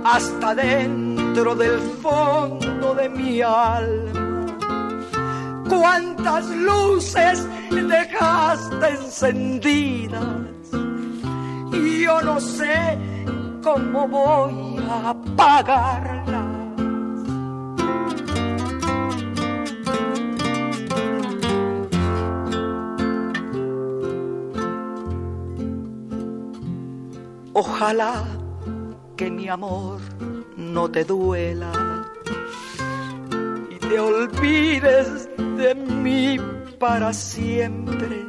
hasta 0.04 0.56
dentro 0.56 1.56
del 1.56 1.80
fondo 2.02 2.96
de 2.96 3.10
mi 3.10 3.42
alma. 3.42 4.46
Cuántas 5.70 6.48
luces 6.50 7.48
dejaste 7.70 8.90
encendidas 8.90 10.26
y 11.72 12.04
yo 12.04 12.22
no 12.22 12.40
sé 12.40 12.98
cómo 13.64 14.08
voy 14.08 14.78
a 14.90 15.10
apagarlas. 15.10 16.52
Ojalá 27.54 28.41
que 29.22 29.30
mi 29.30 29.48
amor 29.48 30.00
no 30.58 30.90
te 30.90 31.04
duela 31.06 31.72
y 33.70 33.76
te 33.76 34.00
olvides 34.00 35.30
de 35.58 35.76
mí 35.76 36.38
para 36.80 37.14
siempre. 37.14 38.26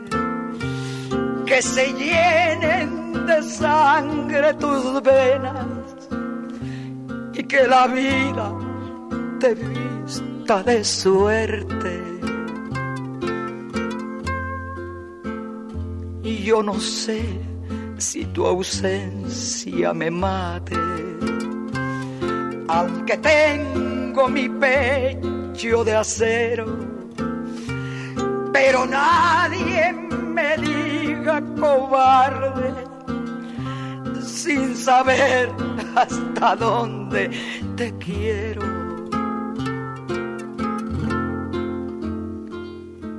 Que 1.46 1.62
se 1.62 1.94
llenen 1.94 3.26
de 3.26 3.42
sangre 3.42 4.52
tus 4.52 5.02
venas 5.02 5.66
y 7.33 7.42
que 7.44 7.66
la 7.66 7.87
vida 7.87 8.52
te 9.40 9.55
vista 9.55 10.62
de 10.62 10.85
suerte. 10.85 12.02
Y 16.22 16.44
yo 16.44 16.62
no 16.62 16.78
sé 16.78 17.52
si 18.03 18.25
tu 18.27 18.45
ausencia 18.45 19.95
me 19.95 20.11
mate, 20.11 20.75
aunque 22.67 23.17
tengo 23.19 24.29
mi 24.29 24.49
pecho 24.49 25.85
de 25.85 25.95
acero, 25.95 26.67
pero 28.53 28.87
nadie 28.87 29.93
me 29.93 30.57
diga 30.59 31.41
cobarde 31.61 32.75
sin 34.21 34.77
saber 34.77 35.53
hasta 35.95 36.57
dónde 36.57 37.31
te 37.77 37.97
quiero. 37.99 38.62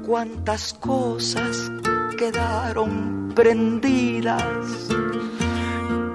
Cuántas 0.05 0.73
cosas 0.73 1.71
quedaron 2.17 3.22
prendidas 3.35 4.89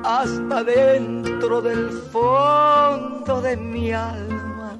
hasta 0.04 0.64
dentro 0.64 1.60
del 1.60 1.90
fondo 2.12 3.40
de 3.42 3.56
mi 3.56 3.92
alma. 3.92 4.76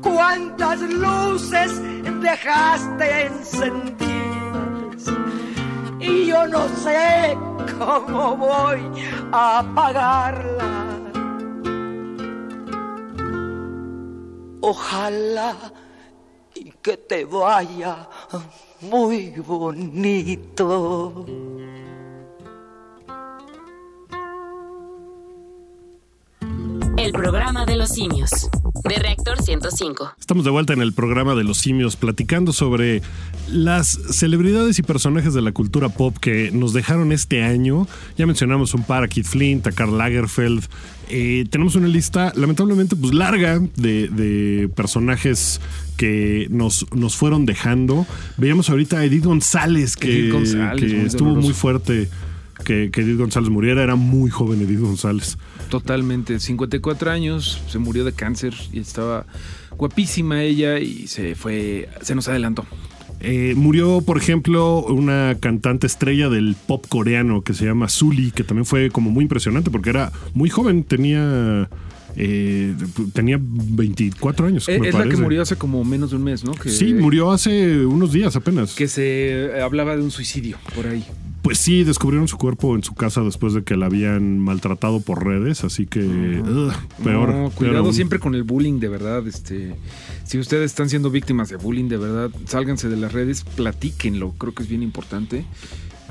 Cuántas 0.00 0.80
luces 0.80 1.80
dejaste 2.20 3.26
encendidas 3.26 4.02
y 6.00 6.26
yo 6.26 6.46
no 6.46 6.68
sé 6.68 7.36
cómo 7.78 8.36
voy 8.36 8.80
a 9.32 9.58
apagarla. 9.58 10.72
Ojalá 14.60 15.56
que 16.82 16.96
te 16.96 17.24
vaya 17.24 18.08
muy 18.80 19.30
bonito. 19.30 21.24
El 26.98 27.12
programa 27.12 27.64
de 27.64 27.76
los 27.76 27.90
simios. 27.90 28.48
De 28.84 28.96
Reactor 28.96 29.40
105. 29.40 30.14
Estamos 30.18 30.44
de 30.44 30.50
vuelta 30.50 30.72
en 30.72 30.82
el 30.82 30.92
programa 30.92 31.34
de 31.34 31.44
los 31.44 31.58
simios 31.58 31.96
platicando 31.96 32.52
sobre 32.52 33.00
las 33.48 33.98
celebridades 34.10 34.78
y 34.78 34.82
personajes 34.82 35.34
de 35.34 35.42
la 35.42 35.52
cultura 35.52 35.88
pop 35.88 36.16
que 36.18 36.50
nos 36.52 36.72
dejaron 36.72 37.12
este 37.12 37.42
año. 37.42 37.86
Ya 38.18 38.26
mencionamos 38.26 38.74
un 38.74 38.82
par 38.82 39.04
a 39.04 39.08
Keith 39.08 39.26
Flint, 39.26 39.66
a 39.66 39.72
Karl 39.72 39.96
Lagerfeld. 39.96 40.64
Eh, 41.08 41.46
tenemos 41.50 41.76
una 41.76 41.88
lista 41.88 42.32
lamentablemente 42.34 42.96
pues 42.96 43.14
larga 43.14 43.60
de, 43.76 44.08
de 44.08 44.68
personajes 44.68 45.60
que 45.96 46.48
nos, 46.50 46.86
nos 46.92 47.16
fueron 47.16 47.46
dejando. 47.46 48.06
Veíamos 48.36 48.68
ahorita 48.68 48.98
a 48.98 49.04
Edith 49.04 49.24
González 49.24 49.96
que, 49.96 50.12
Edith 50.12 50.32
González, 50.32 50.80
que 50.80 50.96
muy 50.96 51.06
estuvo 51.06 51.28
doloroso. 51.28 51.48
muy 51.48 51.54
fuerte 51.54 52.08
que, 52.64 52.90
que 52.90 53.00
Edith 53.02 53.18
González 53.18 53.48
muriera. 53.50 53.82
Era 53.82 53.94
muy 53.96 54.30
joven 54.30 54.60
Edith 54.62 54.80
González. 54.80 55.38
Totalmente, 55.72 56.38
54 56.38 57.10
años, 57.10 57.62
se 57.66 57.78
murió 57.78 58.04
de 58.04 58.12
cáncer 58.12 58.52
y 58.74 58.80
estaba 58.80 59.24
guapísima 59.78 60.42
ella 60.42 60.78
y 60.78 61.06
se 61.06 61.34
fue, 61.34 61.88
se 62.02 62.14
nos 62.14 62.28
adelantó. 62.28 62.66
Eh, 63.20 63.54
murió, 63.56 64.02
por 64.02 64.18
ejemplo, 64.18 64.84
una 64.84 65.34
cantante 65.40 65.86
estrella 65.86 66.28
del 66.28 66.56
pop 66.66 66.84
coreano 66.90 67.40
que 67.40 67.54
se 67.54 67.64
llama 67.64 67.88
Sully, 67.88 68.32
que 68.32 68.44
también 68.44 68.66
fue 68.66 68.90
como 68.90 69.10
muy 69.10 69.22
impresionante 69.22 69.70
porque 69.70 69.88
era 69.88 70.12
muy 70.34 70.50
joven, 70.50 70.84
tenía 70.84 71.70
eh, 72.16 72.74
tenía 73.14 73.38
24 73.40 74.48
años. 74.48 74.68
Eh, 74.68 74.78
me 74.78 74.90
es 74.90 74.94
la 74.94 75.08
que 75.08 75.16
murió 75.16 75.40
hace 75.40 75.56
como 75.56 75.82
menos 75.84 76.10
de 76.10 76.16
un 76.16 76.24
mes, 76.24 76.44
¿no? 76.44 76.52
Que, 76.52 76.68
Sí, 76.68 76.92
murió 76.92 77.30
hace 77.30 77.86
unos 77.86 78.12
días 78.12 78.36
apenas. 78.36 78.74
Que 78.74 78.88
se 78.88 79.58
hablaba 79.62 79.96
de 79.96 80.02
un 80.02 80.10
suicidio 80.10 80.58
por 80.74 80.86
ahí. 80.86 81.02
Pues 81.42 81.58
sí, 81.58 81.82
descubrieron 81.82 82.28
su 82.28 82.38
cuerpo 82.38 82.76
en 82.76 82.84
su 82.84 82.94
casa 82.94 83.20
después 83.22 83.52
de 83.52 83.64
que 83.64 83.76
la 83.76 83.86
habían 83.86 84.38
maltratado 84.38 85.00
por 85.00 85.26
redes, 85.26 85.64
así 85.64 85.86
que 85.86 86.00
ugh, 86.00 86.72
peor. 87.02 87.34
No, 87.34 87.50
cuidado 87.50 87.92
siempre 87.92 88.20
con 88.20 88.36
el 88.36 88.44
bullying, 88.44 88.78
de 88.78 88.88
verdad. 88.88 89.26
Este, 89.26 89.74
si 90.24 90.38
ustedes 90.38 90.70
están 90.70 90.88
siendo 90.88 91.10
víctimas 91.10 91.48
de 91.48 91.56
bullying, 91.56 91.88
de 91.88 91.96
verdad, 91.96 92.30
sálganse 92.46 92.88
de 92.88 92.96
las 92.96 93.12
redes, 93.12 93.42
platíquenlo. 93.42 94.32
Creo 94.38 94.54
que 94.54 94.62
es 94.62 94.68
bien 94.68 94.84
importante. 94.84 95.44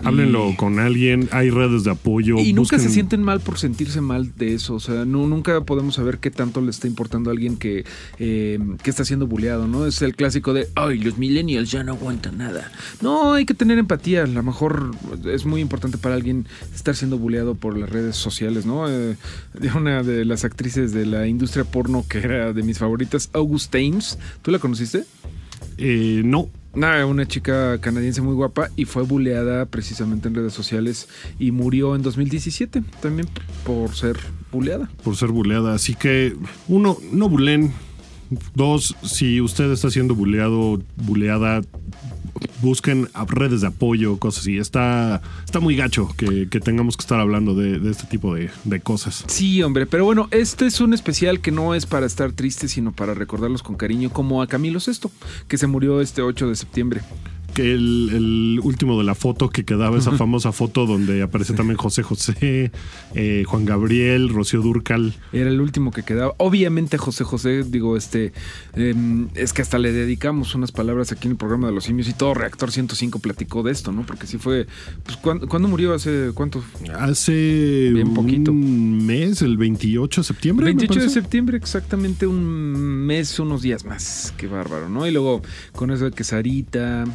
Háblenlo 0.04 0.52
Y- 0.52 0.56
con 0.56 0.80
alguien, 0.80 1.30
hay 1.32 1.50
redes 1.50 1.84
de 1.84 1.92
apoyo. 1.92 2.38
Y 2.40 2.54
nunca 2.54 2.80
se 2.80 2.90
sienten 2.90 3.22
mal 3.24 3.40
por 3.40 3.58
sentirse 3.58 4.02
mal 4.02 4.34
de 4.36 4.54
eso. 4.54 4.76
O 4.76 4.80
sea, 4.80 5.06
no, 5.06 5.28
nunca 5.28 5.62
podemos 5.62 5.96
saber 5.96 6.20
qué 6.20 6.32
tanto 6.32 6.62
le 6.62 6.70
está 6.72 6.88
importando 6.88 7.30
a 7.30 7.34
alguien 7.34 7.58
que, 7.58 7.86
eh, 8.20 8.60
que 8.84 8.90
está 8.90 9.06
siendo 9.06 9.28
bulleado, 9.28 9.68
¿no? 9.68 9.86
Es 9.86 10.02
el 10.02 10.16
clásico 10.16 10.54
de, 10.54 10.68
ay, 10.76 11.00
los 11.00 11.18
millennials 11.18 11.72
ya 11.72 11.84
no 11.84 11.94
aguantan 11.94 12.38
nada. 12.38 12.72
No, 13.02 13.34
hay 13.34 13.46
que 13.46 13.54
tener 13.54 13.78
empatía. 13.78 14.24
A 14.24 14.28
lo 14.28 14.44
mejor 14.44 14.92
es 15.26 15.46
muy 15.46 15.62
importante 15.62 15.98
para 15.98 16.16
alguien 16.16 16.46
estar 16.74 16.96
siendo 16.96 17.18
bulleado 17.18 17.56
por 17.56 17.78
las 17.78 17.90
redes 17.90 18.16
sociales, 18.16 18.66
¿no? 18.66 18.90
Eh, 18.90 19.16
una 19.76 20.04
de 20.04 20.26
las 20.26 20.44
actrices 20.44 20.92
de 20.94 21.06
la 21.06 21.28
industria 21.28 21.64
porno 21.64 22.06
que 22.08 22.18
era 22.20 22.54
de 22.54 22.64
mis 22.64 22.78
favoritas, 22.78 23.30
August 23.34 23.74
Ames. 23.76 24.18
¿Tú 24.42 24.52
la 24.52 24.60
conociste? 24.60 25.04
Eh, 25.78 26.22
no, 26.26 26.50
Nada, 26.74 27.06
una 27.06 27.28
chica 27.28 27.80
canadiense 27.80 28.22
muy 28.22 28.34
guapa 28.34 28.70
y 28.78 28.86
fue 28.86 29.04
buleada 29.04 29.66
precisamente 29.66 30.30
en 30.30 30.36
redes 30.36 30.54
sociales 30.54 31.10
y 31.38 31.52
murió 31.52 31.96
en 31.96 32.02
2017 32.02 32.82
también 33.02 33.28
por 33.66 33.94
ser 33.94 34.18
buleada. 34.52 34.90
por 35.04 35.16
ser 35.18 35.30
buleada. 35.30 35.74
Así 35.74 35.96
que, 35.96 36.36
uno, 36.68 36.98
no 37.12 37.30
bulen. 37.30 37.74
Dos, 38.56 38.96
si 39.04 39.42
usted 39.42 39.70
está 39.72 39.92
siendo 39.92 40.16
buleado, 40.16 40.82
buleada, 40.96 41.62
busquen 42.62 43.10
redes 43.28 43.62
de 43.62 43.68
apoyo, 43.68 44.18
cosas 44.18 44.42
así. 44.42 44.58
Está, 44.58 45.22
está 45.44 45.60
muy 45.60 45.76
gacho 45.76 46.10
que, 46.18 46.46
tengamos 46.62 46.98
que 46.98 47.02
estar 47.02 47.20
hablando 47.20 47.56
de, 47.56 47.90
este 47.90 48.06
tipo 48.06 48.36
de, 48.36 48.50
de 48.64 48.80
cosas. 48.80 49.24
Sí, 49.28 49.62
hombre, 49.64 49.86
pero 49.86 50.06
bueno, 50.06 50.28
este 50.32 50.66
es 50.66 50.80
un 50.82 50.94
especial 50.94 51.42
que 51.42 51.52
no 51.52 51.76
es 51.76 51.86
para 51.86 52.06
estar 52.06 52.32
triste, 52.32 52.68
sino 52.68 52.92
para 52.92 53.14
recordarlos 53.14 53.64
con 53.64 53.76
cariño, 53.76 54.12
como 54.12 54.42
a 54.42 54.48
Camilo 54.48 54.80
Sesto, 54.80 55.12
que 55.48 55.58
se 55.58 55.68
murió 55.68 56.02
este 56.02 56.22
8 56.22 56.50
de 56.50 56.56
septiembre. 56.56 57.02
Que 57.54 57.74
el, 57.74 58.10
el 58.14 58.60
último 58.64 58.98
de 58.98 59.04
la 59.04 59.16
foto 59.16 59.50
que 59.50 59.66
quedaba, 59.66 59.98
esa 59.98 60.12
famosa 60.14 60.52
foto 60.52 60.86
donde 60.86 61.22
aparece 61.22 61.54
también 61.54 61.78
José 61.78 62.04
José, 62.04 62.72
eh, 63.16 63.44
Juan 63.46 63.66
Gabriel, 63.66 64.30
Rocío 64.30 64.62
Durcal. 64.62 65.14
Era 65.34 65.50
el 65.50 65.60
último 65.62 65.92
que 65.92 66.04
quedaba. 66.04 66.34
Obviamente 66.38 66.98
José 66.98 67.24
José, 67.24 67.64
digo, 67.64 67.98
este, 67.98 68.34
em, 68.76 69.30
es 69.36 69.54
que 69.54 69.62
hasta 69.62 69.78
le 69.80 69.92
dedicamos 69.92 70.56
unas 70.56 70.72
palabras 70.72 71.12
aquí 71.12 71.28
en 71.28 71.32
el 71.32 71.38
programa 71.38 71.68
de 71.68 71.74
los 71.74 71.84
simios 71.86 72.08
y 72.08 72.14
todo 72.14 72.34
Reactor 72.34 72.72
105 72.72 73.20
platicó 73.20 73.64
de 73.64 73.72
esto, 73.72 73.92
¿no? 73.92 74.06
Porque 74.06 74.28
sí 74.28 74.38
fue, 74.38 74.68
pues, 75.04 75.18
¿cuándo, 75.18 75.48
cuándo 75.48 75.68
murió? 75.68 75.94
¿Hace 75.94 76.32
cuánto? 76.34 76.64
Hace 76.98 77.92
Bien 77.94 78.14
poquito. 78.14 78.52
un 78.52 79.06
mes, 79.06 79.42
el 79.42 79.58
28 79.58 80.22
de 80.22 80.26
septiembre. 80.26 80.66
me 80.66 80.72
28 80.72 81.00
de 81.00 81.10
septiembre, 81.10 81.58
exactamente 81.58 82.28
un 82.28 83.06
mes, 83.06 83.40
unos 83.40 83.62
días 83.62 83.86
más. 83.86 84.34
Qué 84.38 84.48
bárbaro, 84.48 84.90
¿no? 84.90 85.08
Y 85.08 85.12
luego 85.12 85.42
con 85.74 85.92
eso 85.92 86.06
de 86.06 86.12
que 86.12 86.24
Sarita. 86.24 87.06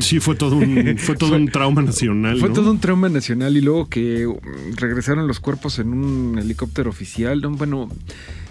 Sí, 0.00 0.20
fue 0.20 0.34
todo 0.34 0.56
un, 0.56 0.96
fue 0.98 1.16
todo 1.16 1.36
un 1.36 1.48
trauma 1.52 1.82
nacional. 1.82 2.38
Fue 2.38 2.48
¿no? 2.48 2.54
todo 2.54 2.70
un 2.70 2.80
trauma 2.80 3.08
nacional 3.08 3.56
y 3.56 3.60
luego 3.60 3.88
que 3.88 4.28
regresaron 4.76 5.26
los 5.26 5.40
cuerpos 5.40 5.78
en 5.78 5.92
un 5.92 6.38
helicóptero 6.38 6.90
oficial. 6.90 7.40
¿no? 7.40 7.50
Bueno, 7.50 7.88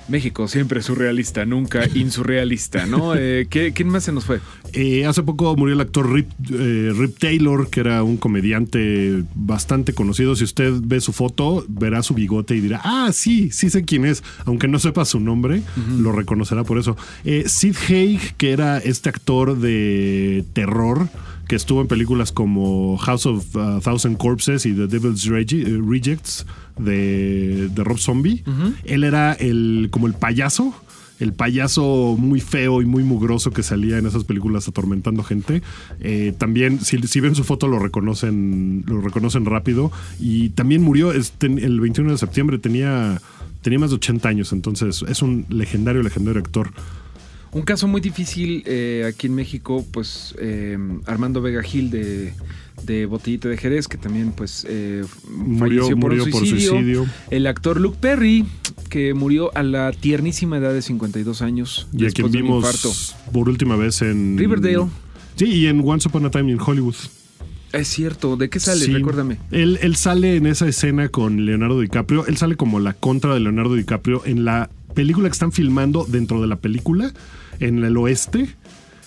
México 0.07 0.47
siempre 0.47 0.81
surrealista, 0.81 1.45
nunca 1.45 1.87
insurrealista, 1.93 2.85
¿no? 2.85 3.13
Eh, 3.23 3.47
¿qué- 3.49 3.71
¿Quién 3.73 3.89
más 3.89 4.03
se 4.03 4.11
nos 4.11 4.25
fue? 4.25 4.39
Eh, 4.73 5.05
hace 5.05 5.21
poco 5.23 5.55
murió 5.55 5.75
el 5.75 5.81
actor 5.81 6.11
Rip, 6.11 6.29
eh, 6.51 6.91
Rip 6.95 7.17
Taylor, 7.19 7.69
que 7.69 7.79
era 7.81 8.03
un 8.03 8.17
comediante 8.17 9.23
bastante 9.35 9.93
conocido. 9.93 10.35
Si 10.35 10.43
usted 10.43 10.73
ve 10.83 11.01
su 11.01 11.11
foto, 11.13 11.65
verá 11.67 12.03
su 12.03 12.13
bigote 12.13 12.55
y 12.55 12.61
dirá, 12.61 12.81
ah, 12.83 13.09
sí, 13.13 13.49
sí 13.51 13.69
sé 13.69 13.83
quién 13.83 14.05
es. 14.05 14.23
Aunque 14.45 14.67
no 14.67 14.79
sepa 14.79 15.05
su 15.05 15.19
nombre, 15.19 15.61
lo 15.99 16.11
reconocerá 16.11 16.63
por 16.63 16.77
eso. 16.77 16.97
Eh, 17.25 17.43
Sid 17.47 17.75
Haig, 17.89 18.19
que 18.37 18.51
era 18.51 18.77
este 18.79 19.09
actor 19.09 19.57
de 19.59 20.43
terror, 20.53 21.09
que 21.51 21.57
estuvo 21.57 21.81
en 21.81 21.87
películas 21.87 22.31
como 22.31 22.97
House 22.97 23.25
of 23.25 23.53
uh, 23.57 23.81
Thousand 23.81 24.15
Corpses 24.17 24.65
y 24.65 24.71
The 24.73 24.87
Devil's 24.87 25.25
Regi- 25.27 25.65
eh, 25.67 25.81
Rejects 25.85 26.45
de, 26.79 27.67
de 27.67 27.83
Rob 27.83 27.97
Zombie. 27.99 28.41
Él 28.85 29.03
era 29.03 29.33
el 29.33 29.89
como 29.91 30.07
el 30.07 30.13
payaso 30.13 30.73
el 31.19 31.33
payaso 31.33 32.15
muy 32.17 32.39
feo 32.39 32.81
y 32.81 32.85
muy 32.85 33.03
mugroso 33.03 33.51
que 33.51 33.61
salía 33.63 33.97
en 33.99 34.05
esas 34.07 34.23
películas 34.23 34.67
atormentando 34.69 35.23
gente. 35.23 35.61
Eh, 35.99 36.33
también, 36.37 36.79
si, 36.79 36.97
si 36.99 37.19
ven 37.19 37.35
su 37.35 37.43
foto, 37.43 37.67
lo 37.67 37.77
reconocen, 37.79 38.83
lo 38.87 39.01
reconocen 39.01 39.45
rápido. 39.45 39.91
Y 40.19 40.49
también 40.49 40.81
murió 40.81 41.11
este, 41.11 41.45
el 41.47 41.79
21 41.81 42.11
de 42.13 42.17
septiembre, 42.17 42.57
tenía, 42.59 43.21
tenía 43.61 43.77
más 43.77 43.91
de 43.91 43.97
80 43.97 44.29
años, 44.29 44.51
entonces 44.51 45.03
es 45.07 45.21
un 45.21 45.45
legendario, 45.49 46.01
legendario 46.01 46.41
actor. 46.41 46.71
Un 47.53 47.63
caso 47.63 47.87
muy 47.87 47.99
difícil 47.99 48.63
eh, 48.65 49.05
aquí 49.07 49.27
en 49.27 49.35
México, 49.35 49.85
pues 49.91 50.33
eh, 50.39 50.77
Armando 51.05 51.41
Vega 51.41 51.61
Gil 51.61 51.89
de, 51.89 52.33
de 52.85 53.05
Botellita 53.05 53.49
de 53.49 53.57
Jerez, 53.57 53.89
que 53.89 53.97
también 53.97 54.31
pues 54.31 54.65
eh, 54.69 55.03
Murió- 55.29 55.59
falleció 55.83 55.99
por, 55.99 56.11
murió 56.11 56.23
un 56.23 56.31
por 56.31 56.45
suicidio. 56.47 57.05
El 57.29 57.47
actor 57.47 57.81
Luke 57.81 57.97
Perry, 57.99 58.45
que 58.89 59.13
murió 59.13 59.51
a 59.57 59.63
la 59.63 59.91
tiernísima 59.91 60.57
edad 60.59 60.73
de 60.73 60.81
52 60.81 61.41
años. 61.41 61.87
Y 61.91 62.05
a 62.05 62.09
quien 62.11 62.31
vimos 62.31 62.63
infarto. 62.63 62.91
por 63.33 63.49
última 63.49 63.75
vez 63.75 64.01
en 64.01 64.37
Riverdale. 64.37 64.85
Sí, 65.35 65.45
y 65.45 65.67
en 65.67 65.81
Once 65.85 66.07
Upon 66.07 66.25
a 66.25 66.31
Time 66.31 66.51
in 66.53 66.59
Hollywood. 66.59 66.95
Es 67.73 67.87
cierto, 67.87 68.35
¿de 68.37 68.49
qué 68.49 68.59
sale? 68.61 68.85
Sí. 68.85 68.93
Recuérdame. 68.93 69.39
Él, 69.51 69.77
él 69.81 69.95
sale 69.97 70.35
en 70.37 70.45
esa 70.45 70.67
escena 70.67 71.09
con 71.09 71.45
Leonardo 71.45 71.79
DiCaprio. 71.81 72.25
Él 72.27 72.37
sale 72.37 72.55
como 72.55 72.79
la 72.79 72.93
contra 72.93 73.33
de 73.33 73.39
Leonardo 73.41 73.75
DiCaprio 73.75 74.23
en 74.25 74.43
la 74.45 74.69
película 74.93 75.27
que 75.29 75.33
están 75.33 75.51
filmando 75.53 76.05
dentro 76.05 76.41
de 76.41 76.47
la 76.47 76.57
película, 76.57 77.13
en 77.59 77.83
el 77.83 77.97
oeste. 77.97 78.47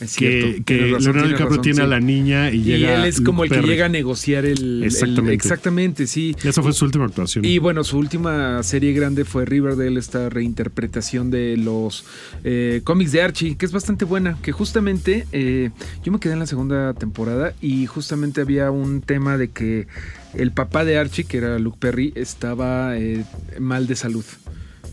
Es 0.00 0.16
Que, 0.16 0.62
que 0.66 0.88
razón, 0.90 1.04
Leonardo 1.04 1.28
DiCaprio 1.28 1.48
razón, 1.50 1.62
tiene 1.62 1.83
a 1.83 1.87
la 1.87 2.00
niña 2.00 2.50
y, 2.50 2.57
Y 2.57 2.62
llega. 2.64 2.96
él 2.96 3.04
es 3.04 3.20
como 3.20 3.44
el 3.44 3.50
que 3.50 3.62
llega 3.62 3.87
a 3.87 3.88
negociar 3.88 4.44
el. 4.44 4.59
el- 4.78 4.83
Exactamente. 4.85 5.35
exactamente, 5.35 6.07
sí. 6.09 6.35
Esa 6.42 6.62
fue 6.62 6.72
su 6.72 6.85
última 6.85 7.04
actuación. 7.04 7.44
Y 7.44 7.59
bueno, 7.59 7.85
su 7.85 7.96
última 7.98 8.61
serie 8.64 8.92
grande 8.92 9.24
fue 9.24 9.44
Riverdale, 9.44 9.98
esta 10.00 10.28
reinterpretación 10.30 11.30
de 11.30 11.57
los 11.57 12.04
eh, 12.42 12.80
cómics 12.83 13.12
de 13.12 13.22
Archie, 13.22 13.57
que 13.57 13.64
es 13.66 13.72
bastante 13.72 14.04
buena, 14.04 14.37
que 14.42 14.50
justamente 14.50 15.26
eh, 15.30 15.70
yo 16.04 16.11
me 16.11 16.18
quedé 16.18 16.33
en 16.33 16.40
la 16.40 16.46
segunda 16.48 16.92
temporada 16.94 17.54
y 17.62 17.87
justamente 17.87 18.40
había 18.40 18.72
un 18.72 19.00
tema 19.00 19.38
de 19.38 19.50
que 19.50 19.87
el 20.35 20.50
papá 20.50 20.85
de 20.85 20.98
Archie, 20.98 21.22
que 21.24 21.37
era 21.37 21.57
Luke 21.61 21.78
Perry, 21.80 22.12
estaba 22.16 22.98
eh, 22.98 23.24
mal 23.61 23.87
de 23.87 23.94
salud. 23.94 24.24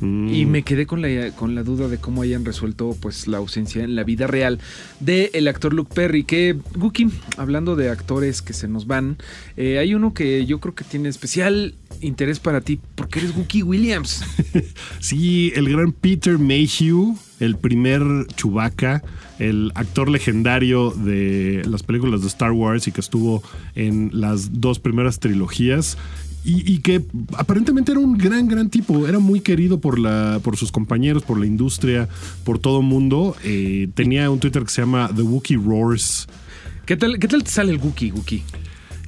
Mm. 0.02 0.34
Y 0.34 0.46
me 0.46 0.64
quedé 0.64 0.86
con 0.86 1.02
la, 1.02 1.32
con 1.32 1.56
la 1.56 1.64
duda 1.64 1.88
de 1.88 1.98
cómo 1.98 2.24
hayan 2.24 2.44
resuelto 2.44 2.98
pues 3.00 3.28
la 3.28 3.38
ausencia 3.38 3.84
en 3.84 3.96
la 3.96 4.04
vida 4.04 4.28
real 4.28 4.60
del 5.00 5.30
el 5.34 5.48
actor 5.48 5.74
Luke 5.74 5.94
Perry. 5.94 6.24
Que, 6.24 6.58
Guki, 6.76 7.10
hablando 7.38 7.76
de 7.76 7.90
actores 7.90 8.42
que 8.42 8.54
se 8.54 8.68
nos 8.68 8.88
van, 8.88 9.18
eh, 9.58 9.78
hay 9.78 9.94
uno 9.94 10.14
que 10.14 10.46
yo 10.46 10.60
creo 10.60 10.76
que 10.76 10.84
tiene 10.84 11.10
especial 11.10 11.76
interés 12.02 12.40
para 12.40 12.62
ti, 12.62 12.80
porque 12.96 13.20
eres 13.20 13.34
Guki 13.34 13.64
Williams. 13.64 14.24
Sí, 15.00 15.52
el 15.56 15.70
gran 15.70 15.92
Peter 15.92 16.38
Mayhew, 16.38 17.18
el 17.40 17.58
primer 17.58 18.02
Chewbacca, 18.36 19.04
el 19.40 19.72
actor 19.76 20.10
legendario 20.10 20.92
de 20.92 21.64
las 21.66 21.84
películas 21.84 22.22
de 22.22 22.28
Star 22.28 22.52
Wars 22.52 22.88
y 22.88 22.92
que 22.92 23.02
estuvo 23.02 23.42
en 23.76 24.10
las 24.14 24.62
dos 24.62 24.80
primeras 24.80 25.20
trilogías. 25.20 25.98
Y, 26.44 26.80
que 26.80 27.06
aparentemente 27.38 27.92
era 27.92 28.02
un 28.02 28.18
gran, 28.18 28.48
gran 28.48 28.70
tipo. 28.70 29.08
Era 29.08 29.20
muy 29.20 29.42
querido 29.42 29.80
por, 29.80 30.00
la, 30.00 30.40
por 30.44 30.58
sus 30.58 30.72
compañeros, 30.72 31.22
por 31.22 31.40
la 31.40 31.46
industria, 31.46 32.10
por 32.44 32.58
todo 32.58 32.82
mundo. 32.82 33.36
Eh, 33.44 33.90
tenía 33.94 34.30
un 34.32 34.40
Twitter 34.40 34.64
que 34.64 34.72
se 34.72 34.82
llama 34.82 35.10
The 35.16 35.22
Wookiee 35.22 35.58
Roars. 35.58 36.28
¿Qué 36.86 36.98
tal, 36.98 37.20
qué 37.20 37.28
tal 37.28 37.44
te 37.44 37.52
sale 37.52 37.72
el 37.72 37.78
Guki, 37.78 38.10
Guki? 38.10 38.44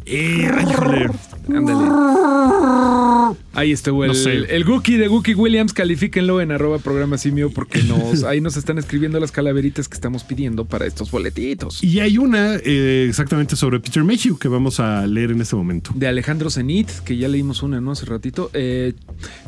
Eh, 0.05 0.49
ay, 0.53 0.65
híjole. 0.69 1.09
Ándale. 1.47 3.37
Ahí 3.53 3.71
estuvo 3.71 4.03
el, 4.03 4.09
No 4.09 4.13
sé. 4.15 4.33
el 4.33 4.63
Guki 4.65 4.97
de 4.97 5.07
Guki 5.07 5.33
Williams. 5.35 5.73
Califíquenlo 5.73 6.41
en 6.41 6.51
arroba 6.51 6.79
programa 6.79 7.17
simio 7.17 7.51
porque 7.51 7.83
nos, 7.87 8.23
ahí 8.23 8.41
nos 8.41 8.57
están 8.57 8.77
escribiendo 8.77 9.19
las 9.19 9.31
calaveritas 9.31 9.87
que 9.87 9.95
estamos 9.95 10.23
pidiendo 10.23 10.65
para 10.65 10.85
estos 10.85 11.11
boletitos. 11.11 11.83
Y 11.83 11.99
hay 11.99 12.17
una 12.17 12.55
eh, 12.55 13.05
exactamente 13.07 13.55
sobre 13.55 13.79
Peter 13.79 14.03
Mayhew 14.03 14.37
que 14.37 14.47
vamos 14.47 14.79
a 14.79 15.05
leer 15.07 15.31
en 15.31 15.41
este 15.41 15.55
momento. 15.55 15.91
de 15.95 16.07
Alejandro 16.07 16.49
Zenit, 16.49 16.89
que 17.05 17.17
ya 17.17 17.27
leímos 17.27 17.63
una, 17.63 17.79
¿no? 17.79 17.91
Hace 17.91 18.05
ratito. 18.05 18.49
Eh, 18.53 18.93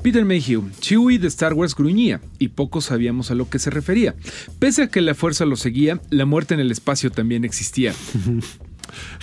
Peter 0.04 0.24
Mayhew, 0.26 0.70
Chewie 0.80 1.20
de 1.20 1.28
Star 1.28 1.54
Wars 1.54 1.76
gruñía 1.76 2.22
y 2.40 2.50
pocos 2.50 2.86
sabíamos 2.86 3.32
a 3.32 3.36
lo 3.36 3.50
que 3.50 3.60
se 3.60 3.70
refería. 3.70 4.16
Pese 4.60 4.84
a 4.84 4.88
que 4.88 5.02
la 5.02 5.16
fuerza 5.16 5.46
lo 5.46 5.56
seguía, 5.56 6.00
la 6.10 6.26
muerte 6.26 6.54
en 6.54 6.60
el 6.60 6.72
espacio 6.72 7.12
también 7.12 7.44
existía. 7.44 7.94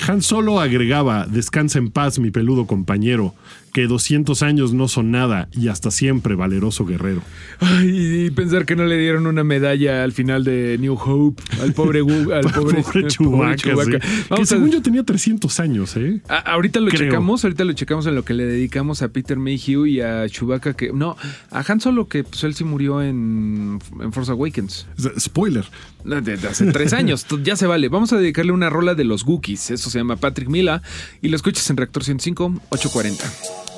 Han 0.08 0.22
Solo 0.22 0.60
agregaba, 0.60 1.26
descansa 1.26 1.78
en 1.78 1.90
paz 1.90 2.18
mi 2.18 2.30
peludo 2.30 2.66
compañero, 2.66 3.34
que 3.72 3.86
200 3.86 4.42
años 4.42 4.74
no 4.74 4.86
son 4.86 5.10
nada 5.10 5.48
y 5.52 5.68
hasta 5.68 5.90
siempre 5.90 6.34
valeroso 6.34 6.84
guerrero. 6.84 7.22
Ay, 7.58 8.26
y 8.26 8.30
pensar 8.30 8.66
que 8.66 8.76
no 8.76 8.84
le 8.84 8.98
dieron 8.98 9.26
una 9.26 9.44
medalla 9.44 10.04
al 10.04 10.12
final 10.12 10.44
de 10.44 10.76
New 10.78 10.92
Hope 10.94 11.42
al 11.62 11.72
pobre 11.72 12.00
al 12.34 12.50
pobre, 12.52 12.82
Chewbacca, 13.08 13.56
Chewbacca. 13.56 13.98
sí. 14.06 14.24
Que 14.36 14.42
a- 14.42 14.46
según 14.46 14.70
yo 14.70 14.82
tenía 14.82 15.02
300 15.04 15.58
años, 15.60 15.96
¿eh? 15.96 16.20
a- 16.28 16.36
ahorita 16.52 16.80
lo 16.80 16.88
Creo. 16.90 17.08
checamos, 17.08 17.44
ahorita 17.44 17.64
lo 17.64 17.72
checamos 17.72 18.06
en 18.06 18.14
lo 18.14 18.24
que 18.26 18.34
le 18.34 18.44
dedicamos 18.44 19.00
a 19.00 19.08
Peter 19.08 19.38
Mayhew 19.38 19.86
y 19.86 20.02
a 20.02 20.28
Chewbacca 20.28 20.74
que 20.74 20.92
no, 20.92 21.16
a 21.50 21.64
Han 21.66 21.80
Solo 21.80 22.08
que 22.08 22.24
pues 22.24 22.44
él 22.44 22.54
sí 22.54 22.64
murió 22.64 23.00
en, 23.02 23.78
en 24.00 24.12
Force 24.12 24.30
Awakens. 24.32 24.86
Spoiler. 25.18 25.64
De, 26.04 26.20
de 26.20 26.48
hace 26.48 26.66
tres 26.72 26.92
años, 26.92 27.24
ya 27.44 27.54
se 27.56 27.66
vale. 27.66 27.88
Vamos 27.88 28.12
a 28.12 28.18
dedicarle 28.18 28.50
una 28.52 28.68
rola 28.68 28.94
de 28.96 29.04
los 29.04 29.24
Gookies. 29.24 29.51
Eso 29.54 29.90
se 29.90 29.98
llama 29.98 30.16
Patrick 30.16 30.48
Mila 30.48 30.82
y 31.20 31.28
lo 31.28 31.36
escuchas 31.36 31.68
en 31.70 31.76
Reactor 31.76 32.04
105 32.04 32.54
840. 32.70 33.71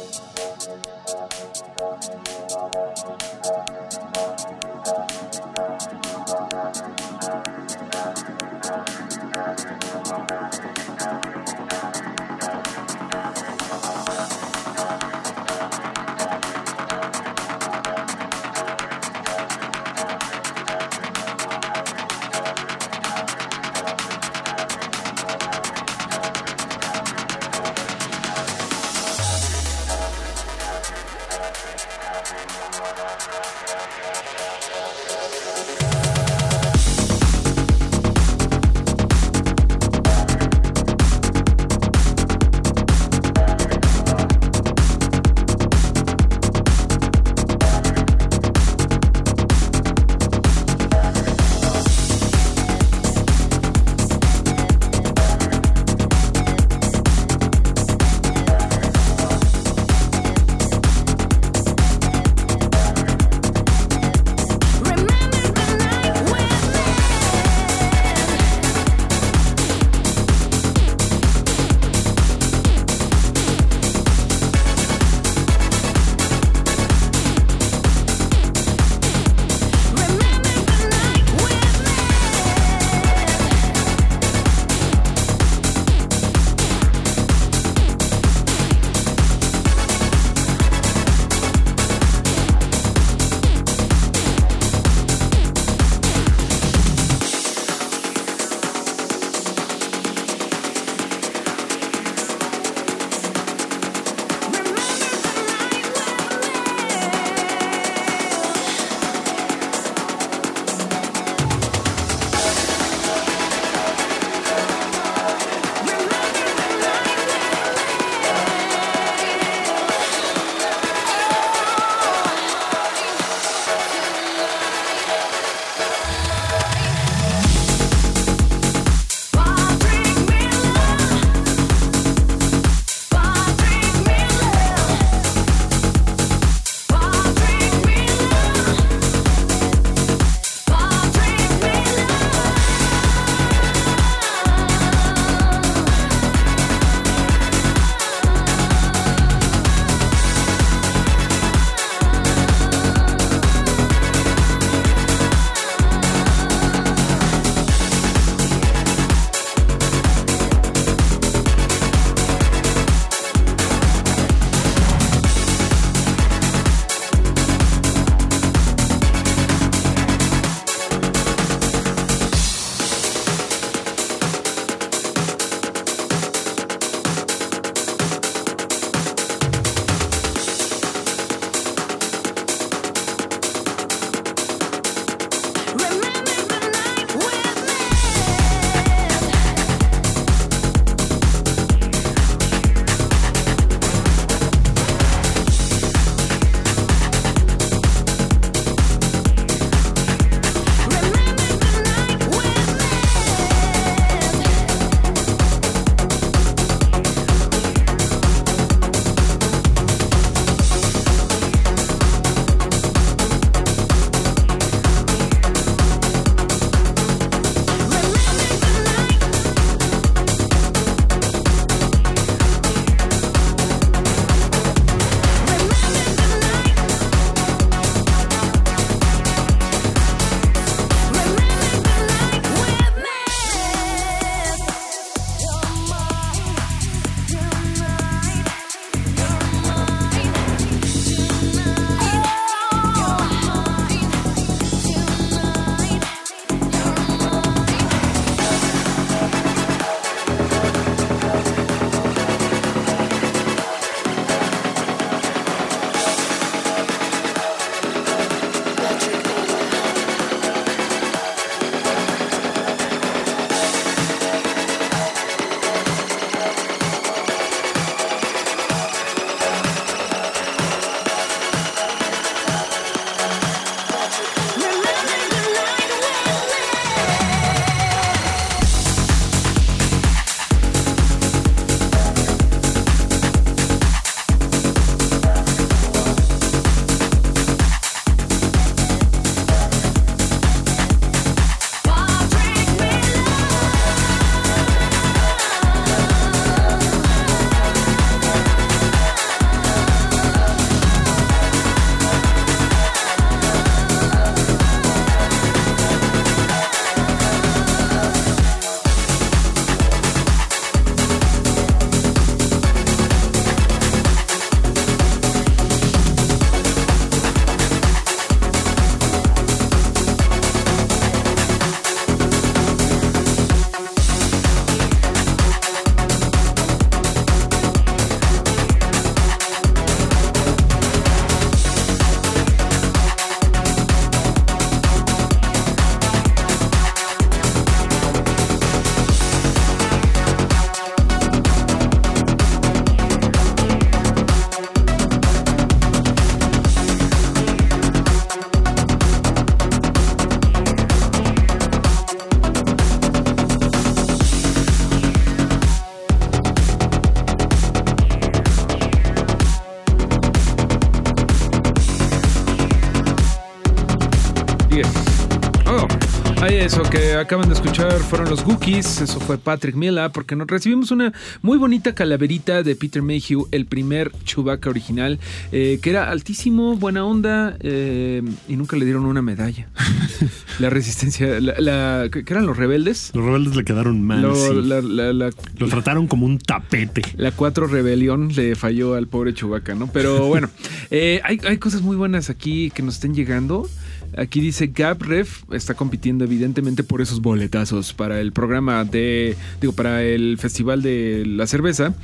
Eso 366.65 366.83
que 366.83 367.12
acaban 367.12 367.47
de 367.49 367.55
escuchar 367.55 367.93
fueron 367.99 368.31
los 368.31 368.43
Gookies, 368.43 369.03
eso 369.03 369.21
fue 369.21 369.37
Patrick 369.37 369.75
Miller, 369.75 370.11
porque 370.11 370.35
nos 370.35 370.47
recibimos 370.47 370.91
una 370.91 371.12
muy 371.43 371.59
bonita 371.59 371.95
calaverita 371.95 372.62
de 372.62 372.75
Peter 372.75 373.03
Mayhew, 373.03 373.47
el 373.51 373.67
primer 373.67 374.11
Chewbacca 374.25 374.71
original, 374.71 375.19
eh, 375.53 375.79
que 375.83 375.91
era 375.91 376.11
altísimo, 376.11 376.75
buena 376.77 377.05
onda, 377.05 377.57
eh, 377.61 378.23
y 378.49 378.57
nunca 378.57 378.77
le 378.79 378.87
dieron 378.87 379.05
una 379.05 379.21
medalla. 379.21 379.69
la 380.59 380.71
resistencia, 380.71 381.39
la, 381.39 381.55
la- 381.59 382.09
¿qué 382.11 382.25
eran 382.27 382.47
los 382.47 382.57
rebeldes? 382.57 383.11
Los 383.15 383.27
rebeldes 383.27 383.57
le 383.57 383.65
quedaron 383.65 384.03
mal. 384.03 384.23
Lo- 384.23 384.35
sí. 384.35 384.55
la, 384.62 384.81
la- 384.81 385.12
la- 385.12 385.31
Lo 385.59 385.69
trataron 385.69 386.07
como 386.07 386.25
un 386.25 386.39
tapete. 386.39 387.03
la 387.17 387.31
4 387.31 387.67
rebelión 387.67 388.31
le 388.35 388.57
falló 388.57 388.95
al 388.95 389.07
pobre 389.07 389.35
Chewbacca, 389.35 389.75
¿no? 389.75 389.89
Pero 389.93 390.27
bueno, 390.29 390.49
eh, 390.91 391.21
hay, 391.25 391.39
hay 391.47 391.59
cosas 391.59 391.83
muy 391.83 391.97
buenas 391.97 392.31
aquí 392.31 392.71
que 392.75 392.83
nos 392.83 392.95
estén 392.95 393.15
llegando. 393.15 393.69
Aquí 394.17 394.41
dice 394.41 394.69
Gab 394.69 395.03
Ref 395.03 395.43
está 395.53 395.75
compitiendo 395.75 396.25
evidentemente 396.25 396.85
por 396.85 397.01
esos 397.01 397.21
boletazos 397.21 397.93
para 397.93 398.21
el 398.21 398.33
programa 398.33 398.85
de, 398.85 399.37
digo, 399.61 399.73
para 399.73 400.03
el 400.03 400.39
festival 400.39 400.83
de 400.83 401.25
la 401.27 401.47
cerveza, 401.47 401.95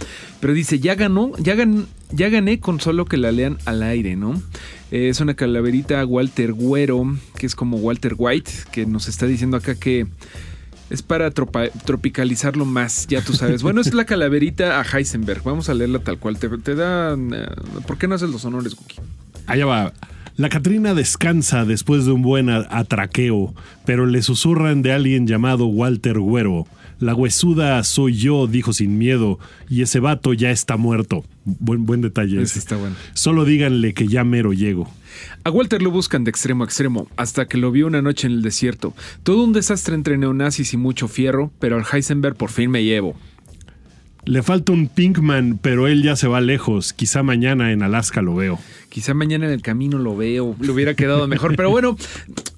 pero 0.41 0.53
dice, 0.53 0.81
ya 0.81 0.95
ganó, 0.95 1.33
ya, 1.39 1.55
gan- 1.55 1.87
ya 2.11 2.29
gané 2.29 2.59
con 2.61 2.81
solo 2.81 3.05
que 3.05 3.17
la 3.17 3.31
lean 3.33 3.59
al 3.65 3.83
aire, 3.83 4.17
¿no? 4.17 4.43
Eh, 4.91 5.09
es 5.09 5.21
una 5.21 5.35
calaverita 5.35 6.05
Walter 6.05 6.53
Güero, 6.53 7.17
que 7.39 7.47
es 7.47 7.55
como 7.55 7.77
Walter 7.77 8.15
White, 8.19 8.51
que 8.73 8.87
nos 8.87 9.07
está 9.07 9.27
diciendo 9.27 9.57
acá 9.57 9.77
que 9.77 10.07
es 10.91 11.03
para 11.03 11.31
tropicalizarlo 11.31 12.65
más, 12.65 13.07
ya 13.07 13.23
tú 13.23 13.33
sabes. 13.35 13.63
Bueno, 13.63 13.81
es 13.81 13.95
la 13.95 14.05
calaverita 14.05 14.81
a 14.81 14.83
Heisenberg. 14.85 15.43
Vamos 15.45 15.69
a 15.69 15.75
leerla 15.75 16.01
tal 16.01 16.19
cual. 16.19 16.37
Te, 16.41 16.49
te 16.49 16.75
da... 16.75 17.15
eh, 17.15 17.47
¿Por 17.87 17.97
qué 17.97 18.09
no 18.09 18.17
haces 18.17 18.29
los 18.31 18.45
honores, 18.45 18.75
Guki? 18.75 18.97
Allá 19.47 19.67
va. 19.67 19.93
La 20.41 20.49
Catrina 20.49 20.95
descansa 20.95 21.67
después 21.67 22.07
de 22.07 22.13
un 22.13 22.23
buen 22.23 22.49
atraqueo, 22.49 23.55
pero 23.85 24.07
le 24.07 24.23
susurran 24.23 24.81
de 24.81 24.91
alguien 24.91 25.27
llamado 25.27 25.67
Walter 25.67 26.19
Güero. 26.19 26.67
La 26.99 27.15
huesuda 27.15 27.85
soy 27.85 28.15
yo, 28.15 28.47
dijo 28.47 28.73
sin 28.73 28.97
miedo, 28.97 29.39
y 29.69 29.83
ese 29.83 30.01
vato 30.01 30.33
ya 30.33 30.51
está 30.51 30.79
muerto. 30.79 31.27
Buen, 31.45 31.85
buen 31.85 32.01
detalle. 32.01 32.41
Ese. 32.41 32.59
está 32.59 32.77
bueno. 32.77 32.97
Solo 33.13 33.45
díganle 33.45 33.93
que 33.93 34.09
ya 34.09 34.25
mero 34.25 34.55
llego. 34.55 34.91
A 35.45 35.51
Walter 35.51 35.83
lo 35.83 35.91
buscan 35.91 36.25
de 36.25 36.31
extremo 36.31 36.65
a 36.65 36.67
extremo, 36.67 37.07
hasta 37.19 37.45
que 37.45 37.59
lo 37.59 37.71
vio 37.71 37.87
una 37.87 38.01
noche 38.01 38.27
en 38.27 38.33
el 38.33 38.41
desierto. 38.41 38.95
Todo 39.23 39.45
un 39.45 39.53
desastre 39.53 39.95
entre 39.95 40.17
neonazis 40.17 40.73
y 40.73 40.79
mucho 40.79 41.07
fierro, 41.07 41.53
pero 41.59 41.77
al 41.77 41.85
Heisenberg 41.85 42.37
por 42.37 42.49
fin 42.49 42.71
me 42.71 42.83
llevo. 42.83 43.15
Le 44.25 44.43
falta 44.43 44.73
un 44.73 44.89
Pinkman, 44.89 45.59
pero 45.61 45.89
él 45.89 46.03
ya 46.03 46.15
se 46.15 46.29
va 46.29 46.41
lejos. 46.41 46.93
Quizá 46.93 47.23
mañana 47.23 47.73
en 47.73 47.83
Alaska 47.83 48.21
lo 48.21 48.35
veo. 48.35 48.59
Quizá 48.91 49.15
mañana 49.15 49.47
en 49.47 49.53
el 49.53 49.63
camino 49.63 49.99
lo 49.99 50.17
veo, 50.17 50.57
le 50.61 50.73
hubiera 50.73 50.95
quedado 50.95 51.29
mejor. 51.29 51.55
Pero 51.55 51.71
bueno, 51.71 51.97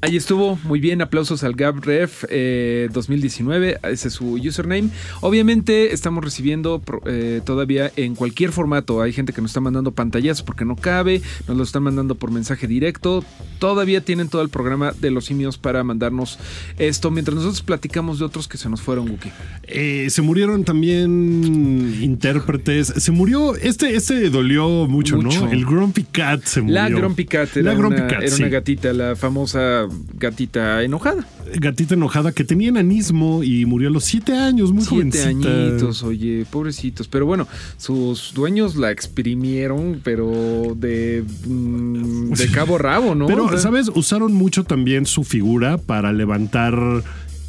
ahí 0.01 0.17
estuvo. 0.17 0.59
Muy 0.65 0.81
bien, 0.81 1.03
aplausos 1.03 1.45
al 1.45 1.53
GabRef 1.53 2.25
eh, 2.31 2.89
2019. 2.91 3.79
Ese 3.83 4.09
es 4.09 4.15
su 4.15 4.33
username. 4.37 4.89
Obviamente 5.21 5.93
estamos 5.93 6.25
recibiendo 6.25 6.83
eh, 7.05 7.43
todavía 7.45 7.93
en 7.97 8.15
cualquier 8.15 8.51
formato. 8.51 9.03
Hay 9.03 9.13
gente 9.13 9.35
que 9.35 9.43
nos 9.43 9.51
está 9.51 9.61
mandando 9.61 9.93
pantallazos 9.93 10.43
porque 10.43 10.65
no 10.65 10.75
cabe. 10.75 11.21
Nos 11.47 11.59
lo 11.59 11.63
están 11.65 11.83
mandando 11.83 12.15
por 12.15 12.31
mensaje 12.31 12.67
directo. 12.67 13.23
Todavía 13.59 14.01
tienen 14.01 14.31
todo 14.31 14.41
el 14.41 14.49
programa 14.49 14.93
de 14.99 15.11
los 15.11 15.27
simios 15.27 15.59
para 15.59 15.85
mandarnos 15.85 16.39
esto. 16.79 17.11
Mientras 17.11 17.35
nosotros 17.35 17.61
platicamos 17.61 18.19
de 18.19 18.25
otros 18.25 18.49
que 18.49 18.57
se 18.57 18.71
nos 18.71 18.81
fueron, 18.81 19.11
Wookie. 19.11 19.31
Eh, 19.65 20.07
se 20.09 20.23
murieron 20.23 20.65
también 20.65 21.95
intérpretes. 22.01 22.87
Se 22.87 23.13
murió. 23.13 23.55
Este, 23.55 23.95
este 23.97 24.31
dolió 24.31 24.87
mucho, 24.89 25.19
Mucho. 25.19 25.45
¿no? 25.45 25.53
El 25.53 25.67
Grumpy 25.67 26.05
Cat 26.05 26.22
se 26.45 26.61
murió. 26.63 26.75
La 26.75 26.89
Grumpy 26.89 27.25
Cat 27.25 27.57
era, 27.57 27.73
La 27.73 27.79
Grumpy 27.79 27.97
una, 28.01 28.07
Cat, 28.09 28.23
era 28.23 28.31
sí. 28.31 28.43
una 28.43 28.51
gatita, 28.51 28.93
la 28.93 29.17
famosa 29.17 29.87
gatita 30.19 30.83
enojada. 30.83 31.27
Gatita 31.55 31.95
enojada 31.95 32.33
que 32.33 32.45
tenía 32.45 32.69
enanismo 32.69 33.43
y 33.43 33.67
murió 33.67 33.89
a 33.89 33.93
los 33.93 34.05
siete 34.05 34.33
años, 34.33 34.73
muy 34.73 34.83
Siete 34.85 34.95
jovencita. 35.19 35.29
añitos, 35.29 36.03
oye, 36.03 36.47
pobrecitos. 36.51 37.09
Pero 37.09 37.27
bueno, 37.27 37.47
sus 37.77 38.33
dueños 38.35 38.77
la 38.77 38.91
exprimieron, 38.91 40.01
pero 40.03 40.75
de, 40.77 41.25
mm, 41.47 42.33
de 42.33 42.49
cabo 42.49 42.77
a 42.77 42.79
rabo, 42.79 43.15
¿no? 43.15 43.27
Pero, 43.27 43.45
O 43.45 43.49
sea, 43.51 43.59
¿sabes? 43.59 43.91
Usaron 43.95 44.33
mucho 44.33 44.65
también 44.65 45.07
su 45.07 45.25
figura 45.25 45.79
para 45.79 46.13
levantar. 46.13 46.75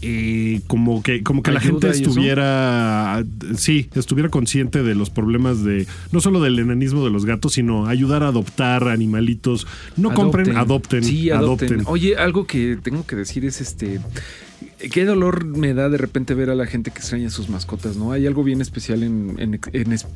Eh, 0.04 0.62
como 0.68 1.02
que 1.02 1.24
como 1.24 1.42
que 1.44 1.52
la 1.52 1.60
gente 1.60 1.90
estuviera 1.90 3.24
sí 3.56 3.90
estuviera 3.96 4.30
consciente 4.30 4.84
de 4.84 4.96
los 4.96 5.10
problemas 5.10 5.64
de 5.64 5.88
no 6.12 6.20
solo 6.20 6.42
del 6.42 6.60
enanismo 6.60 7.04
de 7.04 7.10
los 7.12 7.26
gatos 7.26 7.54
sino 7.54 7.88
ayudar 7.88 8.24
a 8.24 8.28
adoptar 8.28 8.88
animalitos 8.90 9.66
no 9.98 10.14
compren 10.14 10.58
adopten 10.58 11.04
Sí, 11.04 11.30
adopten. 11.30 11.74
adopten 11.74 11.94
Oye, 11.94 12.16
algo 12.18 12.46
que 12.46 12.78
tengo 12.82 13.06
que 13.06 13.16
decir 13.16 13.46
es 13.46 13.62
este. 13.62 14.00
Qué 14.92 15.06
dolor 15.06 15.46
me 15.46 15.74
da 15.74 15.90
de 15.90 15.98
repente 15.98 16.34
ver 16.34 16.50
a 16.50 16.56
la 16.56 16.66
gente 16.66 16.92
que 16.92 17.00
extraña 17.00 17.30
sus 17.30 17.50
mascotas, 17.50 17.96
¿no? 17.96 18.12
Hay 18.12 18.28
algo 18.28 18.44
bien 18.44 18.62
especial 18.62 19.04
en, 19.04 19.36
en- 19.40 19.60
en 19.72 19.94
es- 19.94 20.08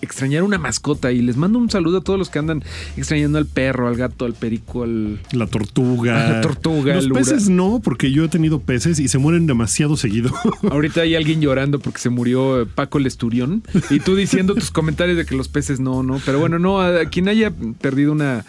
extrañar 0.00 0.42
una 0.42 0.58
mascota 0.58 1.12
y 1.12 1.22
les 1.22 1.36
mando 1.36 1.58
un 1.58 1.70
saludo 1.70 1.98
a 1.98 2.00
todos 2.02 2.18
los 2.18 2.28
que 2.28 2.38
andan 2.40 2.62
extrañando 2.96 3.38
al 3.38 3.46
perro, 3.46 3.86
al 3.88 3.96
gato, 3.96 4.24
al 4.24 4.34
perico, 4.34 4.82
al... 4.82 5.20
la 5.32 5.46
tortuga 5.46 6.28
La 6.32 6.40
tortuga, 6.40 6.94
los 6.94 7.08
peces 7.08 7.48
no 7.48 7.80
porque 7.82 8.10
yo 8.10 8.24
he 8.24 8.28
tenido 8.28 8.58
peces 8.60 8.98
y 8.98 9.08
se 9.08 9.18
mueren 9.18 9.46
demasiado 9.46 9.96
seguido 9.96 10.32
Ahorita 10.70 11.02
hay 11.02 11.14
alguien 11.14 11.40
llorando 11.40 11.78
porque 11.78 11.98
se 12.00 12.08
murió 12.10 12.62
eh, 12.62 12.66
Paco 12.66 12.98
el 12.98 13.06
Esturión 13.06 13.62
y 13.90 14.00
tú 14.00 14.16
diciendo 14.16 14.54
tus 14.54 14.70
comentarios 14.72 15.16
de 15.16 15.24
que 15.24 15.36
los 15.36 15.48
peces 15.48 15.78
no, 15.80 16.02
no. 16.02 16.20
Pero 16.26 16.38
bueno, 16.40 16.58
no, 16.58 16.80
a 16.80 17.04
quien 17.06 17.28
haya 17.28 17.52
perdido 17.80 18.10
una, 18.12 18.44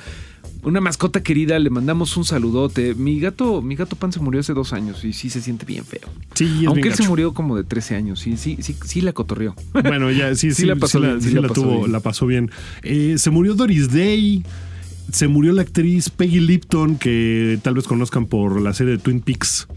una 0.64 0.82
mascota 0.82 1.22
querida, 1.24 1.60
le 1.60 1.70
mandamos 1.70 2.16
un 2.18 2.26
saludote. 2.26 2.96
Mi 2.96 3.20
gato, 3.20 3.62
mi 3.62 3.76
gato 3.76 3.96
Pan 3.96 4.12
se 4.12 4.20
murió 4.20 4.40
hace 4.42 4.54
dos 4.54 4.74
años 4.74 5.04
y 5.04 5.14
sí 5.14 5.30
se 5.30 5.42
siente 5.42 5.66
bien 5.66 5.84
feo. 5.86 6.02
sí 6.36 6.46
es 6.62 6.68
Aunque 6.68 6.84
bien 6.84 6.94
él 6.94 6.98
se 6.98 7.08
murió 7.08 7.34
como 7.34 7.56
de 7.58 7.64
13 7.64 7.96
años, 7.96 8.20
sí, 8.20 8.38
sí, 8.38 8.58
sí, 8.62 8.76
sí 8.86 9.02
la 9.02 9.14
cotorreó. 9.14 9.56
Bueno, 9.74 10.10
ya 10.12 10.34
sí, 10.36 10.52
Sí 10.52 10.62
sí, 10.62 10.66
la 10.66 10.76
pasó 10.76 11.00
sí 11.00 11.06
bien, 11.06 11.22
sí 11.22 11.30
sí 11.30 11.36
la 11.36 11.42
la 11.42 11.48
pasó 11.50 11.62
tuvo, 11.62 11.80
bien. 11.80 11.92
la 11.92 12.00
pasó 12.00 12.26
bien. 12.28 12.52
Eh, 12.84 13.16
se 13.18 13.30
murió 13.30 13.54
Doris 13.56 13.92
Day. 13.92 14.44
Se 15.12 15.28
murió 15.28 15.52
la 15.52 15.62
actriz 15.64 16.10
Peggy 16.10 16.40
Lipton, 16.40 16.96
que 16.96 17.60
tal 17.62 17.74
vez 17.76 17.86
conozcan 17.86 18.26
por 18.26 18.60
la 18.62 18.74
serie 18.74 18.94
de 18.94 19.00
Twin 19.00 19.20
Peaks. 19.20 19.68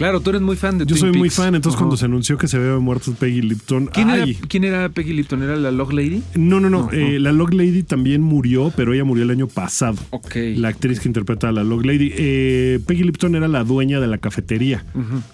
Claro, 0.00 0.20
tú 0.20 0.30
eres 0.30 0.40
muy 0.40 0.56
fan 0.56 0.78
de 0.78 0.86
Yo 0.86 0.96
Twin 0.96 0.98
soy 0.98 1.12
muy 1.12 1.28
fan, 1.28 1.54
entonces 1.54 1.76
Ajá. 1.76 1.82
cuando 1.84 1.98
se 1.98 2.06
anunció 2.06 2.38
que 2.38 2.48
se 2.48 2.56
había 2.56 2.78
muerto 2.78 3.12
Peggy 3.12 3.42
Lipton. 3.42 3.86
¿Quién, 3.88 4.08
era. 4.08 4.24
¿Quién 4.48 4.64
era 4.64 4.88
Peggy 4.88 5.12
Lipton? 5.12 5.42
¿Era 5.42 5.56
la 5.56 5.70
Log 5.70 5.92
Lady? 5.92 6.22
No, 6.36 6.58
no, 6.58 6.70
no. 6.70 6.88
Eh. 6.90 7.18
La 7.20 7.32
Log 7.32 7.52
Lady 7.52 7.82
también 7.82 8.22
murió, 8.22 8.72
pero 8.74 8.94
ella 8.94 9.04
murió 9.04 9.24
el 9.24 9.30
año 9.30 9.46
pasado. 9.46 9.98
Ok. 10.08 10.36
La 10.56 10.68
actriz 10.68 11.00
que 11.00 11.08
interpreta 11.08 11.50
a 11.50 11.52
la 11.52 11.64
Log 11.64 11.84
Lady. 11.84 12.12
Eh, 12.16 12.80
Peggy 12.86 13.02
Lipton 13.04 13.34
era 13.34 13.46
la 13.46 13.62
dueña 13.62 14.00
de 14.00 14.06
la 14.06 14.16
cafetería, 14.16 14.86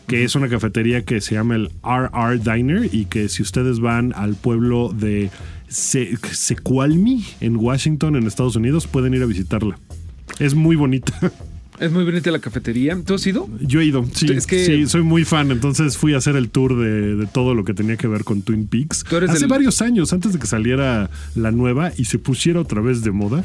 que 0.09 0.25
es 0.25 0.35
una 0.35 0.49
cafetería 0.49 1.05
que 1.05 1.21
se 1.21 1.37
llama 1.37 1.55
el 1.55 1.71
RR 1.85 2.39
Diner 2.41 2.89
y 2.93 3.05
que 3.05 3.29
si 3.29 3.43
ustedes 3.45 3.79
van 3.79 4.12
al 4.17 4.35
pueblo 4.35 4.93
de 4.93 5.31
Se- 5.69 6.17
Sequalmi 6.33 7.25
en 7.41 7.55
Washington, 7.57 8.17
en 8.17 8.27
Estados 8.27 8.57
Unidos, 8.57 8.89
pueden 8.89 9.14
ir 9.14 9.23
a 9.23 9.27
visitarla. 9.27 9.79
Es 10.41 10.55
muy 10.57 10.75
bonita. 10.75 11.12
Es 11.81 11.93
muy 11.93 12.05
bonita 12.05 12.31
la 12.31 12.39
cafetería. 12.39 12.99
¿Tú 13.05 13.14
has 13.14 13.27
ido? 13.27 13.49
Yo 13.61 13.81
he 13.81 13.85
ido, 13.85 14.05
sí, 14.14 14.27
Es 14.33 14.47
que- 14.47 14.64
sí, 14.64 14.87
soy 14.87 15.03
muy 15.03 15.24
fan, 15.24 15.51
entonces 15.51 15.97
fui 15.99 16.14
a 16.14 16.18
hacer 16.18 16.37
el 16.37 16.49
tour 16.49 16.79
de, 16.79 17.16
de 17.16 17.27
todo 17.27 17.55
lo 17.55 17.64
que 17.64 17.74
tenía 17.74 17.97
que 17.97 18.07
ver 18.09 18.24
con 18.24 18.43
Twin 18.43 18.66
Peaks. 18.66 19.05
Tú 19.09 19.16
eres 19.16 19.31
Hace 19.31 19.41
del- 19.41 19.49
varios 19.49 19.83
años, 19.83 20.12
antes 20.12 20.33
de 20.33 20.39
que 20.39 20.47
saliera 20.47 21.11
la 21.35 21.51
nueva 21.51 21.93
y 21.97 22.07
se 22.07 22.18
pusiera 22.18 22.61
otra 22.61 22.81
vez 22.81 23.03
de 23.03 23.11
moda. 23.11 23.43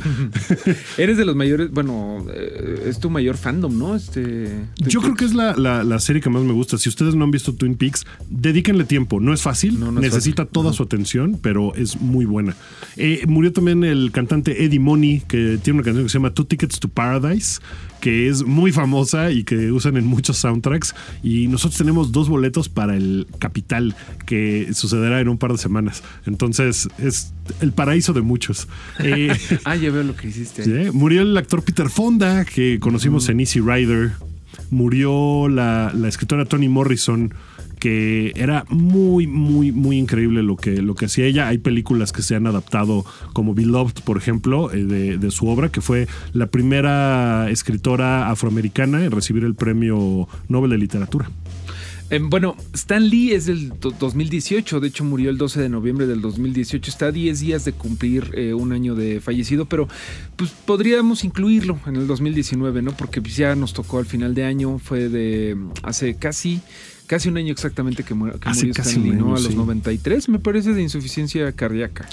Eres 0.98 1.18
de 1.18 1.26
los 1.26 1.36
mayores, 1.36 1.72
bueno, 1.72 2.26
eh, 2.34 2.86
es 2.88 3.00
tu 3.00 3.10
mayor 3.10 3.38
fandom, 3.38 3.78
¿no? 3.78 3.96
Este, 3.96 4.50
Yo 4.78 5.02
creo 5.02 5.16
que 5.16 5.26
es 5.26 5.34
la, 5.34 5.56
la- 5.56 5.84
la 5.84 6.00
serie 6.00 6.22
que 6.22 6.30
más 6.30 6.44
me 6.44 6.54
gusta. 6.54 6.78
Si 6.78 6.90
ustedes 6.90 7.16
no 7.16 7.24
han 7.26 7.32
visto 7.32 7.54
Twin 7.54 7.76
Peaks, 7.76 8.06
dedíquenle 8.30 8.84
tiempo. 8.86 9.20
No 9.20 9.34
es 9.34 9.42
fácil, 9.42 9.80
No, 9.80 9.92
no 9.92 10.00
es 10.00 10.06
necesita 10.12 10.44
fácil. 10.44 10.54
toda 10.54 10.74
su 10.74 10.84
atención, 10.84 11.38
pero 11.42 11.74
es 11.76 12.00
muy 12.00 12.26
buena. 12.26 12.56
Eh, 12.98 13.24
murió 13.28 13.52
también 13.52 13.84
el 13.84 14.12
cantante 14.12 14.64
Eddie 14.64 14.80
Money, 14.80 15.22
que 15.28 15.60
tiene 15.62 15.80
una 15.80 15.84
canción 15.86 16.06
que 16.06 16.10
se 16.10 16.18
llama 16.18 16.34
Two 16.34 16.46
Tickets 16.46 16.80
to 16.80 16.88
Paradise, 16.88 17.60
que 18.02 18.28
es 18.28 18.44
muy 18.44 18.72
famosa 18.74 19.32
y 19.32 19.44
que 19.46 19.72
usan 19.72 19.96
en 19.96 20.06
muchos 20.06 20.38
soundtracks. 20.38 20.94
Y 21.24 21.48
nosotros 21.48 21.78
tenemos 21.78 22.12
dos 22.12 22.28
boletos 22.28 22.68
para 22.68 22.98
el 22.98 23.28
Capital, 23.40 23.96
que 24.26 24.74
sucederá 24.74 25.22
en 25.22 25.30
un 25.30 25.38
par 25.38 25.52
de 25.54 25.58
semanas. 25.58 26.04
Entonces, 26.26 26.90
es 26.98 27.34
el 27.62 27.72
paraíso 27.72 28.12
de 28.14 28.22
muchos. 28.22 28.68
Eh, 29.00 29.32
Ah, 29.64 29.76
ya 29.76 29.92
veo 29.92 30.04
lo 30.04 30.16
que 30.16 30.28
hiciste. 30.28 30.64
Sí, 30.64 30.92
Murió 30.92 31.22
el 31.22 31.38
actor 31.38 31.64
Peter 31.64 31.90
Fonda, 31.90 32.44
que 32.46 32.80
conocimos 32.80 33.30
en 33.30 33.40
Easy 33.40 33.60
Rider. 33.60 34.12
Murió 34.70 35.48
la, 35.48 35.92
la 35.96 36.08
escritora 36.08 36.46
Toni 36.46 36.68
Morrison, 36.70 37.34
que 37.82 38.32
era 38.36 38.64
muy, 38.70 39.26
muy, 39.26 39.72
muy 39.72 39.98
increíble 39.98 40.44
lo 40.44 40.56
que, 40.56 40.84
lo 40.84 40.94
que 40.94 41.06
hacía 41.06 41.26
ella. 41.26 41.48
Hay 41.48 41.58
películas 41.58 42.12
que 42.12 42.22
se 42.22 42.36
han 42.36 42.46
adaptado, 42.46 43.04
como 43.34 43.56
Beloved, 43.56 43.96
por 44.06 44.18
ejemplo, 44.18 44.72
eh, 44.72 44.86
de, 44.86 45.32
su 45.32 45.48
obra, 45.48 45.70
que 45.72 45.82
fue 45.82 46.08
la 46.32 46.46
primera 46.46 47.50
escritora 47.50 48.30
afroamericana 48.30 49.04
en 49.04 49.10
recibir 49.12 49.44
el 49.44 49.56
premio 49.56 50.28
Nobel 50.48 50.70
de 50.70 50.78
Literatura. 50.78 51.32
Em, 52.12 52.30
bueno, 52.30 52.56
Stan 52.74 53.04
Lee 53.10 53.32
es 53.32 53.46
del 53.48 53.70
do- 53.80 53.96
2018, 53.98 54.80
de 54.80 54.88
hecho 54.90 55.04
murió 55.04 55.30
el 55.32 55.38
12 55.40 55.62
de 55.62 55.70
noviembre 55.70 56.06
del 56.06 56.22
2018, 56.22 56.92
está 56.92 57.06
a 57.08 57.12
10 57.12 57.40
días 57.40 57.66
de 57.66 57.72
cumplir 57.72 58.30
eh, 58.36 58.54
un 58.54 58.74
año 58.74 58.94
de 58.96 59.22
fallecido, 59.22 59.66
pero 59.66 59.88
pues 60.36 60.52
podríamos 60.52 61.24
incluirlo 61.24 61.80
en 61.88 61.96
el 61.96 62.06
2019, 62.08 62.82
¿no? 62.84 62.92
Porque 62.92 63.22
ya 63.22 63.56
nos 63.56 63.74
tocó 63.74 63.98
al 63.98 64.06
final 64.06 64.36
de 64.36 64.44
año, 64.44 64.78
fue 64.78 65.10
de 65.10 65.58
hace 65.82 66.14
casi... 66.16 66.62
Casi 67.12 67.28
un 67.28 67.36
año 67.36 67.52
exactamente 67.52 68.04
que, 68.06 68.14
mu- 68.14 68.32
que 68.32 68.48
Hace 68.50 68.62
murió 68.68 68.74
casi 68.74 69.00
un 69.00 69.12
año, 69.12 69.28
A 69.36 69.40
los 69.40 69.44
sí. 69.48 69.56
93, 69.56 70.30
me 70.30 70.40
parece, 70.40 70.74
de 70.74 70.82
insuficiencia 70.82 71.52
cardíaca. 71.52 72.08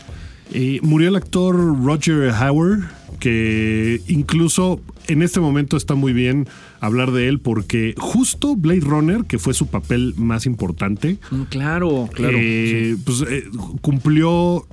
Eh, 0.53 0.81
murió 0.83 1.09
el 1.09 1.15
actor 1.15 1.55
Roger 1.85 2.31
Hauer, 2.31 2.81
que 3.21 4.01
incluso 4.09 4.81
en 5.07 5.23
este 5.23 5.39
momento 5.39 5.77
está 5.77 5.95
muy 5.95 6.13
bien 6.13 6.49
hablar 6.81 7.13
de 7.13 7.29
él 7.29 7.39
porque 7.39 7.95
justo 7.97 8.57
Blade 8.57 8.81
Runner, 8.81 9.25
que 9.25 9.39
fue 9.39 9.55
su 9.55 9.69
papel 9.69 10.15
más 10.17 10.47
importante, 10.47 11.19
Mm, 11.31 11.43
claro, 11.43 12.09
claro. 12.13 12.37
eh, 12.41 12.97
pues 13.05 13.23
eh, 13.31 13.45
cumplió 13.81 14.67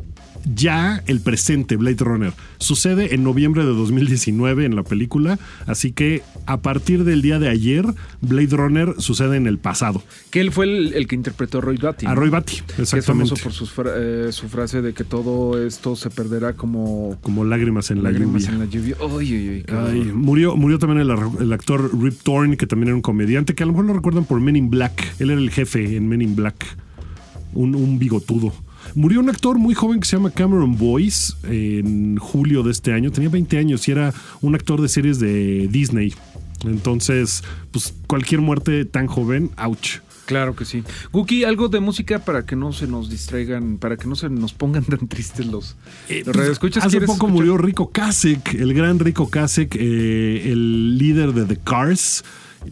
ya 0.53 1.03
el 1.07 1.21
presente 1.21 1.75
Blade 1.75 1.97
Runner. 2.03 2.33
Sucede 2.57 3.13
en 3.15 3.23
noviembre 3.23 3.63
de 3.65 3.73
2019 3.73 4.65
en 4.65 4.75
la 4.75 4.83
película, 4.83 5.39
así 5.65 5.91
que 5.91 6.21
a 6.45 6.57
partir 6.61 7.03
del 7.03 7.21
día 7.21 7.39
de 7.39 7.49
ayer, 7.49 7.85
Blade 8.21 8.55
Runner 8.55 8.93
sucede 8.99 9.37
en 9.37 9.47
el 9.47 9.57
pasado. 9.57 10.03
Que 10.29 10.41
él 10.41 10.51
fue 10.51 10.65
el, 10.65 10.93
el 10.93 11.07
que 11.07 11.15
interpretó 11.15 11.57
a 11.57 11.61
Roy 11.61 11.77
Batty. 11.77 12.05
A. 12.05 12.15
Roy 12.15 12.29
Batty, 12.29 12.57
Que 12.57 12.73
es 12.83 12.93
exactamente. 12.93 13.29
famoso 13.29 13.43
por 13.43 13.51
sus 13.53 13.71
fra- 13.71 13.91
eh, 13.95 14.27
su 14.31 14.47
frase 14.47 14.81
de 14.81 14.93
que 14.93 15.03
todo 15.03 15.63
esto 15.65 15.95
se 15.95 16.09
perderá 16.09 16.53
como 16.53 17.17
Como 17.21 17.43
lágrimas 17.45 17.91
en 17.91 18.03
la 18.03 18.11
lágrimas 18.11 18.43
lluvia. 18.43 18.53
en 18.53 18.59
la 18.59 18.65
lluvia. 18.65 18.95
Ay, 19.87 20.11
murió, 20.13 20.55
murió 20.55 20.79
también 20.79 21.01
el, 21.01 21.53
actor 21.53 21.91
Rip 21.99 22.21
Torn, 22.23 22.55
que 22.57 22.67
también 22.67 22.89
era 22.89 22.95
un 22.95 23.01
comediante, 23.01 23.55
que 23.55 23.63
a 23.63 23.65
lo 23.65 23.71
mejor 23.73 23.85
lo 23.85 23.93
recuerdan 23.93 24.25
por 24.25 24.39
Men 24.41 24.55
in 24.55 24.69
Black. 24.69 25.15
Él 25.19 25.31
era 25.31 25.39
el 25.39 25.49
jefe 25.49 25.95
en 25.95 26.07
Men 26.07 26.21
in 26.21 26.35
Black. 26.35 26.65
Un, 27.53 27.73
un 27.75 27.97
bigotudo. 27.99 28.53
Murió 28.95 29.19
un 29.19 29.29
actor 29.29 29.57
muy 29.59 29.75
joven 29.75 29.99
que 29.99 30.07
se 30.07 30.15
llama 30.15 30.31
Cameron 30.31 30.77
Boyce 30.77 31.33
en 31.43 32.15
julio 32.17 32.63
de 32.63 32.71
este 32.71 32.93
año. 32.93 33.11
Tenía 33.11 33.29
20 33.29 33.57
años 33.57 33.87
y 33.87 33.91
era 33.91 34.13
un 34.41 34.55
actor 34.55 34.81
de 34.81 34.87
series 34.87 35.19
de 35.19 35.67
Disney. 35.69 36.13
Entonces, 36.63 37.43
pues 37.71 37.93
cualquier 38.07 38.41
muerte 38.41 38.85
tan 38.85 39.07
joven, 39.07 39.51
ouch. 39.57 39.97
Claro 40.25 40.55
que 40.55 40.65
sí. 40.65 40.81
Guki, 41.11 41.43
algo 41.43 41.67
de 41.67 41.79
música 41.81 42.17
para 42.17 42.45
que 42.45 42.55
no 42.55 42.71
se 42.73 42.87
nos 42.87 43.09
distraigan, 43.11 43.77
para 43.77 43.95
que 43.97 44.07
no 44.07 44.15
se 44.15 44.29
nos 44.29 44.53
pongan 44.53 44.83
tan 44.89 45.07
tristes 45.07 45.45
los, 45.45 45.75
Eh, 46.09 46.19
los 46.19 46.23
pues, 46.25 46.35
radioescuchas. 46.37 46.83
hace 46.83 46.91
¿Quieres 46.97 47.07
poco 47.07 47.27
escuchar? 47.27 47.35
murió 47.35 47.57
Rico 47.57 47.91
Kasek, 47.91 48.55
el 48.55 48.73
gran 48.73 48.97
Rico 48.99 49.29
Kasek, 49.29 49.75
eh, 49.75 50.51
el 50.51 50.97
líder 50.97 51.33
de 51.33 51.45
The 51.45 51.57
Cars, 51.63 52.23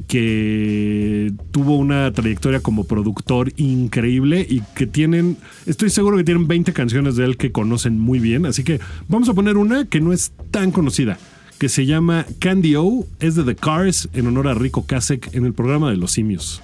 que 0.07 1.31
tuvo 1.51 1.77
una 1.77 2.11
trayectoria 2.11 2.59
como 2.59 2.85
productor 2.85 3.51
increíble 3.57 4.45
y 4.47 4.61
que 4.75 4.87
tienen, 4.87 5.37
estoy 5.65 5.89
seguro 5.89 6.17
que 6.17 6.23
tienen 6.23 6.47
20 6.47 6.73
canciones 6.73 7.15
de 7.15 7.25
él 7.25 7.37
que 7.37 7.51
conocen 7.51 7.99
muy 7.99 8.19
bien, 8.19 8.45
así 8.45 8.63
que 8.63 8.79
vamos 9.07 9.29
a 9.29 9.33
poner 9.33 9.57
una 9.57 9.85
que 9.85 10.01
no 10.01 10.13
es 10.13 10.31
tan 10.51 10.71
conocida, 10.71 11.17
que 11.59 11.69
se 11.69 11.85
llama 11.85 12.25
Candy 12.39 12.75
O, 12.75 13.05
es 13.19 13.35
de 13.35 13.43
The 13.43 13.55
Cars 13.55 14.09
en 14.13 14.27
honor 14.27 14.47
a 14.47 14.53
Rico 14.53 14.85
Kasek 14.85 15.33
en 15.33 15.45
el 15.45 15.53
programa 15.53 15.89
de 15.89 15.97
los 15.97 16.11
simios. 16.11 16.61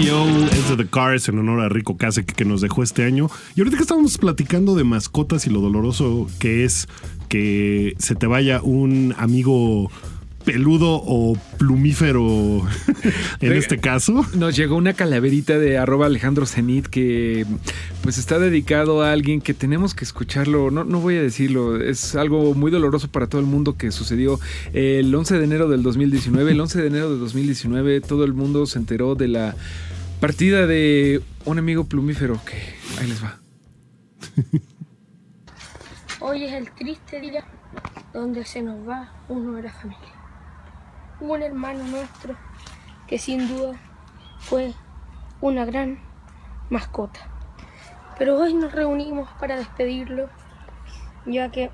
Se 0.00 0.06
llama 0.06 0.24
Candy 0.24 0.44
O, 0.44 0.46
es 0.46 0.68
de 0.70 0.76
The 0.76 0.86
Cars 0.90 1.28
en 1.28 1.38
honor 1.38 1.60
a 1.60 1.68
Rico 1.68 1.96
Kasek 1.96 2.32
que 2.32 2.44
nos 2.44 2.60
dejó 2.62 2.82
este 2.82 3.04
año. 3.04 3.28
Y 3.54 3.60
ahorita 3.60 3.76
que 3.76 3.82
estábamos 3.82 4.16
platicando 4.16 4.74
de 4.74 4.84
mascotas 4.84 5.46
y 5.46 5.50
lo 5.50 5.60
doloroso 5.60 6.26
que 6.38 6.64
es 6.64 6.88
que 7.28 7.94
se 7.98 8.14
te 8.14 8.26
vaya 8.26 8.62
un 8.62 9.14
amigo 9.18 9.90
peludo 10.44 11.02
o 11.04 11.36
plumífero 11.58 12.66
en 13.40 13.52
este 13.52 13.78
caso. 13.78 14.24
Nos 14.34 14.56
llegó 14.56 14.76
una 14.76 14.94
calaverita 14.94 15.58
de 15.58 15.76
arroba 15.76 16.06
Alejandro 16.06 16.46
Zenit 16.46 16.86
que 16.86 17.44
pues 18.02 18.16
está 18.16 18.38
dedicado 18.38 19.02
a 19.02 19.12
alguien 19.12 19.42
que 19.42 19.52
tenemos 19.52 19.94
que 19.94 20.04
escucharlo, 20.04 20.70
no, 20.70 20.84
no 20.84 21.00
voy 21.00 21.16
a 21.16 21.22
decirlo, 21.22 21.78
es 21.78 22.14
algo 22.14 22.54
muy 22.54 22.70
doloroso 22.70 23.08
para 23.08 23.26
todo 23.26 23.40
el 23.40 23.46
mundo 23.46 23.76
que 23.76 23.92
sucedió 23.92 24.40
el 24.72 25.14
11 25.14 25.38
de 25.38 25.44
enero 25.44 25.68
del 25.68 25.82
2019. 25.82 26.52
El 26.52 26.60
11 26.60 26.80
de 26.80 26.86
enero 26.86 27.12
de 27.12 27.18
2019 27.18 28.00
todo 28.00 28.24
el 28.24 28.32
mundo 28.32 28.64
se 28.64 28.78
enteró 28.78 29.14
de 29.14 29.28
la 29.28 29.56
partida 30.20 30.66
de 30.66 31.22
un 31.46 31.58
amigo 31.58 31.84
plumífero 31.84 32.38
que 32.44 32.76
ahí 33.00 33.06
les 33.06 33.24
va. 33.24 33.38
Hoy 36.20 36.44
es 36.44 36.52
el 36.52 36.70
triste 36.72 37.20
día 37.20 37.42
donde 38.12 38.44
se 38.44 38.60
nos 38.60 38.86
va 38.86 39.10
uno 39.28 39.52
de 39.52 39.62
la 39.62 39.72
familia. 39.72 40.12
un 41.20 41.40
hermano 41.40 41.84
nuestro 41.84 42.36
que 43.06 43.18
sin 43.18 43.48
duda 43.48 43.80
fue 44.40 44.74
una 45.40 45.64
gran 45.64 45.98
mascota. 46.68 47.20
Pero 48.18 48.38
hoy 48.38 48.52
nos 48.52 48.72
reunimos 48.72 49.30
para 49.40 49.56
despedirlo, 49.56 50.28
ya 51.24 51.50
que 51.50 51.70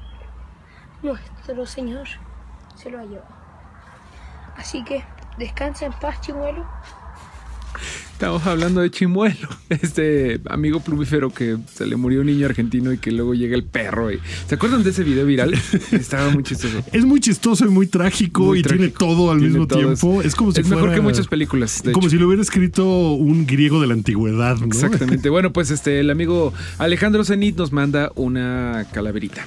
nuestro 1.03 1.66
Señor 1.66 2.07
se 2.76 2.90
lo 2.90 3.01
ha 3.01 3.05
llevado. 3.05 3.34
Así 4.57 4.84
que 4.84 5.05
descansa 5.36 5.86
en 5.86 5.92
paz, 5.94 6.20
chimuelo. 6.20 6.64
Estamos 8.12 8.47
hablando 8.47 8.81
de 8.81 8.91
Chimuelo, 8.91 9.49
este 9.68 10.41
amigo 10.49 10.81
plumífero 10.81 11.31
que 11.31 11.59
se 11.72 11.85
le 11.87 11.97
murió 11.97 12.20
un 12.20 12.27
niño 12.27 12.47
argentino 12.47 12.93
y 12.93 12.99
que 12.99 13.12
luego 13.12 13.35
llega 13.35 13.55
el 13.57 13.64
perro. 13.64 14.11
y- 14.11 14.18
¿Se 14.49 14.55
acuerdan 14.55 14.83
de 14.83 14.91
ese 14.91 15.05
video 15.05 15.27
viral? 15.27 15.55
Estaba 15.93 16.31
muy 16.31 16.43
chistoso. 16.43 16.83
Es 16.93 17.05
muy 17.05 17.20
chistoso 17.20 17.66
y 17.66 17.68
muy 17.68 17.87
trágico 17.87 18.45
Muy 18.45 18.61
y 18.61 18.62
tiene 18.62 18.89
todo 18.89 19.31
al 19.31 19.39
Tiene 19.39 19.53
mismo 19.53 19.66
todo. 19.66 19.79
tiempo. 19.81 20.22
Es, 20.22 20.35
como 20.35 20.53
si 20.53 20.61
es 20.62 20.68
mejor 20.68 20.95
que 20.95 21.01
muchas 21.03 21.27
películas. 21.29 21.83
Como 21.93 22.07
hecho. 22.07 22.11
si 22.11 22.18
lo 22.18 22.27
hubiera 22.29 22.43
escrito 22.43 22.87
un 23.12 23.47
griego 23.47 23.81
de 23.81 23.87
la 23.89 23.95
antigüedad, 23.95 24.57
¿no? 24.59 24.66
Exactamente. 24.66 25.29
Bueno, 25.37 25.53
pues 25.53 25.70
este, 25.70 26.01
el 26.01 26.09
amigo 26.09 26.55
Alejandro 26.79 27.22
Zenit 27.24 27.57
nos 27.59 27.70
manda 27.72 28.11
una 28.14 28.87
calaverita. 28.93 29.45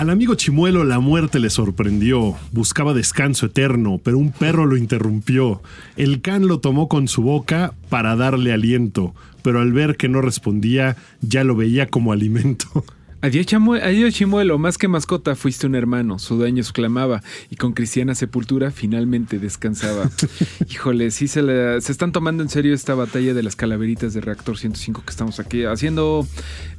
Al 0.00 0.08
amigo 0.08 0.34
Chimuelo 0.34 0.82
la 0.82 0.98
muerte 0.98 1.40
le 1.40 1.50
sorprendió. 1.50 2.34
Buscaba 2.52 2.94
descanso 2.94 3.44
eterno, 3.44 4.00
pero 4.02 4.16
un 4.16 4.32
perro 4.32 4.64
lo 4.64 4.78
interrumpió. 4.78 5.60
El 5.94 6.22
can 6.22 6.46
lo 6.46 6.58
tomó 6.58 6.88
con 6.88 7.06
su 7.06 7.20
boca 7.20 7.74
para 7.90 8.16
darle 8.16 8.54
aliento, 8.54 9.14
pero 9.42 9.60
al 9.60 9.74
ver 9.74 9.98
que 9.98 10.08
no 10.08 10.22
respondía, 10.22 10.96
ya 11.20 11.44
lo 11.44 11.54
veía 11.54 11.88
como 11.88 12.12
alimento. 12.12 12.82
Adiós, 13.22 13.46
adiós, 13.82 14.14
Chimuelo, 14.14 14.58
más 14.58 14.78
que 14.78 14.88
mascota, 14.88 15.36
fuiste 15.36 15.66
un 15.66 15.74
hermano, 15.74 16.18
su 16.18 16.36
dueño 16.36 16.62
exclamaba, 16.62 17.22
y 17.50 17.56
con 17.56 17.74
cristiana 17.74 18.14
sepultura 18.14 18.70
finalmente 18.70 19.38
descansaba. 19.38 20.10
Híjole, 20.70 21.10
sí 21.10 21.28
se, 21.28 21.42
la- 21.42 21.78
se 21.82 21.92
están 21.92 22.12
tomando 22.12 22.42
en 22.42 22.48
serio 22.48 22.72
esta 22.72 22.94
batalla 22.94 23.34
de 23.34 23.42
las 23.42 23.56
calaveritas 23.56 24.14
de 24.14 24.22
Reactor 24.22 24.56
105 24.56 25.02
que 25.04 25.10
estamos 25.10 25.38
aquí 25.38 25.64
haciendo. 25.64 26.26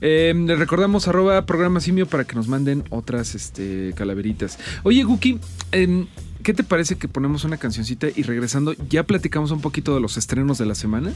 Eh, 0.02 0.34
les 0.36 0.58
recordamos 0.58 1.08
arroba 1.08 1.46
programa 1.46 1.80
simio 1.80 2.08
para 2.08 2.24
que 2.24 2.34
nos 2.36 2.48
manden 2.48 2.86
otras 2.90 3.36
este, 3.36 3.94
calaveritas. 3.96 4.58
Oye, 4.82 5.04
Guki, 5.04 5.38
em, 5.74 6.08
¿qué 6.42 6.56
te 6.56 6.64
parece 6.64 6.96
que 6.96 7.08
ponemos 7.08 7.44
una 7.44 7.58
cancioncita 7.58 8.08
y 8.16 8.24
regresando 8.24 8.74
ya 8.90 9.04
platicamos 9.04 9.52
un 9.52 9.62
poquito 9.62 9.94
de 9.94 10.02
los 10.02 10.18
estrenos 10.18 10.58
de 10.58 10.66
la 10.66 10.74
semana? 10.74 11.14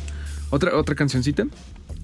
¿Otra, 0.52 0.78
otra 0.78 0.94
cancioncita? 0.94 1.48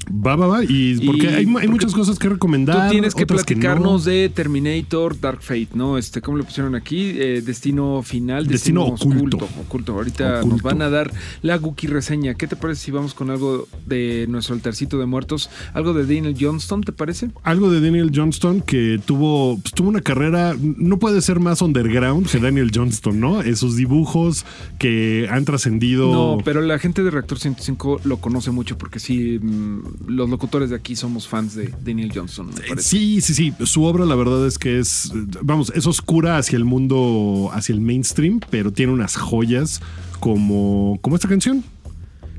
Va, 0.10 0.36
va, 0.36 0.48
va. 0.48 0.64
Y 0.64 1.06
porque 1.06 1.24
Y 1.24 1.28
hay, 1.28 1.36
hay 1.36 1.46
porque 1.46 1.68
muchas 1.68 1.94
cosas 1.94 2.18
que 2.20 2.30
recomendar. 2.30 2.88
Tú 2.88 2.92
tienes 2.92 3.16
que 3.16 3.26
platicarnos 3.26 4.06
no. 4.06 4.12
de 4.12 4.30
Terminator 4.30 5.20
Dark 5.20 5.42
Fate, 5.42 5.70
¿no? 5.74 5.98
Este, 5.98 6.22
¿cómo 6.22 6.38
le 6.38 6.44
pusieron 6.44 6.76
aquí? 6.76 7.12
Eh, 7.16 7.42
destino 7.46 8.02
final, 8.04 8.48
Destino 8.48 8.86
oculto. 8.86 9.38
oculto. 9.60 9.94
Ahorita 9.94 10.40
Oculto. 10.40 10.48
nos 10.56 10.62
van 10.62 10.82
a 10.82 10.90
dar 10.90 11.12
la 11.42 11.58
Guki 11.58 11.88
reseña. 11.88 12.34
¿Qué 12.34 12.48
te 12.48 12.56
parece 12.56 12.86
si 12.86 12.92
vamos 12.92 13.14
con 13.14 13.30
algo 13.30 13.68
de 13.86 14.26
nuestro 14.30 14.56
altarcito 14.56 14.98
de 14.98 15.06
muertos? 15.06 15.50
Algo 15.74 15.94
de 15.94 16.04
Daniel 16.04 16.36
Johnston, 16.40 16.82
¿te 16.84 16.92
parece? 16.92 17.30
Algo 17.44 17.70
de 17.72 17.82
Daniel 17.82 18.12
Johnston 18.14 18.62
que 18.62 19.00
tuvo, 19.06 19.58
pues, 19.60 19.74
tuvo 19.74 19.90
una 19.90 20.02
carrera, 20.02 20.56
no 20.62 20.98
puede 21.00 21.22
ser 21.22 21.40
más 21.40 21.62
underground 21.62 22.30
que 22.30 22.40
Daniel 22.40 22.72
Johnston, 22.74 23.20
¿no? 23.20 23.42
Esos 23.42 23.76
dibujos 23.76 24.46
que 24.80 25.28
han 25.30 25.46
trascendido. 25.46 26.12
No, 26.12 26.44
pero 26.44 26.62
la 26.62 26.80
gente 26.80 27.04
de 27.04 27.12
Reactor 27.12 27.40
105 27.40 28.02
lo 28.04 28.18
conoce 28.18 28.52
mucho 28.52 28.78
porque 28.78 29.00
sí, 29.00 29.40
mm, 29.42 29.80
los 30.08 30.30
locutores 30.30 30.70
de 30.70 30.76
aquí 30.76 30.96
somos 30.96 31.28
fans 31.28 31.56
de 31.56 31.74
Daniel 31.84 32.12
Johnston, 32.14 32.48
me 32.48 32.54
parece. 32.54 32.90
Sí, 32.90 33.22
sí, 33.22 33.34
sí. 33.34 33.54
Su 33.66 33.84
obra, 33.84 34.06
la 34.06 34.16
verdad 34.16 34.46
es 34.48 34.58
que 34.58 34.80
es, 34.80 35.12
vamos, 35.42 35.72
es 35.76 35.88
oscura 35.88 36.38
hacia 36.38 36.58
el 36.58 36.66
mundo, 36.66 37.50
hacia 37.54 37.74
el 37.74 37.82
mainstream, 37.82 38.40
pero 38.50 38.72
tiene 38.72 38.92
unas 38.94 39.16
joyas 39.16 39.82
como, 40.20 41.00
como 41.02 41.16
esta 41.16 41.28
canción, 41.28 41.64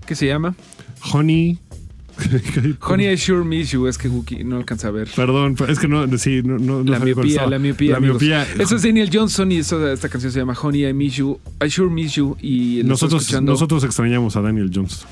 ¿Qué 0.06 0.14
se 0.14 0.26
llama? 0.26 0.54
Honey. 1.12 1.58
Honey, 2.80 3.08
I 3.08 3.16
Sure 3.16 3.44
Miss 3.44 3.70
You. 3.70 3.86
Es 3.86 3.98
que 3.98 4.10
no 4.44 4.56
alcanza 4.56 4.88
a 4.88 4.90
ver. 4.90 5.08
Perdón, 5.14 5.56
es 5.68 5.78
que 5.78 5.88
no, 5.88 6.06
sí, 6.18 6.42
no, 6.44 6.58
no, 6.58 6.84
no 6.84 6.90
La 6.90 6.98
cuál 6.98 7.14
miopía, 7.14 7.46
la 7.46 7.58
miopía. 7.58 7.92
La 7.94 8.00
miopía. 8.00 8.46
Eso 8.58 8.76
es 8.76 8.82
Daniel 8.82 9.08
Johnson 9.12 9.50
y 9.52 9.56
eso, 9.56 9.90
esta 9.90 10.08
canción 10.08 10.32
se 10.32 10.40
llama 10.40 10.54
Honey, 10.60 10.86
I 10.86 10.92
Miss 10.92 11.16
You. 11.16 11.38
I 11.64 11.70
Sure 11.70 11.90
Miss 11.90 12.14
You. 12.14 12.36
Y 12.40 12.82
Nosotros, 12.84 13.40
nosotros 13.42 13.84
extrañamos 13.84 14.36
a 14.36 14.42
Daniel 14.42 14.70
Johnston. 14.72 15.08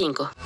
5. 0.00 0.39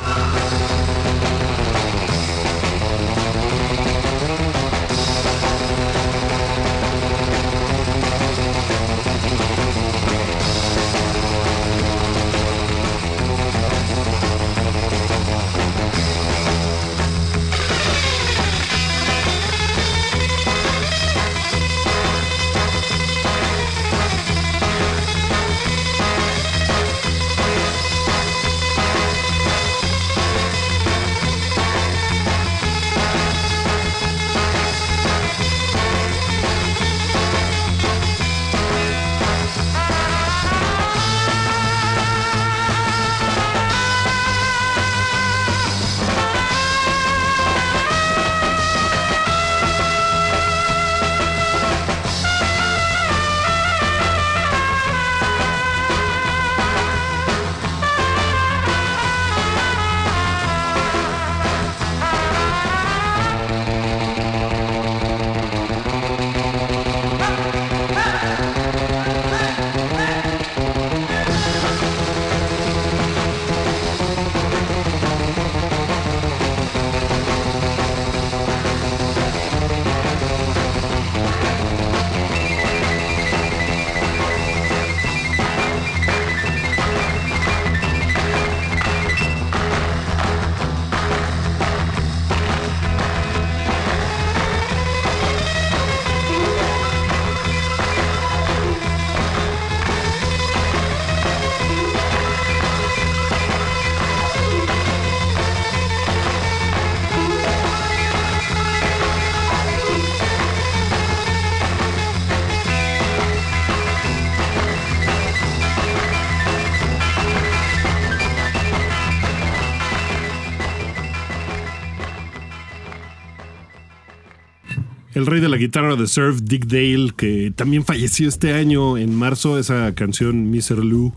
El 125.24 125.30
rey 125.30 125.40
de 125.40 125.48
la 125.48 125.56
guitarra 125.56 125.96
de 125.96 126.06
surf, 126.06 126.40
Dick 126.42 126.66
Dale, 126.66 127.14
que 127.16 127.50
también 127.56 127.82
falleció 127.82 128.28
este 128.28 128.52
año 128.52 128.98
en 128.98 129.14
marzo, 129.14 129.58
esa 129.58 129.94
canción 129.94 130.50
Mr. 130.50 130.84
Lou. 130.84 131.14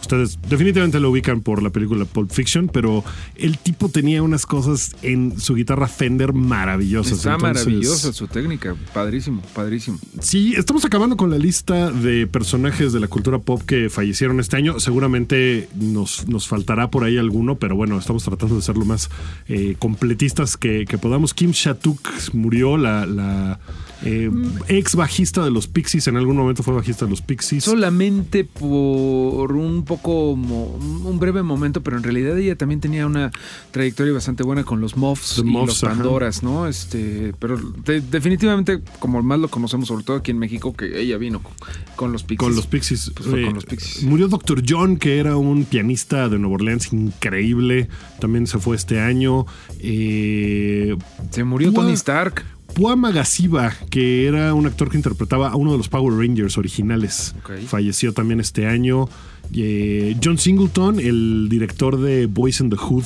Ustedes 0.00 0.38
definitivamente 0.48 1.00
lo 1.00 1.10
ubican 1.10 1.40
por 1.40 1.62
la 1.62 1.70
película 1.70 2.04
Pulp 2.04 2.30
Fiction, 2.30 2.68
pero 2.68 3.04
el 3.36 3.58
tipo 3.58 3.88
tenía 3.88 4.22
unas 4.22 4.46
cosas 4.46 4.96
en 5.02 5.38
su 5.38 5.54
guitarra 5.54 5.88
Fender 5.88 6.32
maravillosas. 6.32 7.18
Está 7.18 7.34
Entonces, 7.34 7.66
maravillosa 7.66 8.12
su 8.12 8.26
técnica. 8.26 8.74
Padrísimo, 8.92 9.42
padrísimo. 9.54 9.98
Sí, 10.20 10.54
estamos 10.56 10.84
acabando 10.84 11.16
con 11.16 11.30
la 11.30 11.38
lista 11.38 11.90
de 11.90 12.26
personajes 12.26 12.92
de 12.92 13.00
la 13.00 13.08
cultura 13.08 13.38
pop 13.38 13.62
que 13.62 13.90
fallecieron 13.90 14.40
este 14.40 14.56
año. 14.56 14.80
Seguramente 14.80 15.68
nos, 15.74 16.26
nos 16.28 16.48
faltará 16.48 16.90
por 16.90 17.04
ahí 17.04 17.18
alguno, 17.18 17.56
pero 17.56 17.76
bueno, 17.76 17.98
estamos 17.98 18.24
tratando 18.24 18.56
de 18.56 18.62
ser 18.62 18.76
lo 18.76 18.84
más 18.84 19.10
eh, 19.48 19.76
completistas 19.78 20.56
que, 20.56 20.86
que 20.86 20.98
podamos. 20.98 21.34
Kim 21.34 21.50
Shatuk 21.52 22.00
murió, 22.32 22.76
la, 22.76 23.06
la, 23.06 23.60
eh, 24.04 24.30
ex 24.68 24.94
bajista 24.96 25.44
de 25.44 25.50
los 25.50 25.66
Pixies, 25.66 26.06
en 26.08 26.16
algún 26.16 26.36
momento 26.36 26.62
fue 26.62 26.74
bajista 26.74 27.04
de 27.04 27.10
los 27.10 27.20
Pixies. 27.22 27.64
Solamente 27.64 28.44
por 28.44 29.52
un 29.52 29.84
poco, 29.84 30.30
un 30.32 31.18
breve 31.18 31.42
momento, 31.42 31.82
pero 31.82 31.96
en 31.96 32.02
realidad 32.02 32.38
ella 32.38 32.56
también 32.56 32.80
tenía 32.80 33.06
una 33.06 33.30
trayectoria 33.70 34.12
bastante 34.12 34.42
buena 34.42 34.64
con 34.64 34.80
los 34.80 34.96
Muffs 34.96 35.34
The 35.36 35.40
y 35.42 35.44
Muffs, 35.44 35.66
los 35.66 35.84
ajá. 35.84 35.94
Pandoras, 35.94 36.42
¿no? 36.42 36.66
Este, 36.66 37.34
pero 37.38 37.58
de- 37.58 38.00
definitivamente, 38.00 38.80
como 38.98 39.22
más 39.22 39.38
lo 39.38 39.48
conocemos, 39.48 39.88
sobre 39.88 40.04
todo 40.04 40.16
aquí 40.16 40.30
en 40.30 40.38
México, 40.38 40.74
que 40.74 41.00
ella 41.00 41.18
vino 41.18 41.42
con, 41.42 41.52
con 41.96 42.12
los 42.12 42.22
Pixies. 42.22 42.38
Con 42.38 42.56
los 42.56 42.66
Pixies. 42.66 43.12
Pues 43.14 43.28
fue 43.28 43.42
Eh, 43.42 43.44
con 43.46 43.54
los 43.54 43.66
Pixies. 43.66 44.04
Murió 44.04 44.28
Dr. 44.28 44.62
John, 44.68 44.96
que 44.96 45.18
era 45.18 45.36
un 45.36 45.64
pianista 45.64 46.28
de 46.28 46.38
Nueva 46.38 46.54
Orleans 46.56 46.92
increíble. 46.92 47.88
También 48.18 48.46
se 48.46 48.58
fue 48.58 48.76
este 48.76 49.00
año. 49.00 49.46
Eh, 49.80 50.96
Se 51.30 51.44
murió 51.44 51.72
Tony 51.72 51.92
Stark. 51.92 52.44
Pua 52.74 52.96
Magasiva, 52.96 53.72
que 53.90 54.26
era 54.26 54.54
un 54.54 54.66
actor 54.66 54.90
que 54.90 54.96
interpretaba 54.96 55.48
a 55.48 55.56
uno 55.56 55.72
de 55.72 55.78
los 55.78 55.88
Power 55.88 56.14
Rangers 56.14 56.58
originales. 56.58 57.34
Falleció 57.66 58.12
también 58.12 58.40
este 58.40 58.66
año. 58.66 59.08
Eh, 59.54 60.16
John 60.22 60.38
Singleton, 60.38 61.00
el 61.00 61.48
director 61.48 62.00
de 62.00 62.26
Boys 62.26 62.60
in 62.60 62.70
the 62.70 62.76
Hood, 62.76 63.04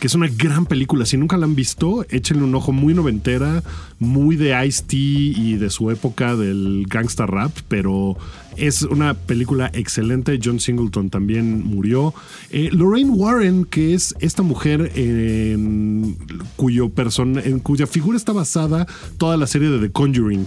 que 0.00 0.06
es 0.06 0.14
una 0.14 0.28
gran 0.28 0.66
película. 0.66 1.06
Si 1.06 1.16
nunca 1.16 1.36
la 1.36 1.46
han 1.46 1.54
visto, 1.54 2.04
échenle 2.10 2.44
un 2.44 2.54
ojo 2.54 2.72
muy 2.72 2.94
noventera, 2.94 3.62
muy 3.98 4.36
de 4.36 4.66
Ice-T 4.66 4.96
y 4.96 5.56
de 5.56 5.70
su 5.70 5.90
época 5.90 6.36
del 6.36 6.84
gangsta 6.88 7.26
rap, 7.26 7.52
pero 7.68 8.16
es 8.56 8.82
una 8.82 9.14
película 9.14 9.70
excelente. 9.72 10.38
John 10.42 10.60
Singleton 10.60 11.10
también 11.10 11.64
murió. 11.64 12.14
Eh, 12.50 12.70
Lorraine 12.72 13.10
Warren, 13.10 13.64
que 13.64 13.94
es 13.94 14.14
esta 14.20 14.42
mujer 14.42 14.92
en 14.94 16.16
cuyo 16.56 16.90
persona, 16.90 17.40
en 17.42 17.60
cuya 17.60 17.86
figura 17.86 18.16
está 18.16 18.32
basada 18.32 18.86
toda 19.18 19.36
la 19.36 19.46
serie 19.46 19.70
de 19.70 19.78
The 19.78 19.92
Conjuring. 19.92 20.46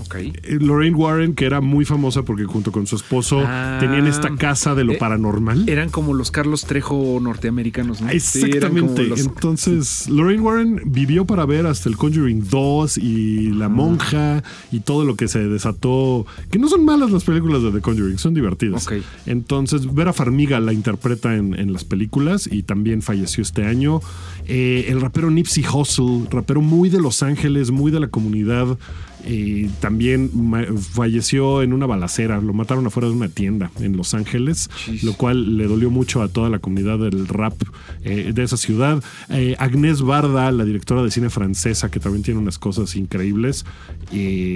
Ok. 0.00 0.14
Eh, 0.16 0.58
Lorraine 0.60 0.96
Warren, 0.96 1.34
que 1.34 1.44
era 1.46 1.60
muy 1.60 1.84
famosa 1.84 2.22
porque 2.24 2.44
junto 2.44 2.72
con 2.72 2.86
su 2.86 2.96
esposo 2.96 3.42
Ah. 3.46 3.78
tenían 3.80 4.06
esta 4.06 4.34
casa 4.36 4.74
de 4.74 4.84
lo 4.84 4.92
Eh, 4.92 4.96
paranormal. 4.98 5.68
Eran 5.68 5.90
como 5.90 6.14
los 6.14 6.30
Carlos 6.30 6.64
Trejo 6.64 7.18
norteamericanos, 7.20 8.00
¿no? 8.00 8.10
Exactamente. 8.10 9.04
los- 9.04 9.20
Entonces, 9.20 10.08
Lorraine 10.08 10.42
Warren 10.42 10.80
vivió 10.86 11.24
para 11.26 11.46
ver 11.46 11.66
hasta 11.66 11.88
el 11.88 11.96
Conjuring 11.96 12.48
2 12.48 12.98
y 12.98 13.50
La 13.50 13.68
Monja 13.68 14.42
y 14.72 14.80
todo 14.80 15.04
lo 15.04 15.16
que 15.16 15.28
se 15.28 15.46
desató. 15.48 16.26
Que 16.50 16.58
no 16.58 16.68
son 16.68 16.84
malas 16.84 17.10
las 17.10 17.24
películas 17.24 17.62
de 17.62 17.70
The 17.70 17.80
Conjuring, 17.80 18.18
son 18.18 18.34
divertidas. 18.34 18.86
Ok. 18.86 18.94
Entonces, 19.26 19.92
Vera 19.94 20.12
Farmiga 20.12 20.60
la 20.60 20.72
interpreta 20.72 21.34
en, 21.36 21.58
en 21.58 21.72
las 21.72 21.84
películas 21.84 22.48
y 22.50 22.62
también 22.62 23.02
falleció 23.02 23.42
este 23.42 23.64
año. 23.64 24.00
Eh, 24.46 24.86
el 24.88 25.00
rapero 25.00 25.30
Nipsey 25.30 25.64
Hussle, 25.66 26.26
rapero 26.30 26.60
muy 26.60 26.88
de 26.88 27.00
Los 27.00 27.22
Ángeles, 27.22 27.70
muy 27.70 27.90
de 27.90 28.00
la 28.00 28.08
comunidad. 28.08 28.76
Eh, 29.26 29.70
también 29.80 30.30
falleció 30.78 31.62
en 31.62 31.72
una 31.72 31.86
balacera, 31.86 32.40
lo 32.40 32.52
mataron 32.52 32.86
afuera 32.86 33.08
de 33.08 33.14
una 33.14 33.28
tienda 33.28 33.70
en 33.80 33.96
Los 33.96 34.14
Ángeles, 34.14 34.70
Jeez. 34.84 35.02
lo 35.02 35.14
cual 35.14 35.56
le 35.56 35.66
dolió 35.66 35.90
mucho 35.90 36.22
a 36.22 36.28
toda 36.28 36.50
la 36.50 36.58
comunidad 36.58 36.98
del 36.98 37.26
rap 37.28 37.54
eh, 38.02 38.32
de 38.34 38.42
esa 38.42 38.56
ciudad. 38.56 39.02
Eh, 39.30 39.56
Agnès 39.58 40.02
Barda, 40.02 40.50
la 40.52 40.64
directora 40.64 41.02
de 41.02 41.10
cine 41.10 41.30
francesa, 41.30 41.90
que 41.90 42.00
también 42.00 42.22
tiene 42.22 42.40
unas 42.40 42.58
cosas 42.58 42.96
increíbles, 42.96 43.64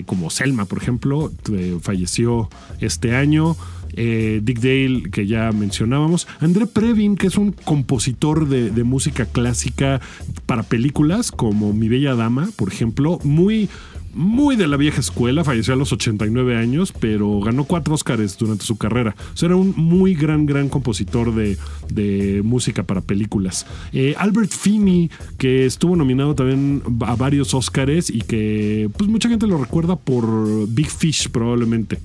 como 0.07 0.31
Selma, 0.31 0.67
por 0.67 0.79
ejemplo, 0.79 1.33
eh, 1.53 1.79
falleció 1.81 2.49
este 2.81 3.15
año. 3.15 3.57
Eh, 3.95 4.41
Dick 4.43 4.61
Dale, 4.61 5.11
que 5.11 5.27
ya 5.27 5.51
mencionábamos. 5.53 6.29
André 6.41 6.67
Previn, 6.67 7.17
que 7.17 7.27
es 7.27 7.37
un 7.37 7.53
compositor 7.53 8.49
de, 8.49 8.71
de 8.71 8.85
música 8.85 9.25
clásica 9.25 10.01
para 10.47 10.63
películas, 10.63 11.33
como 11.33 11.73
Mi 11.73 11.89
Bella 11.89 12.15
Dama, 12.15 12.51
por 12.57 12.69
ejemplo, 12.69 13.19
muy 13.25 13.69
muy 14.15 14.57
de 14.57 14.67
la 14.67 14.77
vieja 14.77 15.01
escuela, 15.01 15.45
falleció 15.45 15.75
a 15.75 15.77
los 15.77 15.93
89 15.93 16.57
años, 16.57 16.93
pero 16.99 17.41
ganó 17.41 17.65
cuatro 17.65 17.95
Óscares 17.95 18.37
durante 18.39 18.65
su 18.65 18.77
carrera. 18.77 19.15
O 19.33 19.37
sea, 19.37 19.47
era 19.47 19.57
un 19.57 19.75
muy 19.77 20.15
gran, 20.15 20.47
gran 20.47 20.69
compositor 20.69 21.35
de, 21.35 21.57
de 21.91 22.43
música 22.45 22.83
para 22.83 23.01
películas. 23.01 23.67
Eh, 23.93 24.15
Albert 24.19 24.51
Finney, 24.51 25.11
que 25.37 25.67
estuvo 25.67 25.97
nominado 25.97 26.35
también 26.35 26.83
a 27.01 27.17
varios 27.17 27.55
Óscares 27.55 28.11
y 28.11 28.23
que 28.23 28.91
pues 28.97 29.09
mucha 29.09 29.29
gente 29.29 29.47
lo 29.47 29.59
recuerda 29.59 29.97
por 29.97 30.69
Big 30.69 30.91
Fish 30.91 31.29
probablemente. 31.31 31.99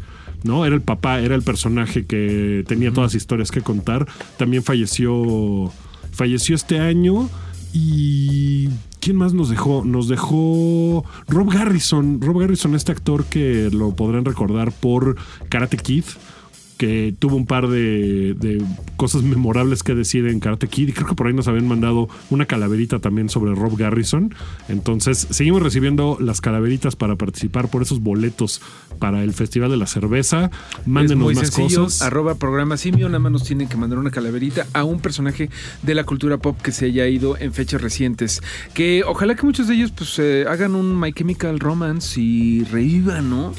¿no? 0.44 0.66
Era 0.66 0.76
el 0.76 0.82
papá, 0.82 1.20
era 1.20 1.36
el 1.36 1.42
personaje 1.42 2.06
que 2.06 2.64
tenía 2.68 2.92
todas 2.92 3.14
las 3.14 3.22
historias 3.22 3.52
que 3.52 3.62
contar. 3.62 4.08
También 4.38 4.64
falleció, 4.64 5.72
falleció 6.12 6.56
este 6.56 6.80
año 6.80 7.30
y... 7.74 8.70
¿Quién 9.00 9.18
más 9.18 9.34
nos 9.34 9.50
dejó? 9.50 9.84
Nos 9.84 10.08
dejó 10.08 11.04
Rob 11.28 11.52
Garrison. 11.52 12.22
Rob 12.22 12.40
Garrison, 12.40 12.74
este 12.74 12.94
actor 12.94 13.26
que 13.26 13.70
lo 13.70 13.94
podrán 13.94 14.24
recordar 14.24 14.72
por 14.72 15.18
Karate 15.50 15.76
Kid 15.76 16.06
que 16.84 17.16
tuvo 17.18 17.38
un 17.38 17.46
par 17.46 17.70
de, 17.70 18.34
de 18.34 18.62
cosas 18.98 19.24
memorables 19.24 19.84
que 19.84 19.96
decir 19.96 20.28
en 20.28 20.42
Karate 20.42 20.68
Kid 20.68 20.90
y 20.90 20.92
creo 20.92 21.08
que 21.08 21.16
por 21.16 21.28
ahí 21.28 21.34
nos 21.34 21.48
habían 21.48 21.66
mandado 21.66 22.10
una 22.30 22.46
calaverita 22.46 23.00
también 23.00 23.30
sobre 23.30 23.56
Rob 23.56 23.78
Garrison. 23.78 24.36
Entonces 24.68 25.26
seguimos 25.30 25.64
recibiendo 25.64 26.18
las 26.20 26.42
calaveritas 26.42 26.98
para 26.98 27.16
participar 27.16 27.70
por 27.70 27.84
esos 27.84 28.02
boletos 28.02 28.62
para 29.00 29.24
el 29.24 29.32
Festival 29.32 29.72
de 29.72 29.78
la 29.78 29.88
Cerveza. 29.88 30.52
Es 30.82 30.86
Mándenos 30.86 31.24
muy 31.24 31.36
más 31.36 31.48
sencillo, 31.52 31.84
cosas. 31.86 32.02
arroba 32.02 32.36
programa 32.36 32.76
simio, 32.76 33.08
nada 33.08 33.20
más 33.20 33.32
nos 33.32 33.44
tienen 33.46 33.70
que 33.70 33.78
mandar 33.78 33.98
una 33.98 34.12
calaverita 34.12 34.68
a 34.74 34.84
un 34.84 35.00
personaje 35.00 35.50
de 35.84 35.96
la 35.96 36.04
cultura 36.04 36.38
pop 36.38 36.62
que 36.62 36.74
se 36.74 36.88
haya 36.88 37.08
ido 37.08 37.38
en 37.38 37.54
fechas 37.54 37.82
recientes. 37.82 38.42
Que 38.74 39.04
ojalá 39.08 39.36
que 39.36 39.46
muchos 39.46 39.70
de 39.70 39.76
ellos 39.76 39.92
pues 39.92 40.20
eh, 40.20 40.44
hagan 40.50 40.76
un 40.76 41.00
My 41.00 41.14
Chemical 41.14 41.62
Romance 41.62 42.20
y 42.20 42.66
revivan, 42.66 43.30
¿no? 43.30 43.54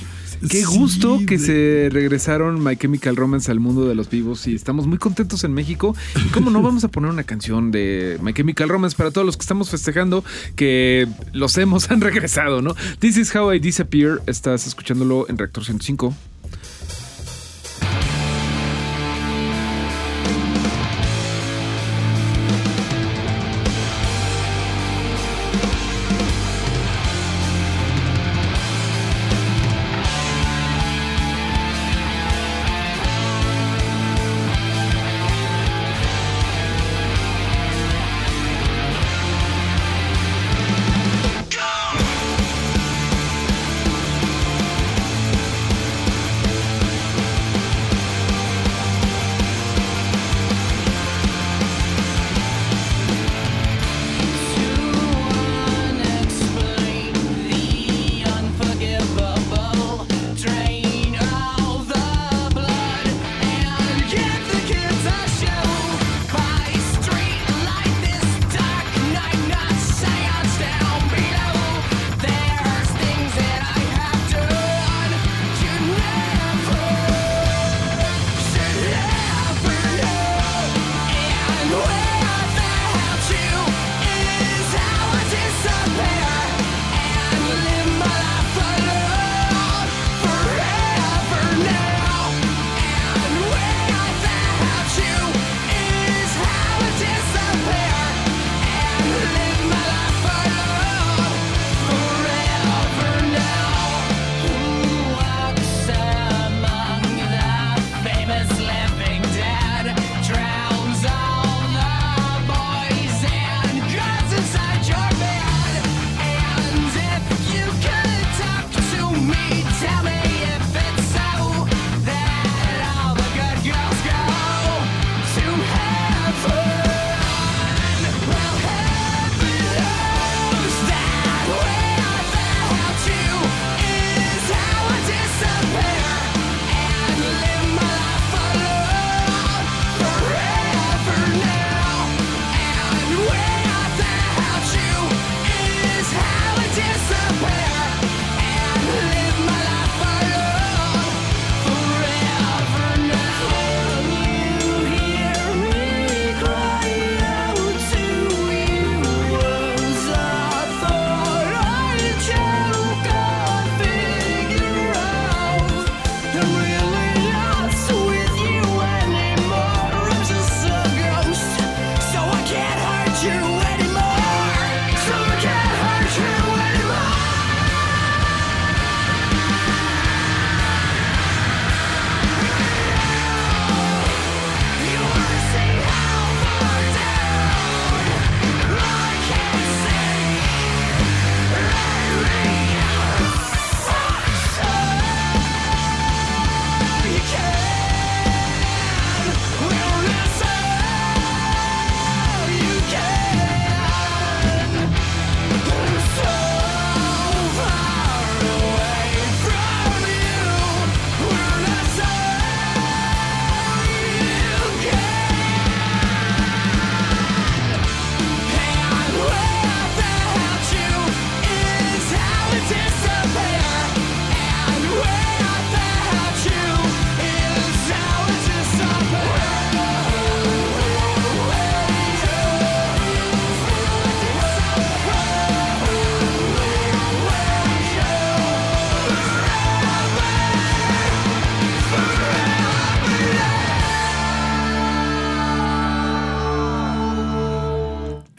Qué 0.49 0.64
Sí, 0.64 0.78
gusto 0.78 1.18
que 1.26 1.38
de- 1.38 1.45
se 1.45 1.88
regresaron 1.90 2.62
My 2.62 2.76
Chemical 2.76 3.16
Romance 3.16 3.51
al 3.51 3.61
mundo 3.61 3.86
de 3.88 3.95
los 3.95 4.11
vivos 4.11 4.47
y 4.47 4.55
estamos 4.55 4.86
muy 4.86 4.99
contentos 4.99 5.45
en 5.45 5.53
México. 5.53 5.95
Y 6.24 6.28
cómo 6.28 6.51
no 6.51 6.62
vamos 6.62 6.84
a 6.84 6.88
poner 6.88 7.11
una 7.11 7.24
canción 7.24 7.70
de 7.70 8.18
My 8.22 8.32
Chemical 8.32 8.68
Romance 8.68 8.97
para 8.97 9.11
todos 9.11 9.26
los 9.26 9.36
que 9.36 9.42
estamos 9.42 9.70
festejando 9.70 10.24
que 10.57 11.09
los 11.32 11.57
hemos 11.59 11.88
han 11.90 12.01
regresado, 12.01 12.62
¿no? 12.62 12.74
This 12.99 13.16
is 13.16 13.34
how 13.34 13.53
I 13.53 13.59
disappear. 13.59 14.22
Estás 14.26 14.66
escuchándolo 14.66 15.26
en 15.28 15.38
Reactor 15.38 15.64
105. 15.64 16.14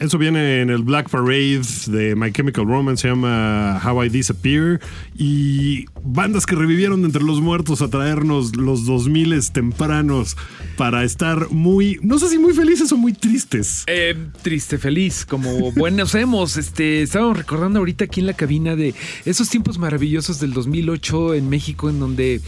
Eso 0.06 0.18
viene 0.18 0.60
en 0.60 0.70
el 0.70 0.84
Black 0.84 1.10
Parade 1.10 1.66
de 1.88 2.14
My 2.14 2.30
Chemical 2.30 2.64
Romance, 2.64 3.02
se 3.02 3.08
llama 3.08 3.82
How 3.84 4.04
I 4.04 4.08
Disappear. 4.08 4.80
Y 5.18 5.86
bandas 6.00 6.46
que 6.46 6.54
revivieron 6.54 7.00
de 7.00 7.06
entre 7.06 7.24
los 7.24 7.40
muertos 7.40 7.82
a 7.82 7.88
traernos 7.88 8.54
los 8.54 8.86
2000 8.86 9.50
tempranos 9.50 10.36
para 10.76 11.02
estar 11.02 11.50
muy, 11.50 11.98
no 12.02 12.20
sé 12.20 12.28
si 12.28 12.38
muy 12.38 12.54
felices 12.54 12.92
o 12.92 12.96
muy 12.96 13.14
tristes. 13.14 13.82
Eh, 13.88 14.14
triste, 14.42 14.78
feliz, 14.78 15.26
como 15.26 15.72
buenos 15.72 16.14
hemos. 16.14 16.56
Este, 16.56 17.02
estábamos 17.02 17.38
recordando 17.38 17.80
ahorita 17.80 18.04
aquí 18.04 18.20
en 18.20 18.26
la 18.26 18.34
cabina 18.34 18.76
de 18.76 18.94
esos 19.24 19.48
tiempos 19.48 19.76
maravillosos 19.76 20.38
del 20.38 20.52
2008 20.52 21.34
en 21.34 21.48
México, 21.48 21.90
en 21.90 21.98
donde, 21.98 22.40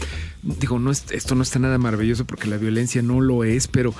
digo, 0.43 0.79
no 0.79 0.91
es, 0.91 1.03
esto 1.11 1.35
no 1.35 1.43
está 1.43 1.59
nada 1.59 1.77
maravilloso 1.77 2.23
porque 2.23 2.47
la 2.47 2.55
violencia 2.55 3.01
no 3.01 3.19
lo 3.19 3.43
es, 3.43 3.67
pero 3.67 3.93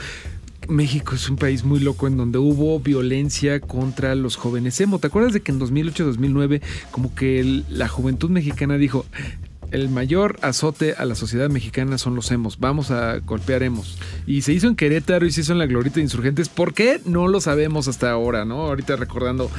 México 0.70 1.16
es 1.16 1.30
un 1.30 1.36
país 1.36 1.64
muy 1.64 1.80
loco 1.80 2.08
en 2.08 2.18
donde 2.18 2.38
hubo 2.38 2.80
violencia 2.80 3.60
contra 3.60 4.16
los 4.16 4.36
jóvenes 4.36 4.80
emo. 4.80 5.00
¿Te 5.00 5.08
acuerdas 5.08 5.34
de 5.34 5.42
que 5.42 5.52
en 5.52 5.60
2008-2009 5.60 6.62
como 6.92 7.14
que 7.14 7.64
la 7.70 7.88
juventud 7.88 8.30
mexicana 8.30 8.78
dijo... 8.78 9.06
El 9.72 9.90
mayor 9.90 10.40
azote 10.42 10.96
a 10.98 11.06
la 11.06 11.14
sociedad 11.14 11.48
mexicana 11.48 12.00
son 12.00 12.16
los 12.16 12.32
emos. 12.32 12.60
Vamos 12.60 12.90
a 12.90 13.20
golpear 13.20 13.62
emos. 13.62 14.00
Y 14.26 14.42
se 14.42 14.52
hizo 14.52 14.68
en 14.68 14.76
Querétaro 14.76 15.28
y 15.28 15.32
se 15.32 15.42
hizo 15.42 15.52
en 15.52 15.60
la 15.60 15.68
Glorita 15.68 15.98
de 15.98 16.02
Insurgentes. 16.02 16.50
¿Por 16.50 16.74
qué? 16.74 17.00
No 17.06 17.28
lo 17.28 17.40
sabemos 17.40 17.88
hasta 17.88 18.10
ahora, 18.10 18.46
¿no? 18.46 18.66
Ahorita 18.66 18.96
recordando 18.96 19.52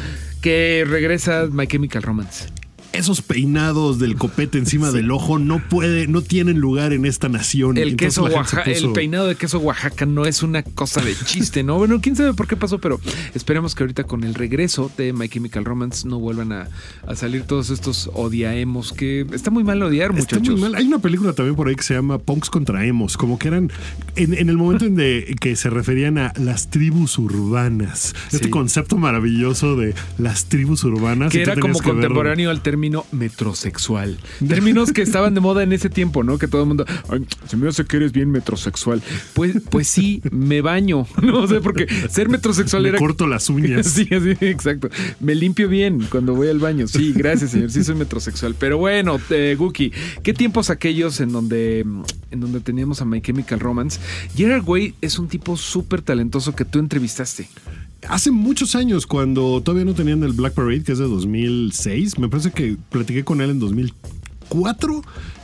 que 0.42 0.84
regresa 0.84 1.46
My 1.52 1.68
Chemical 1.68 2.02
Romance. 2.02 2.48
Esos 2.93 3.22
peinados 3.22 3.99
del 4.01 4.16
copete 4.16 4.59
encima 4.59 4.91
del 4.91 5.12
ojo 5.12 5.38
no 5.38 5.62
puede, 5.68 6.09
no 6.09 6.22
tienen 6.22 6.59
lugar 6.59 6.93
en 6.93 7.07
esta 7.07 7.28
nación. 7.28 7.76
El 7.78 7.91
Entonces 7.91 8.18
queso 8.18 8.24
Oaxaca, 8.24 8.70
el 8.70 8.91
peinado 8.93 9.28
de 9.28 9.36
queso 9.36 9.59
Oaxaca 9.61 10.07
no 10.07 10.26
es 10.26 10.43
una 10.43 10.64
cosa 10.64 11.01
de 11.01 11.14
chiste, 11.24 11.62
¿no? 11.62 11.78
Bueno, 11.78 12.01
quién 12.01 12.16
sabe 12.16 12.34
por 12.34 12.49
qué 12.49 12.57
pasó, 12.57 12.78
pero 12.80 13.01
esperemos 13.32 13.76
que 13.76 13.84
ahorita 13.84 14.05
con 14.05 14.24
el 14.24 14.34
regreso 14.34 14.91
de 14.99 15.12
My 15.12 15.28
Chemical 15.28 15.64
Romance 15.64 16.07
no 16.09 16.18
vuelvan 16.18 16.51
a, 16.51 16.68
a 17.07 17.14
salir 17.14 17.45
todos 17.45 17.70
estos 17.70 18.11
odiaemos, 18.12 18.93
que 18.93 19.24
está 19.32 19.51
muy 19.53 19.62
mal 19.62 19.80
odiar, 19.84 20.11
Está 20.11 20.36
muchachos. 20.36 20.59
muy 20.59 20.61
mal. 20.61 20.74
Hay 20.74 20.86
una 20.88 20.99
película 20.99 21.32
también 21.32 21.55
por 21.55 21.68
ahí 21.68 21.76
que 21.76 21.84
se 21.84 21.95
llama 21.95 22.18
Punks 22.18 22.51
contra 22.51 22.84
Emos, 22.84 23.16
como 23.16 23.38
que 23.38 23.49
eran 23.49 23.70
en, 24.16 24.34
en 24.34 24.49
el 24.49 24.57
momento 24.57 24.84
en 24.84 24.97
de 24.97 25.36
que 25.41 25.55
se 25.55 25.70
referían 25.70 26.18
a 26.18 26.32
las 26.36 26.70
tribus 26.70 27.18
urbanas. 27.18 28.14
Este 28.32 28.51
concepto 28.51 28.97
maravilloso 28.99 29.76
de 29.76 29.95
las 30.18 30.47
tribus 30.47 30.82
urbanas. 30.82 31.30
Que 31.30 31.43
era 31.43 31.55
como 31.57 31.74
ver- 31.74 31.82
contemporáneo 31.84 32.51
al 32.51 32.61
término 32.62 32.80
metrosexual. 33.12 34.18
Términos 34.49 34.93
que 34.93 35.03
estaban 35.03 35.35
de 35.35 35.41
moda 35.41 35.62
en 35.62 35.72
ese 35.72 35.91
tiempo, 35.91 36.22
¿no? 36.24 36.39
Que 36.39 36.49
todo 36.49 36.62
el 36.62 36.68
mundo, 36.68 36.85
"Ay, 37.09 37.26
se 37.47 37.57
me 37.57 37.68
hace 37.68 37.85
que 37.85 37.97
eres 37.99 38.12
bien 38.12 38.31
metrosexual. 38.31 39.03
Pues, 39.35 39.57
pues 39.70 39.89
sí, 39.89 40.22
me 40.31 40.61
baño. 40.61 41.07
No 41.22 41.47
sé, 41.47 41.61
porque 41.61 41.87
ser 42.11 42.28
metrosexual 42.28 42.83
Me 42.83 42.89
era. 42.91 42.99
corto 42.99 43.26
las 43.26 43.49
uñas. 43.51 43.87
Sí, 44.01 44.07
sí, 44.07 44.37
exacto. 44.41 44.89
Me 45.20 45.35
limpio 45.35 45.68
bien 45.68 46.07
cuando 46.11 46.35
voy 46.35 46.49
al 46.49 46.59
baño. 46.59 46.87
Sí, 46.89 47.12
gracias, 47.14 47.51
señor. 47.53 47.70
Sí, 47.70 47.85
soy 47.85 47.95
metrosexual. 47.95 48.55
Pero 48.59 48.78
bueno, 48.78 49.20
eh, 49.31 49.55
Guki, 49.59 49.93
¿qué 50.22 50.33
tiempos 50.35 50.70
aquellos 50.70 51.20
en 51.20 51.31
donde, 51.33 51.81
en 51.81 52.41
donde 52.41 52.61
teníamos 52.61 53.01
a 53.01 53.05
My 53.05 53.20
Chemical 53.20 53.61
Romance? 53.61 54.01
Gerard 54.35 54.66
Way 54.66 54.95
es 55.01 55.18
un 55.18 55.28
tipo 55.28 55.57
súper 55.57 56.03
talentoso 56.03 56.55
que 56.55 56.64
tú 56.64 56.78
entrevistaste. 56.78 57.49
Hace 58.09 58.30
muchos 58.30 58.74
años, 58.74 59.07
cuando 59.07 59.61
todavía 59.62 59.84
no 59.84 59.94
tenían 59.94 60.22
el 60.22 60.32
Black 60.32 60.55
Parade, 60.55 60.82
que 60.82 60.92
es 60.92 60.98
de 60.98 61.05
2006, 61.05 62.18
me 62.18 62.28
parece 62.28 62.51
que 62.51 62.76
platiqué 62.90 63.24
con 63.24 63.40
él 63.40 63.51
en 63.51 63.61
2004. 63.61 65.03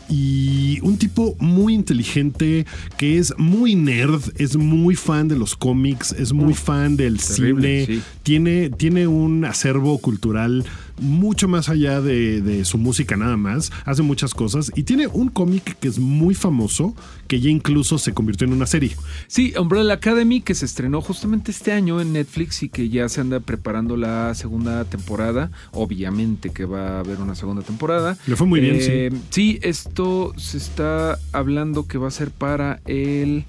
Y 0.08 0.78
un 0.82 0.98
tipo 0.98 1.34
muy 1.40 1.74
inteligente 1.74 2.64
que 2.96 3.18
es 3.18 3.34
muy 3.38 3.74
nerd, 3.74 4.22
es 4.38 4.56
muy 4.56 4.94
fan 4.94 5.26
de 5.26 5.36
los 5.36 5.56
cómics, 5.56 6.12
es 6.12 6.32
muy 6.32 6.54
fan 6.54 6.96
del 6.96 7.18
terrible, 7.18 7.86
cine, 7.86 7.98
sí. 7.98 8.02
tiene, 8.22 8.70
tiene 8.70 9.08
un 9.08 9.44
acervo 9.44 9.98
cultural 9.98 10.64
mucho 10.98 11.48
más 11.48 11.68
allá 11.68 12.00
de, 12.00 12.40
de 12.40 12.64
su 12.64 12.78
música 12.78 13.16
nada 13.16 13.36
más, 13.36 13.70
hace 13.84 14.02
muchas 14.02 14.34
cosas 14.34 14.72
y 14.74 14.84
tiene 14.84 15.06
un 15.06 15.28
cómic 15.28 15.76
que 15.78 15.88
es 15.88 15.98
muy 15.98 16.34
famoso, 16.34 16.94
que 17.26 17.40
ya 17.40 17.50
incluso 17.50 17.98
se 17.98 18.14
convirtió 18.14 18.46
en 18.46 18.52
una 18.52 18.66
serie. 18.66 18.96
Sí, 19.26 19.52
Umbrella 19.58 19.94
Academy, 19.94 20.40
que 20.40 20.54
se 20.54 20.64
estrenó 20.64 21.00
justamente 21.00 21.50
este 21.50 21.72
año 21.72 22.00
en 22.00 22.12
Netflix 22.12 22.62
y 22.62 22.68
que 22.68 22.88
ya 22.88 23.08
se 23.08 23.20
anda 23.20 23.40
preparando 23.40 23.96
la 23.96 24.34
segunda 24.34 24.84
temporada. 24.84 25.50
Obviamente 25.72 26.50
que 26.50 26.64
va 26.64 26.96
a 26.96 26.98
haber 27.00 27.20
una 27.20 27.34
segunda 27.34 27.62
temporada. 27.62 28.16
Le 28.26 28.36
fue 28.36 28.46
muy 28.46 28.60
bien, 28.60 28.76
Eh, 28.80 29.10
Sí, 29.30 29.58
esto 29.62 30.32
se 30.36 30.56
está 30.56 31.18
hablando 31.32 31.86
que 31.86 31.98
va 31.98 32.08
a 32.08 32.10
ser 32.10 32.30
para 32.30 32.80
el... 32.86 33.44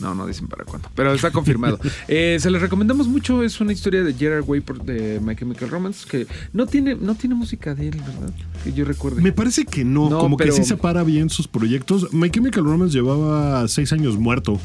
No, 0.00 0.14
no 0.14 0.26
dicen 0.26 0.48
para 0.48 0.64
cuándo, 0.64 0.88
pero 0.94 1.12
está 1.12 1.30
confirmado. 1.30 1.78
Eh, 2.08 2.38
se 2.40 2.50
les 2.50 2.60
recomendamos 2.62 3.06
mucho, 3.08 3.42
es 3.42 3.60
una 3.60 3.72
historia 3.72 4.02
de 4.02 4.14
Gerard 4.14 4.44
Way 4.48 4.62
de 4.84 5.20
My 5.20 5.36
Chemical 5.36 5.68
Romance, 5.68 6.06
que 6.08 6.26
no 6.52 6.66
tiene, 6.66 6.94
no 6.94 7.14
tiene 7.14 7.34
música 7.34 7.74
de 7.74 7.88
él, 7.88 7.96
¿verdad? 8.00 8.32
Que 8.64 8.72
yo 8.72 8.84
recuerde. 8.84 9.20
Me 9.22 9.32
parece 9.32 9.64
que 9.64 9.84
no, 9.84 10.08
No, 10.10 10.18
como 10.18 10.36
pero- 10.36 10.52
que 10.54 10.60
sí 10.60 10.66
separa 10.66 11.02
bien 11.04 11.30
sus 11.30 11.46
proyectos. 11.46 12.12
My 12.12 12.30
Chemical 12.30 12.64
Romance 12.64 12.94
llevaba 12.96 13.66
seis 13.68 13.92
años 13.92 14.16
muerto, 14.18 14.58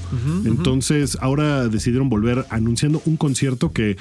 entonces 0.45 1.17
ahora 1.21 1.67
decidieron 1.67 2.09
volver 2.09 2.45
anunciando 2.49 3.01
un 3.05 3.17
concierto 3.17 3.71
que 3.71 3.97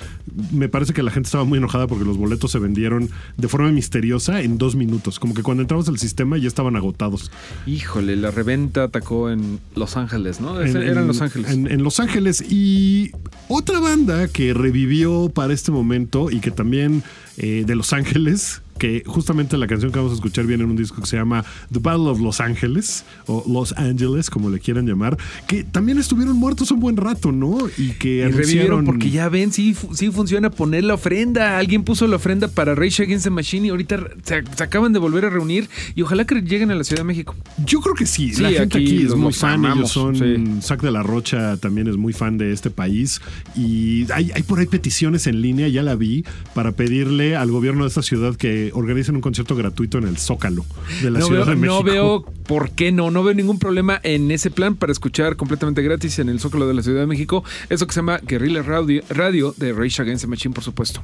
me 0.52 0.68
parece 0.68 0.92
que 0.92 1.02
la 1.02 1.10
gente 1.10 1.26
estaba 1.26 1.44
muy 1.44 1.58
enojada 1.58 1.86
porque 1.86 2.04
los 2.04 2.16
boletos 2.16 2.50
se 2.50 2.58
vendieron 2.58 3.10
de 3.36 3.48
forma 3.48 3.70
misteriosa 3.70 4.40
en 4.42 4.58
dos 4.58 4.76
minutos, 4.76 5.18
como 5.18 5.34
que 5.34 5.42
cuando 5.42 5.62
entramos 5.62 5.88
al 5.88 5.98
sistema 5.98 6.38
ya 6.38 6.48
estaban 6.48 6.76
agotados. 6.76 7.30
Híjole, 7.66 8.16
la 8.16 8.30
reventa 8.30 8.84
atacó 8.84 9.30
en 9.30 9.60
Los 9.76 9.96
Ángeles, 9.96 10.40
¿no? 10.40 10.60
En- 10.60 10.76
Eran 10.76 10.98
en- 10.98 11.06
Los 11.06 11.20
Ángeles. 11.20 11.23
En, 11.46 11.70
en 11.70 11.82
Los 11.82 12.00
Ángeles. 12.00 12.42
Y 12.48 13.12
otra 13.48 13.78
banda 13.80 14.28
que 14.28 14.54
revivió 14.54 15.28
para 15.28 15.52
este 15.52 15.70
momento 15.70 16.30
y 16.30 16.40
que 16.40 16.50
también 16.50 17.02
eh, 17.36 17.64
de 17.66 17.74
Los 17.74 17.92
Ángeles, 17.92 18.62
que 18.78 19.02
justamente 19.06 19.56
la 19.56 19.66
canción 19.66 19.92
que 19.92 19.98
vamos 19.98 20.12
a 20.12 20.16
escuchar 20.16 20.46
viene 20.46 20.64
en 20.64 20.70
un 20.70 20.76
disco 20.76 21.00
que 21.00 21.06
se 21.06 21.16
llama 21.16 21.44
The 21.72 21.78
Battle 21.80 22.08
of 22.08 22.20
Los 22.20 22.40
Ángeles, 22.40 23.04
o 23.26 23.44
Los 23.48 23.72
Ángeles, 23.76 24.30
como 24.30 24.50
le 24.50 24.58
quieran 24.60 24.86
llamar, 24.86 25.16
que 25.46 25.64
también 25.64 25.98
estuvieron 25.98 26.36
muertos 26.36 26.70
un 26.70 26.80
buen 26.80 26.96
rato, 26.96 27.32
¿no? 27.32 27.58
Y 27.78 27.90
que 27.92 28.18
Y 28.18 28.22
anunciaron... 28.22 28.42
revivieron 28.46 28.84
porque 28.84 29.10
ya 29.10 29.28
ven, 29.28 29.52
sí, 29.52 29.76
sí 29.92 30.10
funciona 30.10 30.50
poner 30.50 30.84
la 30.84 30.94
ofrenda. 30.94 31.58
Alguien 31.58 31.84
puso 31.84 32.06
la 32.06 32.16
ofrenda 32.16 32.48
para 32.48 32.74
Rage 32.74 33.02
Against 33.04 33.24
the 33.24 33.30
Machine 33.30 33.66
y 33.66 33.70
ahorita 33.70 34.00
se, 34.24 34.42
se 34.56 34.62
acaban 34.62 34.92
de 34.92 34.98
volver 34.98 35.24
a 35.24 35.30
reunir 35.30 35.68
y 35.94 36.02
ojalá 36.02 36.24
que 36.26 36.40
lleguen 36.42 36.70
a 36.70 36.74
la 36.74 36.84
Ciudad 36.84 37.02
de 37.02 37.06
México. 37.06 37.34
Yo 37.64 37.80
creo 37.80 37.94
que 37.94 38.06
sí. 38.06 38.32
Sí, 38.34 38.42
la 38.42 38.50
gente 38.50 38.78
aquí 38.78 38.86
aquí, 38.86 39.06
es 39.06 39.14
muy 39.14 39.32
fan. 39.32 39.54
amamos, 39.54 39.78
Ellos 39.78 39.90
son. 39.92 40.16
sí. 40.16 40.60
Zac 40.66 40.80
de 40.82 40.90
la 40.90 41.02
Rocha 41.02 41.56
también 41.58 41.86
es 41.88 41.96
muy 41.96 42.12
fan 42.12 42.38
de 42.38 42.52
este 42.52 42.70
país. 42.70 43.20
Y 43.56 44.10
hay, 44.12 44.30
hay 44.34 44.42
por 44.42 44.58
ahí 44.58 44.66
peticiones 44.66 45.26
en 45.26 45.40
línea, 45.40 45.68
ya 45.68 45.82
la 45.82 45.94
vi, 45.94 46.24
para 46.54 46.72
pedirle 46.72 47.36
al 47.36 47.50
gobierno 47.50 47.82
de 47.84 47.88
esta 47.88 48.02
ciudad 48.02 48.36
que 48.36 48.63
organicen 48.72 49.14
un 49.16 49.20
concierto 49.20 49.54
gratuito 49.56 49.98
en 49.98 50.04
el 50.08 50.16
Zócalo 50.18 50.64
de 51.02 51.10
la 51.10 51.18
No 51.20 51.26
Ciudad 51.26 51.46
veo, 51.46 51.54
de 51.54 51.60
México. 51.60 51.74
no 51.74 51.82
veo 51.82 52.22
por 52.46 52.70
qué 52.70 52.92
no, 52.92 53.10
no 53.10 53.22
veo 53.22 53.34
ningún 53.34 53.58
problema 53.58 54.00
en 54.02 54.30
ese 54.30 54.50
plan 54.50 54.76
para 54.76 54.92
escuchar 54.92 55.36
completamente 55.36 55.82
gratis 55.82 56.18
en 56.18 56.28
el 56.28 56.40
Zócalo 56.40 56.66
de 56.66 56.74
la 56.74 56.82
Ciudad 56.82 57.00
de 57.00 57.06
México. 57.06 57.44
Eso 57.68 57.86
que 57.86 57.92
se 57.92 58.00
llama 58.00 58.18
Guerrilla 58.22 58.62
Radio, 58.62 59.02
Radio 59.10 59.54
de 59.56 59.72
Rage 59.72 60.02
Against 60.02 60.24
the 60.24 60.28
Machine, 60.28 60.54
por 60.54 60.64
supuesto. 60.64 61.02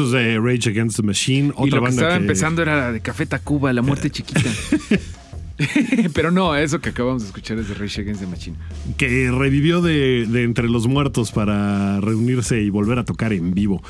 Eso 0.00 0.16
es 0.16 0.24
de 0.24 0.38
Rage 0.38 0.70
Against 0.70 0.96
the 0.96 1.02
Machine, 1.02 1.48
y 1.48 1.50
otra 1.50 1.64
lo 1.64 1.68
que 1.68 1.78
banda 1.80 1.90
estaba 1.90 2.10
que 2.12 2.22
empezando 2.22 2.62
era 2.62 2.76
la 2.76 2.92
de 2.92 3.00
Café 3.00 3.26
Tacuba, 3.26 3.70
La 3.74 3.82
Muerte 3.82 4.08
Chiquita. 4.08 4.40
Pero 6.14 6.30
no, 6.30 6.56
eso 6.56 6.80
que 6.80 6.88
acabamos 6.88 7.20
de 7.20 7.28
escuchar 7.28 7.58
es 7.58 7.68
de 7.68 7.74
Rage 7.74 8.00
Against 8.00 8.22
the 8.22 8.26
Machine. 8.26 8.56
que 8.96 9.30
revivió 9.30 9.82
de, 9.82 10.26
de 10.26 10.44
entre 10.44 10.70
los 10.70 10.86
muertos 10.86 11.32
para 11.32 12.00
reunirse 12.00 12.62
y 12.62 12.70
volver 12.70 12.98
a 12.98 13.04
tocar 13.04 13.34
en 13.34 13.52
vivo. 13.52 13.82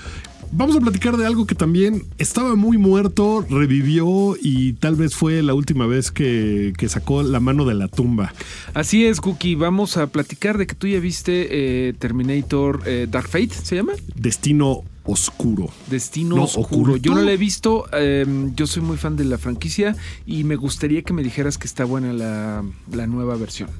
Vamos 0.53 0.77
a 0.77 0.81
platicar 0.81 1.17
de 1.17 1.25
algo 1.27 1.47
que 1.47 1.55
también 1.55 2.03
estaba 2.19 2.57
muy 2.57 2.77
muerto, 2.77 3.47
revivió 3.49 4.35
y 4.43 4.73
tal 4.75 4.97
vez 4.97 5.15
fue 5.15 5.43
la 5.45 5.55
última 5.55 5.87
vez 5.87 6.11
que, 6.11 6.73
que 6.77 6.89
sacó 6.89 7.23
la 7.23 7.39
mano 7.39 7.65
de 7.65 7.75
la 7.75 7.87
tumba. 7.87 8.35
Así 8.75 9.07
es, 9.07 9.21
Cookie. 9.21 9.55
Vamos 9.55 9.97
a 9.97 10.09
platicar 10.09 10.59
de 10.59 10.67
que 10.67 10.75
tú 10.75 10.89
ya 10.89 10.99
viste 10.99 11.89
eh, 11.89 11.93
Terminator 11.93 12.83
eh, 12.85 13.07
Dark 13.09 13.29
Fate, 13.29 13.51
¿se 13.63 13.77
llama? 13.77 13.93
Destino 14.17 14.83
oscuro. 15.05 15.71
Destino 15.89 16.35
No, 16.37 16.43
Oscuro. 16.45 16.67
oculto. 16.95 16.97
Yo 16.97 17.15
no 17.15 17.23
la 17.23 17.33
he 17.33 17.37
visto. 17.37 17.87
eh, 17.93 18.27
yo 18.57 18.67
soy 18.67 18.83
muy 18.83 18.97
fan 18.97 19.17
de 19.17 19.25
la 19.27 19.39
franquicia 19.39 19.95
y 20.27 20.43
me 20.43 20.57
gustaría 20.57 21.03
que 21.03 21.13
me 21.13 21.23
dijeras 21.23 21.59
que 21.59 21.69
está 21.69 21.85
buena 21.85 22.13
la, 22.13 22.65
la 22.93 23.07
nueva 23.07 23.37
versión. 23.37 23.71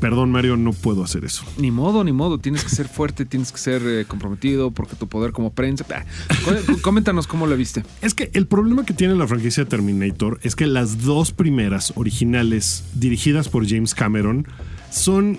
Perdón, 0.00 0.30
Mario, 0.32 0.56
no 0.56 0.72
puedo 0.72 1.04
hacer 1.04 1.24
eso. 1.24 1.44
Ni 1.56 1.70
modo, 1.70 2.04
ni 2.04 2.12
modo. 2.12 2.38
Tienes 2.38 2.64
que 2.64 2.70
ser 2.70 2.88
fuerte, 2.88 3.24
tienes 3.24 3.52
que 3.52 3.58
ser 3.58 3.82
eh, 3.86 4.04
comprometido 4.06 4.70
porque 4.70 4.96
tu 4.96 5.08
poder 5.08 5.32
como 5.32 5.52
prensa. 5.52 5.84
Com- 6.44 6.76
Coméntanos 6.80 7.26
cómo 7.26 7.46
la 7.46 7.54
viste. 7.56 7.84
Es 8.02 8.12
que 8.14 8.30
el 8.34 8.46
problema 8.46 8.84
que 8.84 8.92
tiene 8.92 9.14
la 9.14 9.26
franquicia 9.26 9.64
Terminator 9.64 10.40
es 10.42 10.56
que 10.56 10.66
las 10.66 11.02
dos 11.02 11.32
primeras 11.32 11.92
originales 11.96 12.84
dirigidas 12.94 13.48
por 13.48 13.66
James 13.68 13.94
Cameron 13.94 14.46
son 14.90 15.38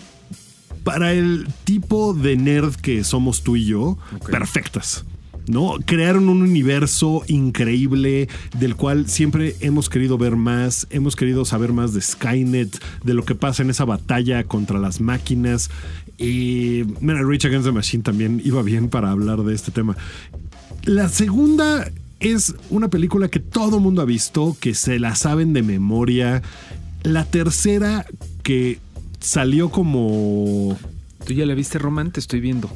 para 0.83 1.13
el 1.13 1.47
tipo 1.63 2.13
de 2.13 2.37
nerd 2.37 2.75
que 2.75 3.03
somos 3.03 3.43
tú 3.43 3.55
y 3.55 3.65
yo, 3.65 3.97
perfectas. 4.29 5.03
¿No? 5.47 5.75
Crearon 5.85 6.29
un 6.29 6.41
universo 6.41 7.23
increíble 7.27 8.27
del 8.57 8.75
cual 8.75 9.07
siempre 9.07 9.55
hemos 9.59 9.89
querido 9.89 10.17
ver 10.17 10.35
más, 10.35 10.87
hemos 10.89 11.15
querido 11.15 11.45
saber 11.45 11.71
más 11.71 11.93
de 11.93 12.01
Skynet, 12.01 12.81
de 13.03 13.13
lo 13.13 13.23
que 13.25 13.35
pasa 13.35 13.61
en 13.61 13.69
esa 13.69 13.85
batalla 13.85 14.43
contra 14.43 14.79
las 14.79 15.01
máquinas. 15.01 15.69
Y 16.17 16.83
mira, 16.99 17.21
Rage 17.21 17.47
Against 17.47 17.67
the 17.67 17.71
Machine 17.71 18.03
también 18.03 18.41
iba 18.43 18.63
bien 18.63 18.89
para 18.89 19.11
hablar 19.11 19.43
de 19.43 19.53
este 19.53 19.71
tema. 19.71 19.95
La 20.85 21.09
segunda 21.09 21.91
es 22.19 22.55
una 22.69 22.89
película 22.89 23.27
que 23.27 23.39
todo 23.39 23.79
mundo 23.79 24.01
ha 24.01 24.05
visto, 24.05 24.55
que 24.59 24.73
se 24.73 24.99
la 24.99 25.15
saben 25.15 25.53
de 25.53 25.61
memoria. 25.61 26.41
La 27.03 27.25
tercera 27.25 28.05
que 28.43 28.79
salió 29.19 29.69
como... 29.69 30.77
¿Tú 31.25 31.33
ya 31.33 31.45
la 31.45 31.55
viste, 31.55 31.79
Roman? 31.79 32.11
Te 32.11 32.19
estoy 32.19 32.39
viendo. 32.39 32.69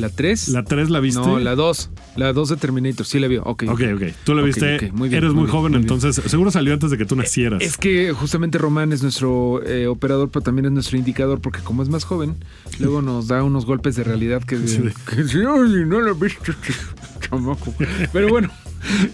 ¿La 0.00 0.08
3? 0.08 0.48
¿La 0.48 0.64
3 0.64 0.90
la 0.90 1.00
viste? 1.00 1.20
No, 1.20 1.38
la 1.38 1.54
2. 1.54 1.90
La 2.16 2.32
2 2.32 2.48
de 2.48 2.56
Terminator. 2.56 3.06
Sí 3.06 3.18
la 3.18 3.28
vio. 3.28 3.42
Ok. 3.44 3.64
Ok, 3.68 3.80
ok. 3.94 4.02
Tú 4.24 4.34
la 4.34 4.42
viste. 4.42 4.76
ok, 4.76 4.92
muy 4.92 5.08
bien, 5.08 5.18
Eres 5.22 5.32
muy, 5.32 5.42
muy 5.42 5.44
bien, 5.44 5.56
joven, 5.56 5.72
bien. 5.72 5.82
entonces 5.82 6.16
seguro 6.30 6.50
salió 6.50 6.72
antes 6.72 6.90
de 6.90 6.98
que 6.98 7.04
tú 7.06 7.14
nacieras. 7.16 7.62
Es 7.62 7.76
que 7.76 8.12
justamente 8.12 8.58
Román 8.58 8.92
es 8.92 9.02
nuestro 9.02 9.62
eh, 9.64 9.86
operador, 9.86 10.30
pero 10.30 10.42
también 10.42 10.66
es 10.66 10.72
nuestro 10.72 10.96
indicador, 10.98 11.40
porque 11.40 11.60
como 11.60 11.82
es 11.82 11.88
más 11.88 12.04
joven, 12.04 12.34
luego 12.78 13.02
nos 13.02 13.28
da 13.28 13.42
unos 13.44 13.66
golpes 13.66 13.94
de 13.96 14.04
realidad 14.04 14.42
que, 14.42 14.58
Sí, 14.66 14.80
que 15.08 15.22
no 15.44 16.00
lo 16.00 16.14
viste, 16.14 16.52
chamaco. 17.20 17.74
Pero 18.12 18.28
bueno, 18.28 18.50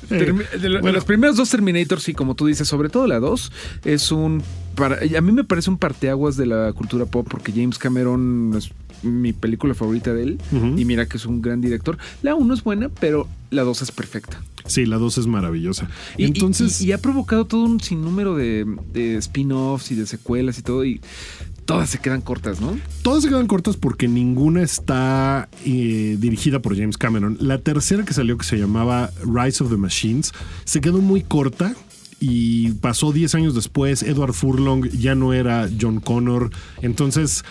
termi- 0.08 0.48
de, 0.50 0.68
lo- 0.68 0.76
de 0.76 0.80
Bueno. 0.80 0.92
los 0.92 1.04
primeros 1.04 1.36
dos 1.36 1.50
Terminators, 1.50 2.02
sí, 2.02 2.14
como 2.14 2.34
tú 2.34 2.46
dices, 2.46 2.68
sobre 2.68 2.88
todo 2.88 3.06
la 3.06 3.18
2, 3.18 3.52
es 3.84 4.12
un. 4.12 4.42
Para, 4.74 4.98
a 5.16 5.20
mí 5.22 5.32
me 5.32 5.42
parece 5.42 5.70
un 5.70 5.78
parteaguas 5.78 6.36
de 6.36 6.44
la 6.46 6.72
cultura 6.74 7.06
pop, 7.06 7.26
porque 7.30 7.50
James 7.50 7.78
Cameron 7.78 8.52
es 8.56 8.70
mi 9.02 9.32
película 9.32 9.74
favorita 9.74 10.12
de 10.14 10.22
él, 10.22 10.38
y 10.76 10.84
mira 10.84 11.06
que 11.06 11.16
es 11.16 11.26
un 11.26 11.42
gran 11.42 11.60
director. 11.60 11.98
La 12.22 12.34
1 12.34 12.54
es 12.54 12.62
buena, 12.64 12.88
pero 12.88 13.28
la 13.50 13.62
2 13.62 13.82
es 13.82 13.92
perfecta. 13.92 14.42
Sí, 14.66 14.84
la 14.86 14.96
2 14.96 15.18
es 15.18 15.26
maravillosa. 15.26 15.88
Y, 16.16 16.22
y- 16.22 16.26
entonces, 16.26 16.80
y, 16.80 16.86
y 16.88 16.92
ha 16.92 16.98
provocado 16.98 17.44
todo 17.46 17.64
un 17.64 17.80
sinnúmero 17.80 18.34
de, 18.34 18.66
de 18.92 19.16
spin-offs 19.16 19.92
y 19.92 19.94
de 19.94 20.06
secuelas 20.06 20.58
y 20.58 20.62
todo, 20.62 20.84
y 20.84 21.00
todas 21.66 21.90
se 21.90 21.98
quedan 21.98 22.20
cortas, 22.20 22.60
¿no? 22.60 22.76
todas 23.02 23.22
se 23.24 23.28
quedan 23.28 23.46
cortas 23.48 23.76
porque 23.76 24.06
ninguna 24.08 24.62
está 24.62 25.48
eh, 25.64 26.16
dirigida 26.18 26.60
por 26.60 26.76
James 26.76 26.96
Cameron. 26.96 27.36
La 27.40 27.58
tercera 27.58 28.04
que 28.04 28.14
salió, 28.14 28.36
que 28.38 28.44
se 28.44 28.56
llamaba 28.56 29.10
Rise 29.24 29.64
of 29.64 29.70
the 29.70 29.76
Machines, 29.76 30.32
se 30.64 30.80
quedó 30.80 30.98
muy 30.98 31.22
corta. 31.22 31.74
Y 32.18 32.70
pasó 32.72 33.12
10 33.12 33.34
años 33.34 33.54
después, 33.54 34.02
Edward 34.02 34.32
Furlong 34.32 34.88
ya 34.88 35.14
no 35.14 35.34
era 35.34 35.68
John 35.78 36.00
Connor. 36.00 36.50
Entonces, 36.80 37.44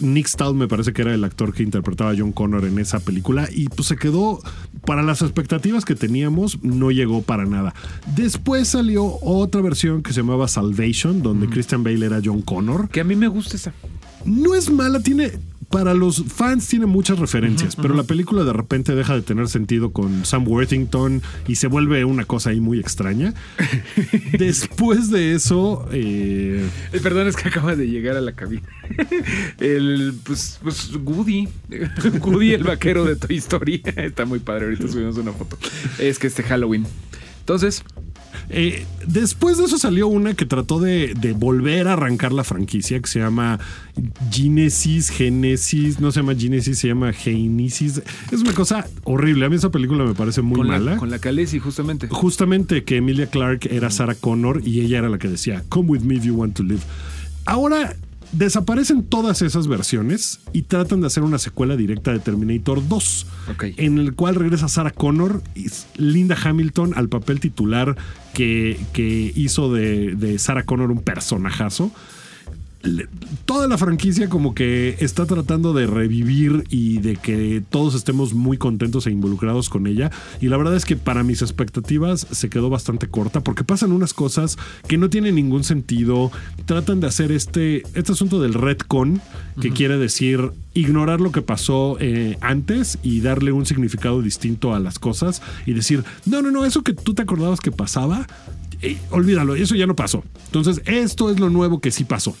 Nick 0.00 0.28
Stahl 0.28 0.54
me 0.54 0.68
parece 0.68 0.92
que 0.92 1.02
era 1.02 1.12
el 1.12 1.24
actor 1.24 1.52
que 1.52 1.64
interpretaba 1.64 2.12
a 2.12 2.14
John 2.16 2.32
Connor 2.32 2.64
en 2.64 2.78
esa 2.78 3.00
película. 3.00 3.48
Y 3.52 3.68
pues 3.68 3.88
se 3.88 3.96
quedó, 3.96 4.40
para 4.86 5.02
las 5.02 5.22
expectativas 5.22 5.84
que 5.84 5.96
teníamos, 5.96 6.62
no 6.62 6.90
llegó 6.92 7.22
para 7.22 7.46
nada. 7.46 7.74
Después 8.14 8.68
salió 8.68 9.18
otra 9.22 9.60
versión 9.60 10.02
que 10.02 10.12
se 10.12 10.20
llamaba 10.20 10.46
Salvation, 10.46 11.22
donde 11.22 11.48
Christian 11.48 11.82
Bale 11.82 12.06
era 12.06 12.20
John 12.24 12.42
Connor 12.42 12.88
Que 12.88 13.00
a 13.00 13.04
mí 13.04 13.16
me 13.16 13.28
gusta 13.28 13.56
esa. 13.56 13.74
no 14.24 14.54
es 14.54 14.70
mala, 14.70 15.00
tiene. 15.00 15.32
Para 15.72 15.94
los 15.94 16.24
fans 16.24 16.68
tiene 16.68 16.84
muchas 16.84 17.18
referencias, 17.18 17.76
pero 17.76 17.94
la 17.94 18.02
película 18.02 18.44
de 18.44 18.52
repente 18.52 18.94
deja 18.94 19.14
de 19.14 19.22
tener 19.22 19.48
sentido 19.48 19.90
con 19.90 20.26
Sam 20.26 20.46
Worthington 20.46 21.22
y 21.48 21.56
se 21.56 21.66
vuelve 21.66 22.04
una 22.04 22.26
cosa 22.26 22.50
ahí 22.50 22.60
muy 22.60 22.78
extraña. 22.78 23.32
Después 24.38 25.10
de 25.10 25.32
eso, 25.32 25.88
eh, 25.90 26.68
Eh, 26.92 27.00
perdón, 27.02 27.26
es 27.26 27.36
que 27.36 27.48
acaba 27.48 27.74
de 27.74 27.88
llegar 27.88 28.16
a 28.16 28.20
la 28.20 28.32
cabina. 28.32 28.68
El, 29.58 30.14
pues, 30.24 30.60
pues 30.62 30.94
Woody. 30.94 31.48
Woody, 32.20 32.52
el 32.52 32.64
vaquero 32.64 33.04
de 33.06 33.16
Toy 33.16 33.38
Story. 33.38 33.82
Está 33.96 34.26
muy 34.26 34.40
padre. 34.40 34.66
Ahorita 34.66 34.88
subimos 34.88 35.16
una 35.16 35.32
foto. 35.32 35.56
Es 35.98 36.18
que 36.18 36.26
este 36.26 36.42
Halloween. 36.42 36.86
Entonces, 37.40 37.82
eh, 38.50 38.86
después 39.06 39.58
de 39.58 39.64
eso 39.64 39.78
salió 39.78 40.08
una 40.08 40.34
que 40.34 40.46
trató 40.46 40.80
de, 40.80 41.14
de 41.14 41.32
volver 41.32 41.88
a 41.88 41.94
arrancar 41.94 42.32
la 42.32 42.44
franquicia 42.44 43.00
que 43.00 43.08
se 43.08 43.18
llama 43.20 43.58
Genesis, 44.30 45.10
Genesis, 45.10 46.00
no 46.00 46.12
se 46.12 46.20
llama 46.20 46.34
Genesis, 46.34 46.78
se 46.78 46.88
llama 46.88 47.12
Genesis. 47.12 48.02
Es 48.30 48.40
una 48.40 48.52
cosa 48.54 48.86
horrible. 49.04 49.46
A 49.46 49.48
mí 49.48 49.56
esa 49.56 49.70
película 49.70 50.04
me 50.04 50.14
parece 50.14 50.42
muy 50.42 50.58
con, 50.58 50.68
mala. 50.68 50.92
la, 50.92 50.96
con 50.96 51.10
la 51.10 51.18
Khaleesi, 51.18 51.58
justamente. 51.58 52.08
justamente 52.08 52.84
que 52.84 52.96
Emilia 52.96 53.26
Clarke 53.28 53.68
era 53.74 53.90
Sarah 53.90 54.14
Connor 54.14 54.62
y 54.64 54.80
ella 54.80 54.98
era 54.98 55.08
la 55.08 55.18
que 55.18 55.28
decía, 55.28 55.62
Come 55.68 55.90
with 55.90 56.00
me 56.00 56.14
if 56.16 56.24
you 56.24 56.34
want 56.34 56.54
to 56.56 56.62
live. 56.62 56.80
Ahora 57.44 57.96
desaparecen 58.32 59.02
todas 59.02 59.42
esas 59.42 59.68
versiones 59.68 60.40
y 60.54 60.62
tratan 60.62 61.02
de 61.02 61.06
hacer 61.08 61.22
una 61.22 61.38
secuela 61.38 61.76
directa 61.76 62.12
de 62.12 62.18
Terminator 62.18 62.86
2, 62.88 63.26
Ok. 63.50 63.64
en 63.76 63.98
el 63.98 64.14
cual 64.14 64.36
regresa 64.36 64.68
Sarah 64.68 64.90
Connor 64.90 65.42
y 65.54 65.66
Linda 65.96 66.34
Hamilton 66.42 66.92
al 66.96 67.10
papel 67.10 67.40
titular 67.40 67.94
que, 68.34 68.78
que 68.92 69.32
hizo 69.34 69.72
de, 69.72 70.14
de 70.14 70.38
Sarah 70.38 70.64
Connor 70.64 70.90
un 70.90 71.02
personajazo 71.02 71.90
toda 73.44 73.68
la 73.68 73.78
franquicia 73.78 74.28
como 74.28 74.54
que 74.54 74.96
está 75.00 75.26
tratando 75.26 75.72
de 75.72 75.86
revivir 75.86 76.64
y 76.68 76.98
de 76.98 77.16
que 77.16 77.62
todos 77.70 77.94
estemos 77.94 78.34
muy 78.34 78.58
contentos 78.58 79.06
e 79.06 79.10
involucrados 79.10 79.68
con 79.68 79.86
ella. 79.86 80.10
Y 80.40 80.48
la 80.48 80.56
verdad 80.56 80.76
es 80.76 80.84
que 80.84 80.96
para 80.96 81.22
mis 81.22 81.42
expectativas 81.42 82.26
se 82.30 82.48
quedó 82.48 82.70
bastante 82.70 83.08
corta 83.08 83.40
porque 83.40 83.64
pasan 83.64 83.92
unas 83.92 84.14
cosas 84.14 84.58
que 84.88 84.98
no 84.98 85.10
tienen 85.10 85.36
ningún 85.36 85.64
sentido. 85.64 86.30
Tratan 86.66 87.00
de 87.00 87.06
hacer 87.06 87.32
este, 87.32 87.82
este 87.94 88.12
asunto 88.12 88.40
del 88.40 88.54
retcon, 88.54 89.20
que 89.60 89.70
quiere 89.70 89.98
decir 89.98 90.50
ignorar 90.74 91.20
lo 91.20 91.32
que 91.32 91.42
pasó 91.42 91.98
eh, 92.00 92.38
antes 92.40 92.98
y 93.02 93.20
darle 93.20 93.52
un 93.52 93.66
significado 93.66 94.22
distinto 94.22 94.74
a 94.74 94.80
las 94.80 94.98
cosas 94.98 95.42
y 95.66 95.74
decir, 95.74 96.04
no, 96.24 96.42
no, 96.42 96.50
no, 96.50 96.64
eso 96.64 96.82
que 96.82 96.94
tú 96.94 97.14
te 97.14 97.22
acordabas 97.22 97.60
que 97.60 97.70
pasaba, 97.70 98.26
eh, 98.80 98.98
olvídalo, 99.10 99.54
eso 99.54 99.74
ya 99.74 99.86
no 99.86 99.94
pasó. 99.94 100.24
Entonces, 100.46 100.82
esto 100.86 101.30
es 101.30 101.38
lo 101.38 101.50
nuevo 101.50 101.80
que 101.80 101.90
sí 101.90 102.04
pasó. 102.04 102.36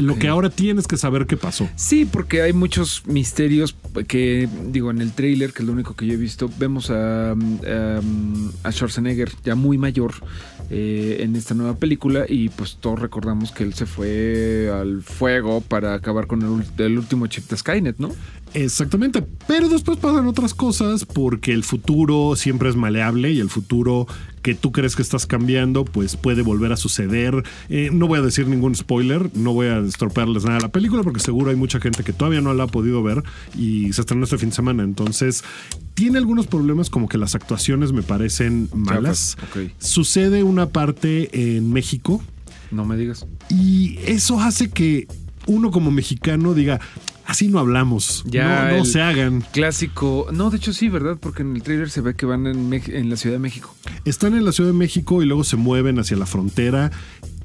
Lo 0.00 0.14
Ok. 0.14 0.18
que 0.20 0.28
ahora 0.28 0.50
tienes 0.50 0.86
que 0.88 0.96
saber 0.96 1.26
qué 1.26 1.36
pasó. 1.36 1.68
Sí, 1.76 2.04
porque 2.04 2.42
hay 2.42 2.52
muchos 2.52 3.02
misterios 3.06 3.76
que 4.08 4.48
digo, 4.70 4.90
en 4.90 5.00
el 5.00 5.12
trailer, 5.12 5.52
que 5.52 5.62
es 5.62 5.66
lo 5.66 5.72
único 5.72 5.94
que 5.94 6.06
yo 6.06 6.14
he 6.14 6.16
visto, 6.16 6.50
vemos 6.58 6.90
a, 6.90 7.32
a 7.32 8.72
Schwarzenegger 8.72 9.30
ya 9.44 9.54
muy 9.54 9.78
mayor 9.78 10.14
eh, 10.70 11.18
en 11.20 11.36
esta 11.36 11.54
nueva 11.54 11.76
película 11.76 12.24
y 12.28 12.48
pues 12.48 12.78
todos 12.80 12.98
recordamos 12.98 13.52
que 13.52 13.62
él 13.64 13.74
se 13.74 13.86
fue 13.86 14.70
al 14.72 15.02
fuego 15.02 15.60
para 15.60 15.94
acabar 15.94 16.26
con 16.26 16.42
el, 16.42 16.84
el 16.84 16.98
último 16.98 17.26
chip 17.26 17.48
de 17.50 17.56
Skynet, 17.56 17.98
¿no? 17.98 18.10
Exactamente, 18.54 19.24
pero 19.46 19.68
después 19.68 19.98
pasan 19.98 20.26
otras 20.26 20.54
cosas 20.54 21.04
porque 21.04 21.52
el 21.52 21.62
futuro 21.64 22.34
siempre 22.36 22.68
es 22.70 22.76
maleable 22.76 23.30
y 23.32 23.40
el 23.40 23.50
futuro 23.50 24.06
que 24.44 24.54
tú 24.54 24.72
crees 24.72 24.94
que 24.94 25.00
estás 25.00 25.26
cambiando 25.26 25.86
pues 25.86 26.16
puede 26.16 26.42
volver 26.42 26.70
a 26.70 26.76
suceder. 26.76 27.42
Eh, 27.70 27.88
no 27.92 28.06
voy 28.06 28.18
a 28.18 28.22
decir 28.22 28.46
ningún 28.46 28.74
spoiler, 28.74 29.30
no 29.34 29.54
voy 29.54 29.68
a 29.68 29.78
estropearles 29.78 30.44
nada 30.44 30.58
a 30.58 30.60
la 30.60 30.68
película 30.68 31.02
porque 31.02 31.18
seguro 31.18 31.48
hay 31.50 31.56
mucha 31.56 31.80
gente 31.80 32.04
que 32.04 32.12
todavía 32.12 32.42
no 32.42 32.52
la 32.52 32.64
ha 32.64 32.66
podido 32.66 33.02
ver 33.02 33.24
y 33.58 33.90
se 33.94 34.02
estrenó 34.02 34.24
este 34.24 34.36
fin 34.36 34.50
de 34.50 34.54
semana, 34.54 34.82
entonces 34.84 35.42
tiene 35.94 36.18
algunos 36.18 36.46
problemas 36.46 36.90
como 36.90 37.08
que 37.08 37.16
las 37.16 37.34
actuaciones 37.34 37.92
me 37.92 38.02
parecen 38.02 38.68
malas. 38.74 39.36
Ok. 39.50 39.70
Sucede 39.78 40.42
una 40.42 40.68
parte 40.68 41.56
en 41.56 41.72
México 41.72 42.22
No 42.70 42.84
me 42.84 42.98
digas. 42.98 43.26
y 43.48 43.96
eso 44.04 44.40
hace 44.40 44.68
que 44.68 45.08
uno 45.46 45.70
como 45.70 45.90
mexicano 45.90 46.52
diga, 46.52 46.80
así 47.26 47.48
no 47.48 47.58
hablamos, 47.58 48.24
Ya 48.26 48.70
no, 48.76 48.84
se 48.84 49.00
hagan. 49.00 49.42
Clásico. 49.52 50.26
No, 50.32 50.50
de 50.50 50.58
hecho 50.58 50.72
sí, 50.72 50.88
¿verdad? 50.88 51.16
Porque 51.20 51.42
en 51.42 51.54
el 51.56 51.62
trailer 51.62 51.90
se 51.90 52.00
ve 52.00 52.14
que 52.14 52.26
van 52.26 52.46
en, 52.46 53.10
la 53.10 53.16
Ciudad 53.16 53.36
de 53.36 53.40
México. 53.40 53.74
Están 54.04 54.34
en 54.34 54.44
la 54.44 54.52
Ciudad 54.52 54.70
de 54.70 54.76
México 54.76 55.22
y 55.22 55.26
luego 55.26 55.44
se 55.44 55.56
mueven 55.56 55.98
hacia 55.98 56.16
la 56.16 56.26
frontera. 56.26 56.90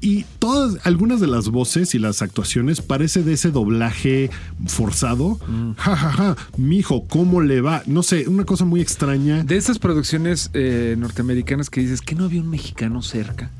Y 0.02 0.24
todas, 0.38 0.78
algunas 0.86 1.20
de 1.20 1.26
las 1.26 1.48
voces 1.48 1.94
y 1.94 1.98
las 1.98 2.22
actuaciones 2.22 2.80
parece 2.80 3.22
de 3.22 3.34
ese 3.34 3.50
doblaje 3.50 4.30
forzado. 4.66 5.38
Ja, 5.76 5.94
ja, 5.94 6.12
ja. 6.12 6.36
Mijo, 6.56 7.06
¿cómo 7.06 7.42
le 7.42 7.60
va? 7.60 7.82
No 7.86 8.02
sé, 8.02 8.26
una 8.26 8.44
cosa 8.44 8.64
muy 8.64 8.80
extraña. 8.80 9.44
De 9.44 9.56
esas 9.56 9.78
producciones 9.78 10.50
eh, 10.54 10.94
norteamericanas 10.98 11.68
que 11.68 11.82
dices 11.82 12.00
que 12.00 12.14
no 12.14 12.24
había 12.24 12.40
un 12.40 12.48
mexicano 12.48 13.02
cerca, 13.02 13.50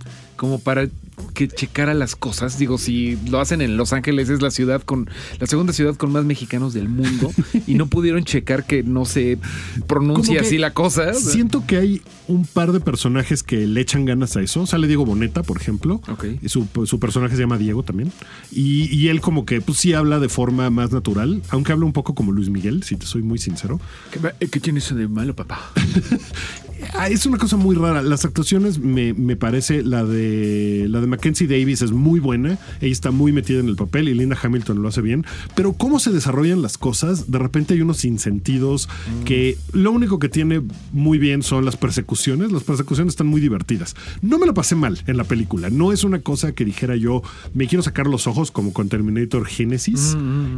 como 0.41 0.59
para 0.59 0.89
que 1.35 1.49
checara 1.49 1.93
las 1.93 2.17
cosas. 2.17 2.59
Digo, 2.59 2.79
si 2.79 3.19
lo 3.29 3.41
hacen 3.41 3.61
en 3.61 3.77
Los 3.77 3.93
Ángeles, 3.93 4.31
es 4.31 4.41
la 4.41 4.51
ciudad 4.51 4.81
con 4.81 5.11
la 5.39 5.47
segunda 5.47 5.75
ciudad 5.75 5.97
con 5.97 6.13
más 6.13 6.25
mexicanos 6.25 6.73
del 6.73 6.89
mundo 6.89 7.31
y 7.67 7.75
no 7.75 7.89
pudieron 7.89 8.25
checar 8.25 8.67
que 8.67 8.83
no 8.83 9.05
se 9.05 9.37
pronuncia 9.87 10.41
así 10.41 10.57
la 10.57 10.73
cosa. 10.73 11.13
Siento 11.13 11.67
que 11.67 11.77
hay 11.77 12.03
un 12.27 12.47
par 12.47 12.73
de 12.73 12.81
personajes 12.81 13.43
que 13.43 13.67
le 13.67 13.83
echan 13.83 14.07
ganas 14.07 14.35
a 14.39 14.41
eso. 14.41 14.65
Sale 14.65 14.87
Diego 14.87 15.05
Boneta, 15.05 15.43
por 15.43 15.59
ejemplo. 15.59 16.01
Ok. 16.09 16.25
Y 16.41 16.49
Su, 16.49 16.67
su 16.87 16.99
personaje 16.99 17.37
se 17.37 17.43
llama 17.43 17.59
Diego 17.59 17.83
también. 17.83 18.11
Y, 18.51 18.85
y 18.97 19.09
él 19.09 19.21
como 19.21 19.45
que 19.45 19.61
pues 19.61 19.77
sí 19.77 19.93
habla 19.93 20.21
de 20.21 20.31
forma 20.31 20.71
más 20.71 20.91
natural, 20.91 21.43
aunque 21.51 21.73
habla 21.73 21.85
un 21.85 21.93
poco 21.93 22.15
como 22.15 22.33
Luis 22.33 22.49
Miguel, 22.49 22.83
si 22.83 22.97
te 22.97 23.05
soy 23.05 23.21
muy 23.21 23.39
sincero. 23.39 23.79
¿Qué, 24.11 24.49
qué 24.49 24.59
tiene 24.59 24.79
eso 24.79 24.95
de 24.95 25.07
malo, 25.07 25.37
papá? 25.37 25.71
Ah, 26.95 27.09
Es 27.09 27.27
una 27.27 27.39
cosa 27.39 27.57
muy 27.57 27.77
rara. 27.77 28.03
Las 28.03 28.25
actuaciones 28.25 28.79
me, 28.79 29.13
me 29.13 29.37
parece 29.37 29.83
la 29.83 30.05
de 30.05 30.30
la 30.89 31.01
de 31.01 31.07
Mackenzie 31.07 31.47
Davis 31.47 31.83
es 31.83 31.93
muy 31.93 32.21
buena. 32.21 32.59
Ella 32.81 32.93
está 32.93 33.11
muy 33.11 33.33
metida 33.33 33.61
en 33.61 33.69
el 33.69 33.77
papel 33.77 34.09
y 34.09 34.15
Linda 34.15 34.37
Hamilton 34.41 34.83
lo 34.83 34.89
hace 34.89 35.01
bien. 35.01 35.25
Pero 35.55 35.73
cómo 35.73 35.99
se 35.99 36.11
desarrollan 36.11 36.63
las 36.63 36.79
cosas, 36.79 37.31
de 37.31 37.39
repente 37.39 37.75
hay 37.75 37.81
unos 37.81 37.99
sinsentidos 37.99 38.89
que 39.25 39.57
lo 39.73 39.93
único 39.93 40.19
que 40.19 40.29
tiene 40.29 40.63
muy 40.93 41.19
bien 41.19 41.43
son 41.43 41.65
las 41.65 41.77
persecuciones. 41.77 42.53
Las 42.53 42.65
persecuciones 42.65 43.13
están 43.13 43.27
muy 43.27 43.41
divertidas. 43.41 43.95
No 44.23 44.39
me 44.39 44.47
lo 44.47 44.55
pasé 44.55 44.75
mal 44.75 45.03
en 45.07 45.17
la 45.17 45.25
película. 45.25 45.71
No 45.71 45.93
es 45.93 46.05
una 46.05 46.21
cosa 46.21 46.53
que 46.53 46.65
dijera 46.65 46.97
yo 46.97 47.23
me 47.55 47.67
quiero 47.67 47.83
sacar 47.83 48.07
los 48.07 48.27
ojos 48.27 48.51
como 48.51 48.73
con 48.73 48.89
Terminator 48.89 49.47
Genesis. 49.47 50.17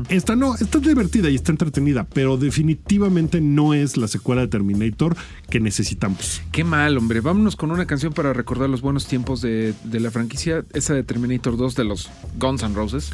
Esta 0.08 0.36
no, 0.36 0.54
está 0.54 0.78
divertida 0.78 1.30
y 1.30 1.34
está 1.34 1.52
entretenida, 1.52 2.06
pero 2.12 2.36
definitivamente 2.36 3.40
no 3.40 3.74
es 3.74 3.96
la 3.96 4.08
secuela 4.08 4.42
de 4.42 4.48
Terminator 4.48 5.16
que 5.48 5.60
necesitamos. 5.60 6.42
Qué 6.50 6.64
mal, 6.64 6.96
hombre. 6.96 7.20
Vámonos 7.20 7.56
con 7.56 7.70
una 7.70 7.86
canción 7.86 8.12
para 8.12 8.32
recordar 8.32 8.68
los 8.68 8.80
buenos 8.80 9.06
tiempos 9.06 9.40
de, 9.42 9.61
de 9.84 10.00
la 10.00 10.10
franquicia, 10.10 10.64
esa 10.72 10.94
de 10.94 11.02
Terminator 11.02 11.56
2 11.56 11.74
de 11.74 11.84
los 11.84 12.10
Guns 12.38 12.62
N' 12.62 12.74
Roses. 12.74 13.10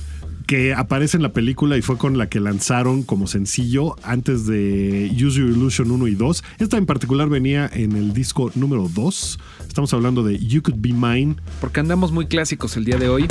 Que 0.47 0.73
aparece 0.73 1.19
en 1.19 1.23
la 1.23 1.35
película 1.35 1.77
y 1.77 1.83
fue 1.83 1.99
con 1.99 2.16
la 2.16 2.31
que 2.31 2.41
lanzaron 2.41 3.03
como 3.03 3.27
sencillo 3.27 3.97
antes 4.03 4.47
de 4.47 5.11
Use 5.12 5.41
Your 5.41 5.51
Illusion 5.51 5.91
1 5.91 6.09
y 6.09 6.15
2. 6.15 6.45
Esta 6.59 6.79
en 6.79 6.87
particular 6.87 7.29
venía 7.29 7.70
en 7.70 7.93
el 7.93 8.15
disco 8.15 8.51
número 8.55 8.89
2. 8.89 9.39
Estamos 9.69 9.93
hablando 9.93 10.23
de 10.23 10.39
You 10.39 10.62
Could 10.62 10.81
Be 10.81 10.95
Mine. 10.95 11.37
Porque 11.61 11.81
andamos 11.81 12.12
muy 12.12 12.27
clásicos 12.27 12.79
el 12.79 12.87
día 12.87 12.97
de 12.97 13.11
hoy. 13.11 13.29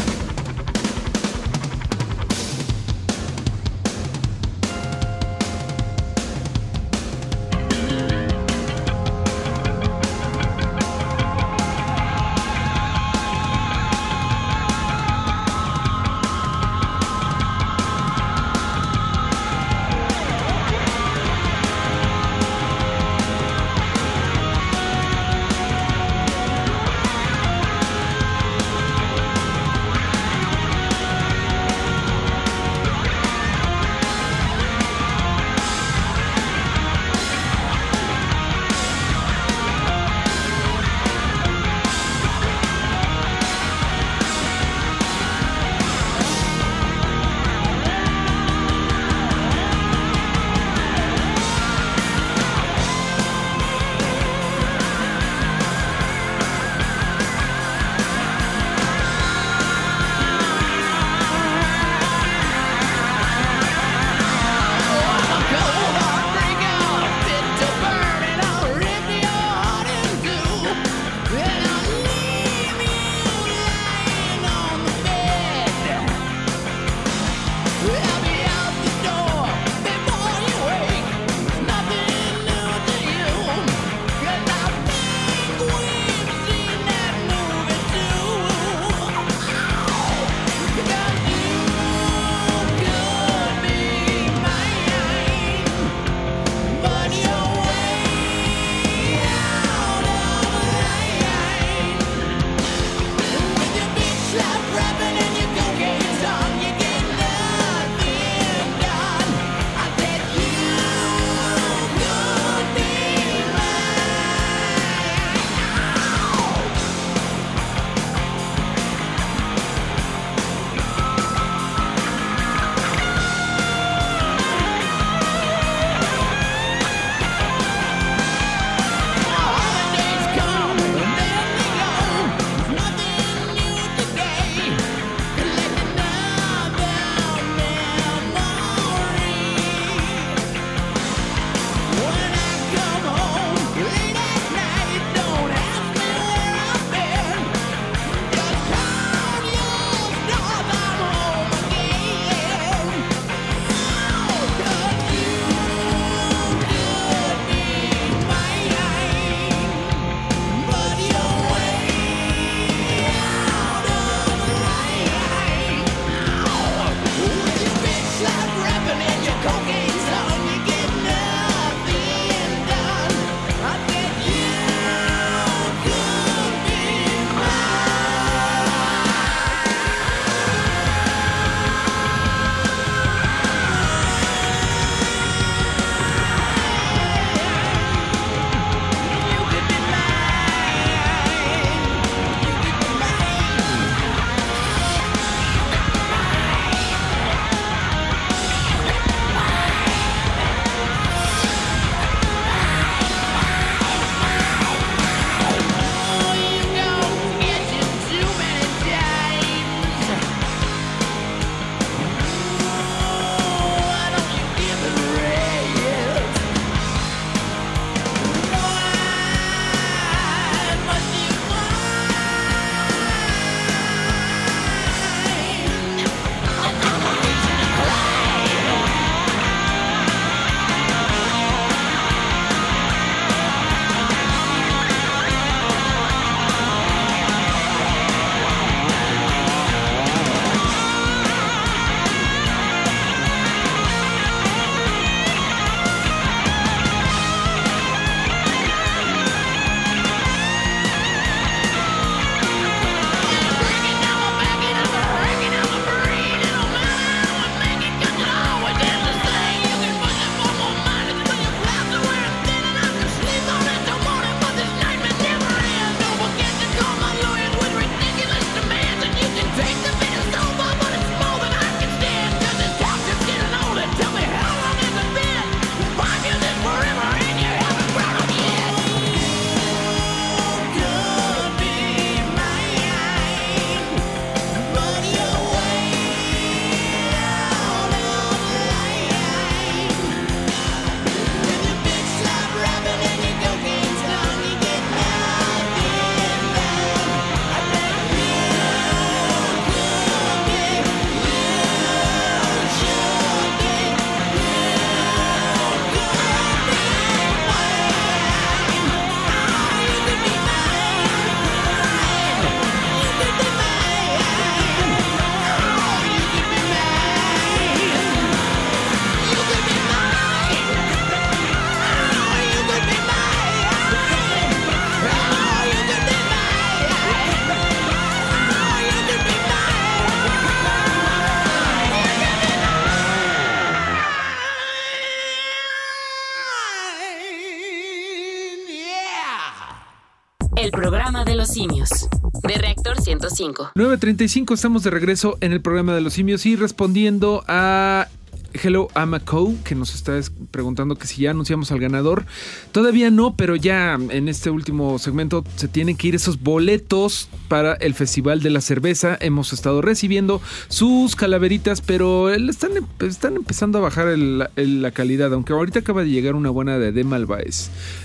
105. 343.19 343.72
9.35, 343.76 344.53
estamos 344.53 344.84
de 344.84 344.89
regreso 344.89 345.38
en 345.41 345.52
el 345.53 345.61
programa 345.61 345.94
de 345.95 346.02
los 346.02 346.14
simios 346.14 346.45
y 346.45 346.56
respondiendo 346.56 347.44
a 347.48 348.07
Hello 348.53 348.88
Amaco, 348.95 349.53
que 349.64 349.76
nos 349.76 349.94
está 349.94 350.18
es- 350.18 350.31
preguntando 350.52 350.95
que 350.95 351.06
si 351.07 351.23
ya 351.23 351.31
anunciamos 351.31 351.72
al 351.72 351.80
ganador. 351.80 352.26
Todavía 352.72 353.11
no, 353.11 353.35
pero 353.35 353.56
ya 353.56 353.94
en 354.10 354.27
este 354.30 354.49
último 354.49 354.98
segmento 354.99 355.44
se 355.57 355.68
tienen 355.68 355.95
que 355.98 356.07
ir 356.07 356.15
esos 356.15 356.41
boletos 356.41 357.30
para 357.48 357.74
el 357.74 357.94
Festival 357.94 358.41
de 358.41 358.49
la 358.49 358.61
Cerveza. 358.61 359.18
Hemos 359.19 359.53
estado 359.53 359.82
recibiendo 359.82 360.41
sus 360.68 361.15
calaveritas, 361.15 361.82
pero 361.82 362.30
están, 362.30 362.72
están 362.99 363.36
empezando 363.36 363.80
a 363.80 363.82
bajar 363.82 364.18
la 364.18 364.91
calidad, 364.91 365.34
aunque 365.34 365.53
ahorita 365.53 365.80
acaba 365.80 366.03
de 366.03 366.10
llegar 366.10 366.36
una 366.36 366.49
buena 366.49 366.78
de 366.78 366.91
Dem. 366.91 367.07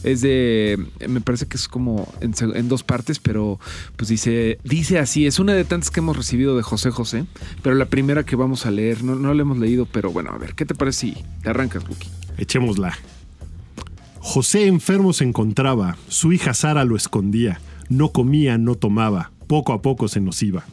Es 0.04 0.20
de, 0.20 0.78
me 1.08 1.20
parece 1.20 1.46
que 1.46 1.56
es 1.56 1.68
como 1.68 2.12
en 2.20 2.68
dos 2.68 2.82
partes, 2.82 3.18
pero 3.18 3.58
pues 3.96 4.08
dice, 4.08 4.58
dice 4.64 4.98
así, 4.98 5.26
es 5.26 5.38
una 5.38 5.54
de 5.54 5.64
tantas 5.64 5.90
que 5.90 6.00
hemos 6.00 6.16
recibido 6.16 6.56
de 6.56 6.62
José 6.62 6.90
José, 6.90 7.24
pero 7.62 7.74
la 7.74 7.86
primera 7.86 8.24
que 8.24 8.36
vamos 8.36 8.64
a 8.66 8.70
leer, 8.70 9.02
no, 9.02 9.16
no 9.16 9.34
la 9.34 9.42
hemos 9.42 9.58
leído, 9.58 9.86
pero 9.86 10.12
bueno, 10.12 10.30
a 10.30 10.38
ver, 10.38 10.54
¿qué 10.54 10.64
te 10.64 10.74
parece 10.74 11.00
si 11.00 11.16
te 11.42 11.50
arrancas, 11.50 11.86
Buki? 11.86 12.08
Echémosla. 12.38 12.96
José 14.20 14.66
enfermo 14.66 15.12
se 15.12 15.24
encontraba, 15.24 15.96
su 16.08 16.32
hija 16.32 16.54
Sara 16.54 16.84
lo 16.84 16.94
escondía, 16.96 17.60
no 17.92 18.10
comía, 18.10 18.58
no 18.58 18.74
tomaba, 18.74 19.30
poco 19.46 19.72
a 19.72 19.82
poco 19.82 20.08
se 20.08 20.20
nos 20.20 20.42
iba. 20.42 20.64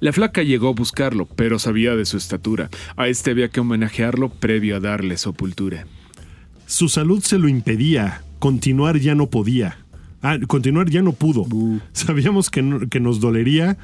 La 0.00 0.12
flaca 0.12 0.42
llegó 0.42 0.68
a 0.68 0.72
buscarlo, 0.72 1.26
pero 1.26 1.58
sabía 1.58 1.96
de 1.96 2.04
su 2.04 2.16
estatura. 2.16 2.70
A 2.96 3.08
este 3.08 3.32
había 3.32 3.48
que 3.48 3.60
homenajearlo 3.60 4.28
previo 4.28 4.76
a 4.76 4.80
darle 4.80 5.16
sepultura. 5.16 5.86
Su 6.66 6.88
salud 6.88 7.22
se 7.22 7.38
lo 7.38 7.48
impedía, 7.48 8.22
continuar 8.38 8.98
ya 8.98 9.14
no 9.14 9.28
podía. 9.30 9.78
Ah, 10.22 10.38
continuar 10.46 10.88
ya 10.90 11.02
no 11.02 11.12
pudo. 11.12 11.44
Sabíamos 11.92 12.50
que, 12.50 12.62
no- 12.62 12.88
que 12.88 13.00
nos 13.00 13.18
dolería, 13.20 13.76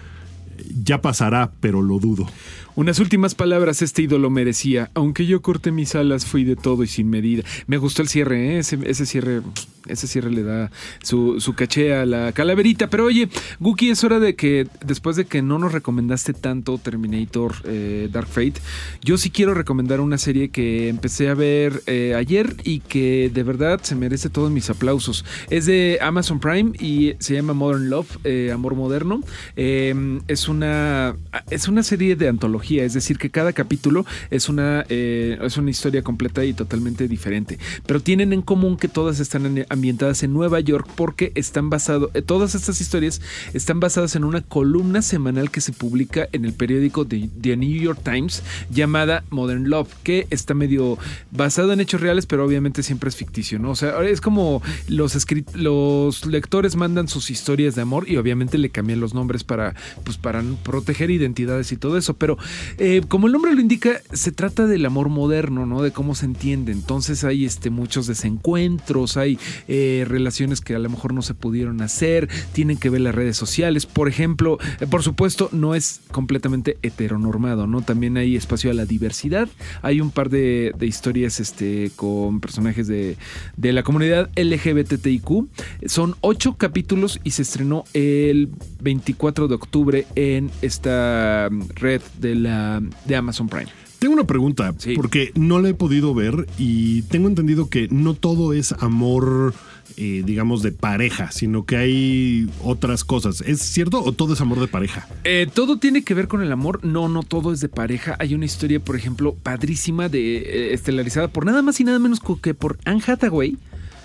ya 0.84 1.02
pasará, 1.02 1.50
pero 1.60 1.82
lo 1.82 1.98
dudo. 1.98 2.26
Unas 2.76 2.98
últimas 2.98 3.34
palabras 3.34 3.82
este 3.82 4.02
ídolo 4.02 4.30
merecía. 4.30 4.90
Aunque 4.94 5.26
yo 5.26 5.42
corté 5.42 5.72
mis 5.72 5.94
alas, 5.94 6.26
fui 6.26 6.44
de 6.44 6.56
todo 6.56 6.82
y 6.82 6.86
sin 6.86 7.10
medida. 7.10 7.42
Me 7.66 7.78
gustó 7.78 8.02
el 8.02 8.08
cierre, 8.08 8.54
¿eh? 8.54 8.58
ese, 8.58 8.78
ese 8.84 9.06
cierre. 9.06 9.42
Ese 9.88 10.06
cierre 10.06 10.30
le 10.30 10.42
da 10.42 10.70
su, 11.02 11.40
su 11.40 11.54
caché 11.54 11.94
a 11.94 12.04
la 12.04 12.32
calaverita. 12.32 12.90
Pero 12.90 13.06
oye, 13.06 13.28
Guki, 13.60 13.90
es 13.90 14.04
hora 14.04 14.20
de 14.20 14.36
que 14.36 14.68
después 14.84 15.16
de 15.16 15.24
que 15.24 15.42
no 15.42 15.58
nos 15.58 15.72
recomendaste 15.72 16.34
tanto 16.34 16.78
Terminator 16.78 17.54
eh, 17.64 18.08
Dark 18.12 18.28
Fate, 18.28 18.60
yo 19.02 19.16
sí 19.16 19.30
quiero 19.30 19.54
recomendar 19.54 20.00
una 20.00 20.18
serie 20.18 20.50
que 20.50 20.88
empecé 20.88 21.28
a 21.28 21.34
ver 21.34 21.82
eh, 21.86 22.14
ayer 22.14 22.56
y 22.62 22.80
que 22.80 23.30
de 23.32 23.42
verdad 23.42 23.80
se 23.82 23.94
merece 23.94 24.28
todos 24.28 24.50
mis 24.50 24.68
aplausos. 24.70 25.24
Es 25.48 25.66
de 25.66 25.98
Amazon 26.02 26.40
Prime 26.40 26.72
y 26.78 27.14
se 27.18 27.34
llama 27.34 27.54
Modern 27.54 27.88
Love, 27.88 28.18
eh, 28.24 28.50
Amor 28.52 28.74
Moderno. 28.74 29.20
Es, 29.56 30.48
una, 30.48 31.16
es 31.50 31.68
una 31.68 31.82
serie 31.82 32.16
de 32.16 32.28
antología, 32.28 32.60
es 32.78 32.94
decir, 32.94 33.18
que 33.18 33.30
cada 33.30 33.52
capítulo 33.52 34.06
es 34.30 34.48
una, 34.48 34.84
eh, 34.88 35.38
es 35.42 35.56
una 35.56 35.70
historia 35.70 36.02
completa 36.02 36.44
y 36.44 36.52
totalmente 36.52 37.08
diferente. 37.08 37.58
Pero 37.86 38.00
tienen 38.00 38.32
en 38.32 38.42
común 38.42 38.76
que 38.76 38.88
todas 38.88 39.20
están 39.20 39.46
en- 39.46 39.66
ambientadas 39.68 40.22
en 40.22 40.32
Nueva 40.32 40.60
York 40.60 40.88
porque 40.94 41.32
están 41.34 41.68
basadas, 41.70 42.08
todas 42.26 42.54
estas 42.54 42.80
historias 42.80 43.20
están 43.54 43.80
basadas 43.80 44.14
en 44.16 44.24
una 44.24 44.40
columna 44.42 45.02
semanal 45.02 45.50
que 45.50 45.60
se 45.60 45.72
publica 45.72 46.28
en 46.32 46.44
el 46.44 46.52
periódico 46.52 47.04
de 47.04 47.28
The 47.40 47.56
New 47.56 47.80
York 47.80 48.00
Times 48.04 48.42
llamada 48.70 49.24
Modern 49.30 49.68
Love, 49.68 49.88
que 50.02 50.26
está 50.30 50.54
medio 50.54 50.98
basado 51.30 51.72
en 51.72 51.80
hechos 51.80 52.00
reales, 52.00 52.26
pero 52.26 52.44
obviamente 52.44 52.82
siempre 52.82 53.08
es 53.08 53.16
ficticio, 53.16 53.58
¿no? 53.58 53.70
O 53.70 53.76
sea, 53.76 54.00
es 54.02 54.20
como 54.20 54.62
los, 54.88 55.16
los 55.54 56.26
lectores 56.26 56.76
mandan 56.76 57.08
sus 57.08 57.30
historias 57.30 57.74
de 57.74 57.82
amor 57.82 58.08
y 58.08 58.16
obviamente 58.16 58.58
le 58.58 58.70
cambian 58.70 59.00
los 59.00 59.14
nombres 59.14 59.44
para, 59.44 59.74
pues, 60.04 60.16
para 60.16 60.42
proteger 60.62 61.10
identidades 61.10 61.72
y 61.72 61.76
todo 61.76 61.96
eso, 61.98 62.14
pero 62.14 62.38
eh, 62.78 63.02
como 63.08 63.26
el 63.26 63.32
nombre 63.32 63.54
lo 63.54 63.60
indica, 63.60 64.00
se 64.12 64.32
trata 64.32 64.66
del 64.66 64.86
amor 64.86 65.08
moderno, 65.08 65.66
¿no? 65.66 65.82
De 65.82 65.90
cómo 65.90 66.14
se 66.14 66.26
entiende. 66.26 66.72
Entonces 66.72 67.24
hay 67.24 67.44
este, 67.44 67.70
muchos 67.70 68.06
desencuentros, 68.06 69.16
hay 69.16 69.38
eh, 69.68 70.04
relaciones 70.06 70.60
que 70.60 70.74
a 70.74 70.78
lo 70.78 70.88
mejor 70.88 71.14
no 71.14 71.22
se 71.22 71.34
pudieron 71.34 71.82
hacer, 71.82 72.28
tienen 72.52 72.76
que 72.76 72.90
ver 72.90 73.02
las 73.02 73.14
redes 73.14 73.36
sociales. 73.36 73.86
Por 73.86 74.08
ejemplo, 74.08 74.58
eh, 74.80 74.86
por 74.86 75.02
supuesto, 75.02 75.48
no 75.52 75.74
es 75.74 76.00
completamente 76.10 76.78
heteronormado, 76.82 77.66
¿no? 77.66 77.82
También 77.82 78.16
hay 78.16 78.36
espacio 78.36 78.70
a 78.70 78.74
la 78.74 78.86
diversidad. 78.86 79.48
Hay 79.82 80.00
un 80.00 80.10
par 80.10 80.30
de, 80.30 80.72
de 80.78 80.86
historias 80.86 81.40
este, 81.40 81.90
con 81.96 82.40
personajes 82.40 82.86
de, 82.86 83.16
de 83.56 83.72
la 83.72 83.82
comunidad 83.82 84.30
LGBTIQ. 84.36 85.48
Son 85.86 86.16
ocho 86.20 86.56
capítulos 86.56 87.20
y 87.24 87.30
se 87.32 87.42
estrenó 87.42 87.84
el 87.94 88.48
24 88.80 89.48
de 89.48 89.54
octubre 89.54 90.06
en 90.14 90.50
esta 90.62 91.48
mm, 91.50 91.62
red 91.74 92.02
de, 92.18 92.34
la, 92.40 92.82
de 93.04 93.16
Amazon 93.16 93.48
Prime. 93.48 93.68
Tengo 93.98 94.14
una 94.14 94.24
pregunta, 94.26 94.74
Sí. 94.78 94.94
porque 94.94 95.30
no 95.34 95.60
la 95.60 95.68
he 95.68 95.74
podido 95.74 96.14
ver 96.14 96.46
y 96.58 97.02
tengo 97.02 97.28
entendido 97.28 97.68
que 97.68 97.86
no 97.90 98.14
todo 98.14 98.54
es 98.54 98.72
amor, 98.72 99.52
eh, 99.98 100.22
digamos, 100.24 100.62
de 100.62 100.72
pareja, 100.72 101.30
sino 101.32 101.66
que 101.66 101.76
hay 101.76 102.48
otras 102.64 103.04
cosas. 103.04 103.42
¿Es 103.42 103.60
cierto 103.60 104.02
o 104.02 104.12
todo 104.12 104.32
es 104.32 104.40
amor 104.40 104.58
de 104.58 104.68
pareja? 104.68 105.06
Eh, 105.24 105.48
todo 105.52 105.78
tiene 105.78 106.02
que 106.02 106.14
ver 106.14 106.28
con 106.28 106.40
el 106.40 106.50
amor. 106.50 106.82
No, 106.82 107.10
no 107.10 107.22
todo 107.22 107.52
es 107.52 107.60
de 107.60 107.68
pareja. 107.68 108.16
Hay 108.18 108.34
una 108.34 108.46
historia, 108.46 108.80
por 108.80 108.96
ejemplo, 108.96 109.34
padrísima 109.34 110.08
de 110.08 110.38
eh, 110.38 110.72
estelarizada 110.72 111.28
por 111.28 111.44
nada 111.44 111.60
más 111.60 111.78
y 111.78 111.84
nada 111.84 111.98
menos 111.98 112.20
que 112.40 112.54
por 112.54 112.78
Anne 112.86 113.02
Hathaway. 113.06 113.58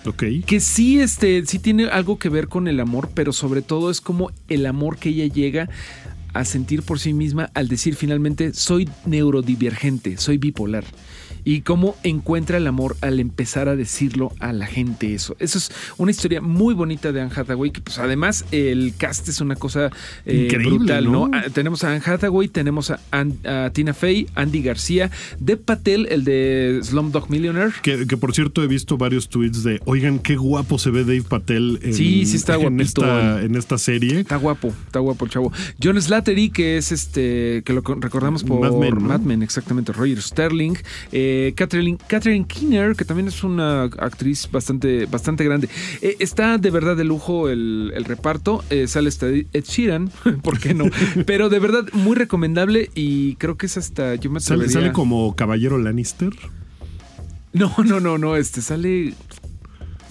Ok. 0.06 0.24
Que 0.46 0.60
sí, 0.60 1.00
este, 1.00 1.46
sí 1.46 1.58
tiene 1.58 1.86
algo 1.86 2.20
que 2.20 2.28
ver 2.30 2.50
con 2.50 2.68
el 2.68 2.82
amor, 2.82 3.10
pero 3.14 3.32
sobre 3.32 3.62
todo 3.62 3.90
es 3.90 4.02
como 4.02 4.30
el 4.50 4.66
amor 4.66 4.98
que 4.98 5.10
ella 5.10 5.26
llega 5.34 5.70
a 6.36 6.44
sentir 6.44 6.84
por 6.84 7.00
sí 7.00 7.14
misma 7.14 7.50
al 7.54 7.70
decir 7.70 7.96
finalmente 7.96 8.54
soy 8.54 8.90
neurodivergente, 9.06 10.18
soy 10.18 10.38
bipolar. 10.38 10.84
Y 11.46 11.62
cómo 11.62 11.96
encuentra 12.04 12.58
el 12.58 12.66
amor 12.68 12.98
al 13.02 13.20
empezar 13.20 13.70
a 13.70 13.76
decirlo 13.76 14.34
a 14.40 14.52
la 14.52 14.66
gente 14.66 15.14
eso. 15.14 15.36
Eso 15.40 15.60
es 15.60 15.72
una 15.98 16.10
historia 16.12 16.42
muy 16.42 16.74
bonita 16.74 17.12
de 17.12 17.22
Anne 17.22 17.32
Hathaway, 17.36 17.70
que 17.72 17.82
pues 17.82 18.00
además 18.00 18.46
el 18.52 18.94
cast 18.98 19.30
es 19.30 19.42
una 19.42 19.56
cosa 19.56 19.92
eh, 20.26 20.46
Increíble, 20.46 20.78
brutal, 20.80 21.04
¿no? 21.06 21.28
¿no? 21.28 21.38
Ah, 21.38 21.44
tenemos 21.54 21.84
a 21.84 21.92
Anne 21.94 22.02
Hathaway, 22.04 22.48
tenemos 22.48 22.90
a, 22.90 23.00
An- 23.12 23.38
a 23.46 23.70
Tina 23.72 23.94
Fey, 23.94 24.28
Andy 24.34 24.64
García, 24.64 25.12
Dev 25.40 25.60
Patel, 25.60 26.08
el 26.10 26.24
de 26.24 26.80
Slumdog 26.84 27.30
Millionaire. 27.30 27.74
Que, 27.84 28.08
que, 28.08 28.18
por 28.18 28.34
cierto 28.34 28.64
he 28.64 28.68
visto 28.68 28.98
varios 28.98 29.30
tweets 29.30 29.62
de, 29.64 29.80
oigan, 29.86 30.18
qué 30.18 30.36
guapo 30.38 30.80
se 30.80 30.90
ve 30.90 31.04
Dave 31.04 31.22
Patel 31.24 31.80
en, 31.84 31.94
Sí, 31.94 32.26
sí 32.26 32.38
está 32.38 32.56
en, 32.56 32.82
esta, 32.82 33.42
en 33.44 33.56
esta 33.56 33.78
serie. 33.78 34.22
Está 34.22 34.38
guapo, 34.38 34.74
está 34.88 34.98
guapo 34.98 35.26
el 35.26 35.32
chavo. 35.32 35.54
John 35.82 36.02
Slattery, 36.02 36.50
que 36.50 36.78
es 36.78 36.92
este, 36.92 37.62
que 37.66 37.72
lo 37.74 37.82
recordamos 37.82 38.44
por 38.44 38.60
Mad 38.60 38.80
Men, 38.80 38.96
¿no? 38.96 39.02
Mad 39.02 39.20
Men, 39.20 39.44
exactamente. 39.44 39.92
Roger 39.94 40.20
Sterling. 40.22 40.74
Eh, 41.12 41.35
Catherine, 41.56 41.98
Catherine 42.08 42.46
Keener, 42.48 42.96
que 42.96 43.06
también 43.06 43.28
es 43.28 43.44
una 43.44 43.84
actriz 43.84 44.50
bastante, 44.52 45.06
bastante 45.06 45.44
grande. 45.44 45.70
Eh, 46.02 46.18
está 46.20 46.58
de 46.58 46.72
verdad 46.72 46.96
de 46.96 47.04
lujo 47.04 47.50
el, 47.50 47.92
el 47.96 48.06
reparto. 48.06 48.64
Eh, 48.70 48.88
sale 48.88 49.10
hasta 49.10 49.28
Ed 49.28 49.64
Sheeran, 49.64 50.10
¿por 50.44 50.60
qué 50.60 50.74
no? 50.74 50.86
Pero 51.26 51.50
de 51.50 51.60
verdad 51.60 51.86
muy 51.94 52.16
recomendable 52.16 52.90
y 52.96 53.36
creo 53.36 53.58
que 53.58 53.66
es 53.66 53.78
hasta, 53.78 54.16
yo 54.16 54.30
me 54.30 54.40
sale 54.40 54.92
como 54.92 55.36
Caballero 55.36 55.78
Lannister. 55.78 56.34
No, 57.54 57.74
no, 57.86 58.02
no, 58.02 58.18
no, 58.18 58.36
este 58.36 58.62
sale... 58.62 59.14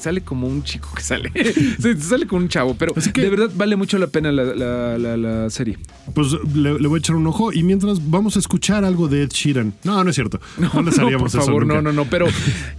Sale 0.04 0.20
como 0.20 0.46
un 0.46 0.62
chico 0.62 0.90
que 0.94 1.02
sale. 1.02 1.32
Sí, 1.80 1.94
sale 2.00 2.26
como 2.26 2.42
un 2.42 2.48
chavo, 2.48 2.74
pero 2.76 2.92
Así 2.96 3.10
que- 3.10 3.22
de 3.22 3.30
verdad 3.30 3.50
vale 3.54 3.74
mucho 3.76 3.96
la 3.98 4.06
pena 4.06 4.30
la, 4.32 4.44
la- 4.44 4.98
la- 4.98 5.16
la 5.16 5.48
serie. 5.50 5.78
Pues 6.14 6.28
le, 6.54 6.78
le 6.78 6.88
voy 6.88 6.98
a 6.98 7.00
echar 7.00 7.16
un 7.16 7.26
ojo 7.26 7.52
y 7.52 7.62
mientras 7.62 8.10
vamos 8.10 8.36
a 8.36 8.38
escuchar 8.38 8.84
algo 8.84 9.08
de 9.08 9.22
Ed 9.22 9.30
Sheeran. 9.30 9.72
No, 9.84 10.04
no 10.04 10.10
es 10.10 10.14
cierto. 10.16 10.40
No, 10.58 10.82
les 10.82 10.98
haríamos 10.98 11.32
por 11.32 11.40
eso 11.40 11.46
favor, 11.46 11.62
nunca. 11.66 11.76
no, 11.76 11.82
no, 11.82 11.92
no. 11.92 12.04
Pero 12.10 12.26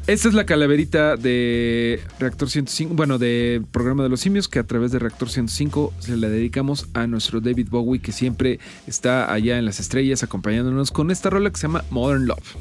esta 0.07 0.27
es 0.27 0.33
la 0.35 0.45
calaverita 0.45 1.15
de 1.17 1.99
Reactor 2.19 2.49
105, 2.49 2.93
bueno, 2.93 3.17
de 3.17 3.61
Programa 3.71 4.03
de 4.03 4.09
los 4.09 4.19
Simios, 4.19 4.47
que 4.47 4.59
a 4.59 4.63
través 4.63 4.91
de 4.91 4.99
Reactor 4.99 5.29
105 5.29 5.93
se 5.99 6.15
la 6.17 6.29
dedicamos 6.29 6.87
a 6.93 7.07
nuestro 7.07 7.41
David 7.41 7.67
Bowie, 7.71 7.99
que 8.01 8.11
siempre 8.11 8.59
está 8.87 9.31
allá 9.33 9.57
en 9.57 9.65
las 9.65 9.79
estrellas 9.79 10.21
acompañándonos 10.23 10.91
con 10.91 11.09
esta 11.11 11.29
rola 11.31 11.49
que 11.49 11.57
se 11.57 11.63
llama 11.67 11.83
Modern 11.89 12.27
Love. 12.27 12.55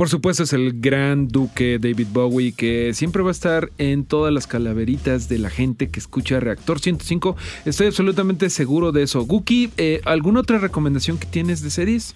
Por 0.00 0.08
supuesto 0.08 0.44
es 0.44 0.54
el 0.54 0.80
gran 0.80 1.28
duque 1.28 1.78
David 1.78 2.06
Bowie 2.10 2.52
que 2.52 2.94
siempre 2.94 3.22
va 3.22 3.28
a 3.28 3.32
estar 3.32 3.70
en 3.76 4.06
todas 4.06 4.32
las 4.32 4.46
calaveritas 4.46 5.28
de 5.28 5.38
la 5.38 5.50
gente 5.50 5.90
que 5.90 6.00
escucha 6.00 6.40
Reactor 6.40 6.80
105. 6.80 7.36
Estoy 7.66 7.88
absolutamente 7.88 8.48
seguro 8.48 8.92
de 8.92 9.02
eso. 9.02 9.20
Guki, 9.26 9.72
eh, 9.76 10.00
¿alguna 10.06 10.40
otra 10.40 10.56
recomendación 10.56 11.18
que 11.18 11.26
tienes 11.26 11.60
de 11.60 11.68
series? 11.68 12.14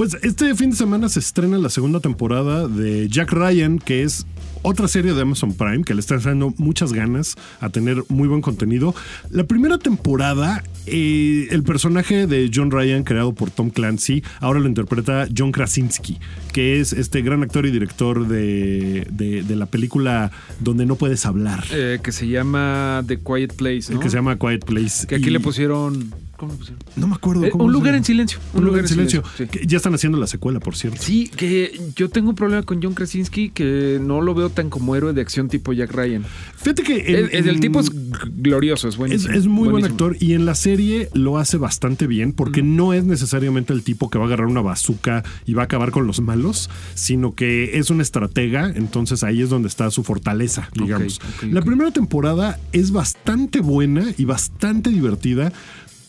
Pues 0.00 0.16
este 0.22 0.54
fin 0.54 0.70
de 0.70 0.76
semana 0.76 1.10
se 1.10 1.18
estrena 1.18 1.58
la 1.58 1.68
segunda 1.68 2.00
temporada 2.00 2.66
de 2.68 3.06
Jack 3.10 3.32
Ryan, 3.32 3.78
que 3.78 4.02
es 4.02 4.24
otra 4.62 4.88
serie 4.88 5.12
de 5.12 5.20
Amazon 5.20 5.52
Prime 5.52 5.84
que 5.84 5.92
le 5.92 6.00
está 6.00 6.16
dando 6.16 6.54
muchas 6.56 6.94
ganas 6.94 7.36
a 7.60 7.68
tener 7.68 8.02
muy 8.08 8.26
buen 8.26 8.40
contenido. 8.40 8.94
La 9.30 9.44
primera 9.44 9.76
temporada, 9.76 10.64
eh, 10.86 11.48
el 11.50 11.64
personaje 11.64 12.26
de 12.26 12.50
John 12.50 12.70
Ryan, 12.70 13.04
creado 13.04 13.34
por 13.34 13.50
Tom 13.50 13.68
Clancy, 13.68 14.22
ahora 14.40 14.58
lo 14.60 14.68
interpreta 14.68 15.28
John 15.36 15.52
Krasinski, 15.52 16.18
que 16.54 16.80
es 16.80 16.94
este 16.94 17.20
gran 17.20 17.42
actor 17.42 17.66
y 17.66 17.70
director 17.70 18.26
de, 18.26 19.06
de- 19.10 19.42
de 19.42 19.54
la 19.56 19.66
película 19.66 20.30
Donde 20.60 20.86
no 20.86 20.94
puedes 20.96 21.26
hablar, 21.26 21.62
Eh, 21.72 21.98
que 22.02 22.12
se 22.12 22.26
llama 22.26 23.04
The 23.06 23.18
Quiet 23.18 23.52
Place, 23.54 23.92
¿no? 23.92 24.00
que 24.00 24.08
se 24.08 24.16
llama 24.16 24.38
Quiet 24.38 24.64
Place. 24.64 25.06
Que 25.06 25.16
aquí 25.16 25.26
Y- 25.26 25.30
le 25.30 25.40
pusieron... 25.40 26.14
¿Cómo 26.40 26.52
le 26.54 26.58
pusieron? 26.58 26.82
No 26.96 27.06
me 27.06 27.14
acuerdo. 27.16 27.44
Eh, 27.44 27.50
cómo 27.50 27.64
un 27.64 27.72
lugar 27.74 27.94
en 27.94 28.02
silencio. 28.02 28.38
Un 28.54 28.64
lugar 28.64 28.80
en 28.80 28.88
silencio. 28.88 29.22
sí. 29.36 29.44
Ya 29.66 29.76
están 29.76 29.92
haciendo 29.92 30.16
la 30.16 30.26
secuela, 30.26 30.58
por 30.58 30.74
cierto. 30.74 30.98
Sí, 31.02 31.28
que 31.28 31.78
yo 31.94 32.08
tengo 32.08 32.30
un 32.30 32.34
problema 32.34 32.62
con 32.62 32.82
John 32.82 32.94
Krasinski 32.94 33.50
que 33.50 33.98
no 34.00 34.22
lo 34.22 34.34
veo 34.34 34.48
tan 34.48 34.70
como 34.70 34.96
héroe 34.96 35.12
de 35.12 35.20
acción 35.20 35.50
tipo 35.50 35.74
Jack 35.74 35.92
Ryan. 35.92 36.24
Fíjate 36.56 36.82
que 36.82 36.96
en- 37.36 37.46
el, 37.46 37.60
tipo 37.60 37.80
es 37.80 37.90
glorioso, 38.34 38.88
es 38.88 38.96
buenísimo. 38.96 39.34
es 39.34 39.46
muy 39.46 39.68
buen 39.68 39.84
actor 39.84 40.16
y 40.18 40.32
en 40.32 40.46
la 40.46 40.54
serie 40.54 41.10
lo 41.12 41.36
hace 41.36 41.58
bastante 41.58 42.06
bien 42.06 42.32
porque 42.32 42.62
no 42.62 42.94
es 42.94 43.04
necesariamente 43.04 43.74
el 43.74 43.82
tipo 43.82 44.08
que 44.08 44.16
va 44.16 44.24
a 44.24 44.28
agarrar 44.28 44.46
una 44.46 44.62
bazooka 44.62 45.22
y 45.44 45.52
va 45.52 45.62
a 45.62 45.64
acabar 45.66 45.90
con 45.90 46.06
los 46.06 46.22
malos, 46.22 46.70
sino 46.94 47.34
que 47.34 47.78
es 47.78 47.90
un 47.90 48.00
estratega, 48.00 48.72
entonces 48.74 49.24
ahí 49.24 49.42
es 49.42 49.50
donde 49.50 49.68
está 49.68 49.90
su 49.90 50.04
fortaleza, 50.04 50.70
digamos. 50.72 51.20
la 51.42 51.60
primera 51.60 51.90
temporada 51.90 52.58
es 52.72 52.92
bastante 52.92 53.60
buena 53.60 54.06
y 54.16 54.24
bastante 54.24 54.88
divertida, 54.88 55.52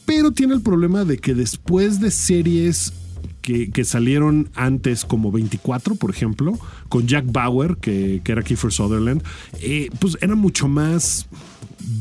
pero 0.05 0.31
tiene 0.31 0.53
el 0.53 0.61
problema 0.61 1.05
de 1.05 1.17
que 1.17 1.33
después 1.33 1.99
de 1.99 2.11
series 2.11 2.93
que, 3.41 3.71
que 3.71 3.83
salieron 3.83 4.49
antes 4.55 5.05
como 5.05 5.31
24, 5.31 5.95
por 5.95 6.09
ejemplo, 6.09 6.57
con 6.89 7.07
Jack 7.07 7.25
Bauer, 7.31 7.77
que, 7.77 8.21
que 8.23 8.31
era 8.31 8.43
Kiefer 8.43 8.71
Sutherland, 8.71 9.23
eh, 9.61 9.89
pues 9.99 10.17
era 10.21 10.35
mucho 10.35 10.67
más 10.67 11.27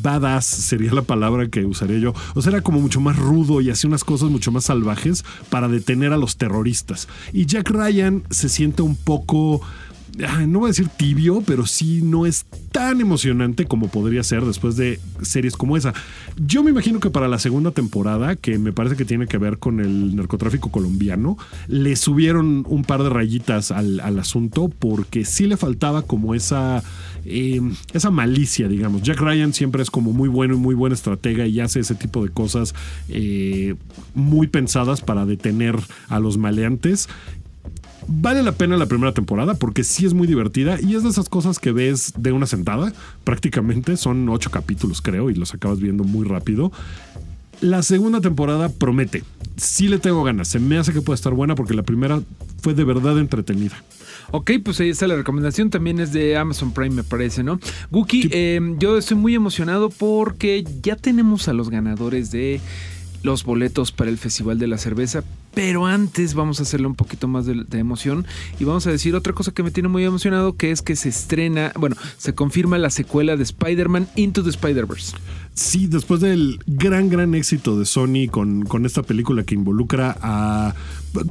badass 0.02 0.44
sería 0.44 0.92
la 0.92 1.02
palabra 1.02 1.48
que 1.48 1.64
usaría 1.64 1.98
yo. 1.98 2.14
O 2.34 2.42
sea, 2.42 2.52
era 2.52 2.62
como 2.62 2.80
mucho 2.80 3.00
más 3.00 3.16
rudo 3.16 3.60
y 3.60 3.70
hacía 3.70 3.88
unas 3.88 4.04
cosas 4.04 4.30
mucho 4.30 4.52
más 4.52 4.64
salvajes 4.64 5.24
para 5.48 5.68
detener 5.68 6.12
a 6.12 6.18
los 6.18 6.36
terroristas. 6.36 7.08
Y 7.32 7.46
Jack 7.46 7.70
Ryan 7.70 8.22
se 8.30 8.48
siente 8.48 8.82
un 8.82 8.96
poco... 8.96 9.60
ay, 10.26 10.46
No 10.46 10.60
voy 10.60 10.68
a 10.68 10.72
decir 10.72 10.88
tibio, 10.88 11.42
pero 11.46 11.66
sí 11.66 12.00
no 12.02 12.26
es 12.26 12.46
tan 12.72 13.00
emocionante 13.00 13.66
como 13.66 13.88
podría 13.88 14.22
ser 14.22 14.44
después 14.44 14.76
de 14.76 15.00
series 15.22 15.56
como 15.56 15.76
esa. 15.76 15.92
Yo 16.36 16.62
me 16.62 16.70
imagino 16.70 17.00
que 17.00 17.10
para 17.10 17.28
la 17.28 17.38
segunda 17.38 17.72
temporada, 17.72 18.36
que 18.36 18.58
me 18.58 18.72
parece 18.72 18.96
que 18.96 19.04
tiene 19.04 19.26
que 19.26 19.38
ver 19.38 19.58
con 19.58 19.80
el 19.80 20.16
narcotráfico 20.16 20.70
colombiano, 20.70 21.36
le 21.66 21.96
subieron 21.96 22.64
un 22.68 22.84
par 22.84 23.02
de 23.02 23.10
rayitas 23.10 23.70
al, 23.70 24.00
asunto 24.20 24.68
porque 24.68 25.24
sí 25.24 25.46
le 25.46 25.56
faltaba 25.56 26.02
como 26.02 26.34
esa, 26.34 26.82
eh, 27.24 27.60
esa 27.92 28.10
malicia, 28.10 28.68
digamos. 28.68 29.02
Jack 29.02 29.20
Ryan 29.20 29.52
siempre 29.54 29.82
es 29.82 29.90
como 29.90 30.12
muy 30.12 30.28
bueno 30.28 30.54
y 30.54 30.58
muy 30.58 30.74
buen 30.74 30.92
estratega 30.92 31.46
y 31.46 31.60
hace 31.60 31.80
ese 31.80 31.94
tipo 31.94 32.22
de 32.22 32.30
cosas 32.30 32.74
eh, 33.08 33.76
muy 34.14 34.46
pensadas 34.46 35.00
para 35.00 35.26
detener 35.26 35.76
a 36.08 36.20
los 36.20 36.38
maleantes. 36.38 37.08
Vale 38.12 38.42
la 38.42 38.50
pena 38.50 38.76
la 38.76 38.86
primera 38.86 39.14
temporada 39.14 39.54
porque 39.54 39.84
sí 39.84 40.04
es 40.04 40.14
muy 40.14 40.26
divertida 40.26 40.80
y 40.80 40.96
es 40.96 41.04
de 41.04 41.10
esas 41.10 41.28
cosas 41.28 41.60
que 41.60 41.70
ves 41.70 42.12
de 42.16 42.32
una 42.32 42.46
sentada. 42.46 42.92
Prácticamente 43.22 43.96
son 43.96 44.28
ocho 44.28 44.50
capítulos, 44.50 45.00
creo, 45.00 45.30
y 45.30 45.34
los 45.34 45.54
acabas 45.54 45.78
viendo 45.78 46.02
muy 46.02 46.26
rápido. 46.26 46.72
La 47.60 47.84
segunda 47.84 48.20
temporada 48.20 48.68
promete. 48.68 49.22
Sí 49.56 49.86
le 49.86 50.00
tengo 50.00 50.24
ganas. 50.24 50.48
Se 50.48 50.58
me 50.58 50.76
hace 50.76 50.92
que 50.92 51.02
puede 51.02 51.14
estar 51.14 51.34
buena 51.34 51.54
porque 51.54 51.74
la 51.74 51.84
primera 51.84 52.20
fue 52.60 52.74
de 52.74 52.82
verdad 52.82 53.16
entretenida. 53.16 53.80
Ok, 54.32 54.50
pues 54.64 54.80
ahí 54.80 54.88
está 54.88 55.06
la 55.06 55.14
recomendación. 55.14 55.70
También 55.70 56.00
es 56.00 56.12
de 56.12 56.36
Amazon 56.36 56.72
Prime, 56.72 56.96
me 56.96 57.04
parece, 57.04 57.44
¿no? 57.44 57.60
Guki, 57.92 58.28
eh, 58.32 58.60
yo 58.80 58.98
estoy 58.98 59.18
muy 59.18 59.36
emocionado 59.36 59.88
porque 59.88 60.64
ya 60.82 60.96
tenemos 60.96 61.46
a 61.46 61.52
los 61.52 61.70
ganadores 61.70 62.32
de 62.32 62.60
los 63.22 63.44
boletos 63.44 63.92
para 63.92 64.10
el 64.10 64.18
Festival 64.18 64.58
de 64.58 64.66
la 64.66 64.78
Cerveza. 64.78 65.22
Pero 65.54 65.86
antes 65.86 66.34
vamos 66.34 66.60
a 66.60 66.62
hacerle 66.62 66.86
un 66.86 66.94
poquito 66.94 67.28
más 67.28 67.46
de, 67.46 67.64
de 67.68 67.78
emoción 67.78 68.26
y 68.58 68.64
vamos 68.64 68.86
a 68.86 68.90
decir 68.90 69.14
otra 69.14 69.32
cosa 69.32 69.52
que 69.52 69.62
me 69.62 69.70
tiene 69.70 69.88
muy 69.88 70.04
emocionado, 70.04 70.56
que 70.56 70.70
es 70.70 70.82
que 70.82 70.96
se 70.96 71.08
estrena, 71.08 71.72
bueno, 71.76 71.96
se 72.18 72.34
confirma 72.34 72.78
la 72.78 72.90
secuela 72.90 73.36
de 73.36 73.42
Spider-Man 73.42 74.08
Into 74.16 74.42
the 74.42 74.50
Spider-Verse. 74.50 75.16
Sí, 75.54 75.88
después 75.88 76.20
del 76.20 76.58
gran, 76.66 77.10
gran 77.10 77.34
éxito 77.34 77.78
de 77.78 77.84
Sony 77.84 78.28
con, 78.30 78.64
con 78.64 78.86
esta 78.86 79.02
película 79.02 79.42
que 79.42 79.54
involucra 79.54 80.16
a... 80.22 80.74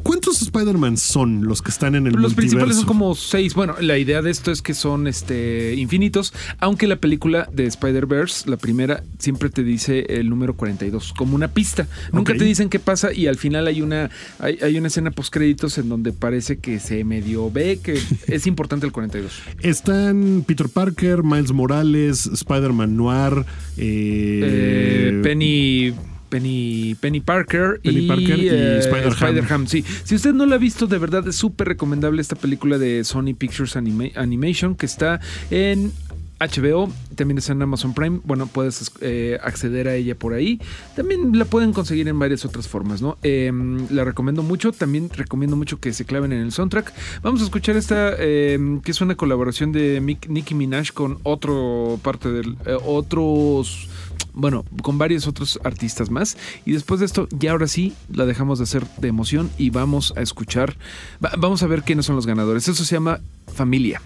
¿Cuántos 0.04 0.42
Spider-Man 0.42 0.98
son 0.98 1.46
los 1.46 1.62
que 1.62 1.72
están 1.72 1.96
en 1.96 2.06
el 2.06 2.14
Los 2.14 2.34
principales 2.34 2.76
son 2.76 2.86
como 2.86 3.16
seis. 3.16 3.56
Bueno, 3.56 3.76
la 3.80 3.98
idea 3.98 4.22
de 4.22 4.30
esto 4.30 4.52
es 4.52 4.62
que 4.62 4.74
son 4.74 5.08
este, 5.08 5.74
infinitos, 5.76 6.34
aunque 6.60 6.86
la 6.86 6.98
película 6.98 7.48
de 7.54 7.66
Spider-Verse, 7.66 8.50
la 8.50 8.58
primera, 8.58 9.04
siempre 9.20 9.50
te 9.50 9.64
dice 9.64 10.06
el 10.10 10.30
número 10.30 10.54
42, 10.54 11.14
como 11.14 11.34
una 11.34 11.48
pista. 11.48 11.88
Nunca 12.12 12.36
te 12.36 12.44
dicen 12.44 12.70
qué 12.70 12.80
pasa 12.80 13.14
y 13.14 13.28
al 13.28 13.38
final 13.38 13.68
hay 13.68 13.82
una, 13.82 14.09
hay, 14.40 14.58
hay 14.62 14.78
una 14.78 14.88
escena 14.88 15.12
post 15.12 15.34
créditos 15.34 15.78
en 15.78 15.90
donde 15.90 16.14
parece 16.14 16.58
que 16.60 16.80
se 16.80 17.04
medio 17.04 17.52
ve 17.52 17.80
que 17.84 18.00
es 18.28 18.48
importante 18.48 18.86
el 18.86 18.92
42. 18.92 19.32
Están 19.62 20.44
Peter 20.48 20.68
Parker, 20.70 21.24
Miles 21.24 21.52
Morales, 21.52 22.26
Spider-Man 22.26 22.96
Noir, 22.98 23.46
eh, 23.78 24.42
Eh, 24.44 25.20
Penny... 25.24 25.94
Penny, 26.30 26.96
Penny 27.00 27.22
Parker 27.22 27.82
Penny 27.84 28.02
y, 28.02 28.08
Parker 28.08 28.38
y 28.40 28.50
eh, 28.52 28.78
Spider-Ham. 28.78 29.66
Sí. 29.66 29.84
Si 30.04 30.14
usted 30.14 30.32
no 30.32 30.46
la 30.46 30.56
ha 30.56 30.58
visto, 30.60 30.86
de 30.86 31.00
verdad 31.00 31.28
es 31.28 31.36
súper 31.36 31.68
recomendable 31.70 32.22
esta 32.22 32.36
película 32.36 32.78
de 32.78 33.04
Sony 33.04 33.34
Pictures 33.36 33.76
Anima- 33.76 34.12
Animation 34.16 34.76
que 34.76 34.86
está 34.86 35.20
en 35.50 35.92
HBO, 36.40 36.90
también 37.16 37.38
está 37.38 37.52
en 37.54 37.62
Amazon 37.62 37.94
Prime. 37.94 38.22
Bueno, 38.24 38.48
puedes 38.48 38.92
eh, 39.02 39.38
acceder 39.44 39.88
a 39.88 39.96
ella 39.96 40.16
por 40.16 40.34
ahí. 40.34 40.60
También 40.96 41.38
la 41.38 41.46
pueden 41.46 41.74
conseguir 41.74 42.08
en 42.08 42.18
varias 42.18 42.46
otras 42.46 42.68
formas, 42.68 43.02
¿no? 43.02 43.18
Eh, 43.24 43.52
la 43.90 44.04
recomiendo 44.06 44.42
mucho. 44.44 44.72
También 44.72 45.10
recomiendo 45.10 45.56
mucho 45.56 45.80
que 45.80 45.92
se 45.94 46.06
claven 46.06 46.32
en 46.32 46.42
el 46.42 46.52
soundtrack. 46.52 46.94
Vamos 47.22 47.42
a 47.42 47.44
escuchar 47.44 47.76
esta, 47.76 48.14
eh, 48.18 48.80
que 48.84 48.92
es 48.92 49.02
una 49.02 49.16
colaboración 49.16 49.72
de 49.72 50.00
Nicki 50.02 50.56
Minaj 50.56 50.92
con 50.94 51.20
otro 51.24 52.00
parte 52.04 52.30
del. 52.32 52.56
eh, 52.66 52.78
otros 52.86 53.90
bueno, 54.34 54.64
con 54.84 54.98
varios 54.98 55.28
otros 55.28 55.60
artistas 55.64 56.10
más. 56.10 56.38
Y 56.66 56.72
después 56.72 57.00
de 57.02 57.06
esto, 57.06 57.28
ya 57.32 57.52
ahora 57.52 57.68
sí, 57.68 57.94
la 58.14 58.26
dejamos 58.26 58.60
de 58.60 58.64
hacer 58.64 58.86
de 58.98 59.08
emoción 59.10 59.50
y 59.58 59.70
vamos 59.72 60.14
a 60.16 60.22
escuchar, 60.22 60.78
va- 61.24 61.32
vamos 61.38 61.64
a 61.64 61.68
ver 61.68 61.84
quiénes 61.84 62.06
son 62.06 62.16
los 62.16 62.26
ganadores. 62.26 62.68
Eso 62.68 62.86
se 62.86 62.96
llama 62.96 63.20
Familia. 63.54 64.02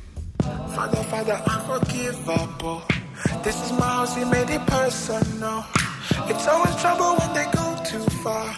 Father, 0.75 1.03
Father, 1.03 1.41
unforgivable. 1.47 2.81
This 3.43 3.55
is 3.63 3.71
my 3.73 3.85
house, 3.85 4.15
he 4.15 4.25
made 4.25 4.49
it 4.49 4.65
personal. 4.67 5.65
It's 6.27 6.47
always 6.47 6.75
trouble 6.77 7.15
when 7.17 7.33
they 7.33 7.47
go 7.51 7.65
too 7.85 8.03
far. 8.23 8.55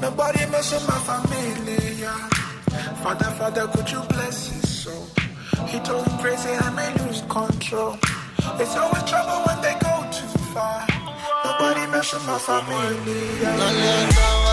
Nobody 0.00 0.44
with 0.46 0.88
my 0.88 0.98
familia. 1.08 2.12
Father, 3.02 3.30
Father, 3.38 3.66
could 3.68 3.90
you 3.90 4.00
bless 4.08 4.48
his 4.48 4.68
soul? 4.82 5.06
He 5.66 5.78
told 5.80 6.06
me 6.06 6.12
crazy, 6.22 6.50
I 6.50 6.70
may 6.70 6.90
lose 7.04 7.22
control. 7.22 7.98
It's 8.60 8.76
always 8.76 9.04
trouble 9.04 9.42
when 9.46 9.60
they 9.60 9.74
go 9.80 9.94
too 10.10 10.38
far. 10.54 10.86
Nobody 11.44 11.86
with 11.90 12.26
my 12.26 12.38
family, 12.38 13.40
La 13.42 14.47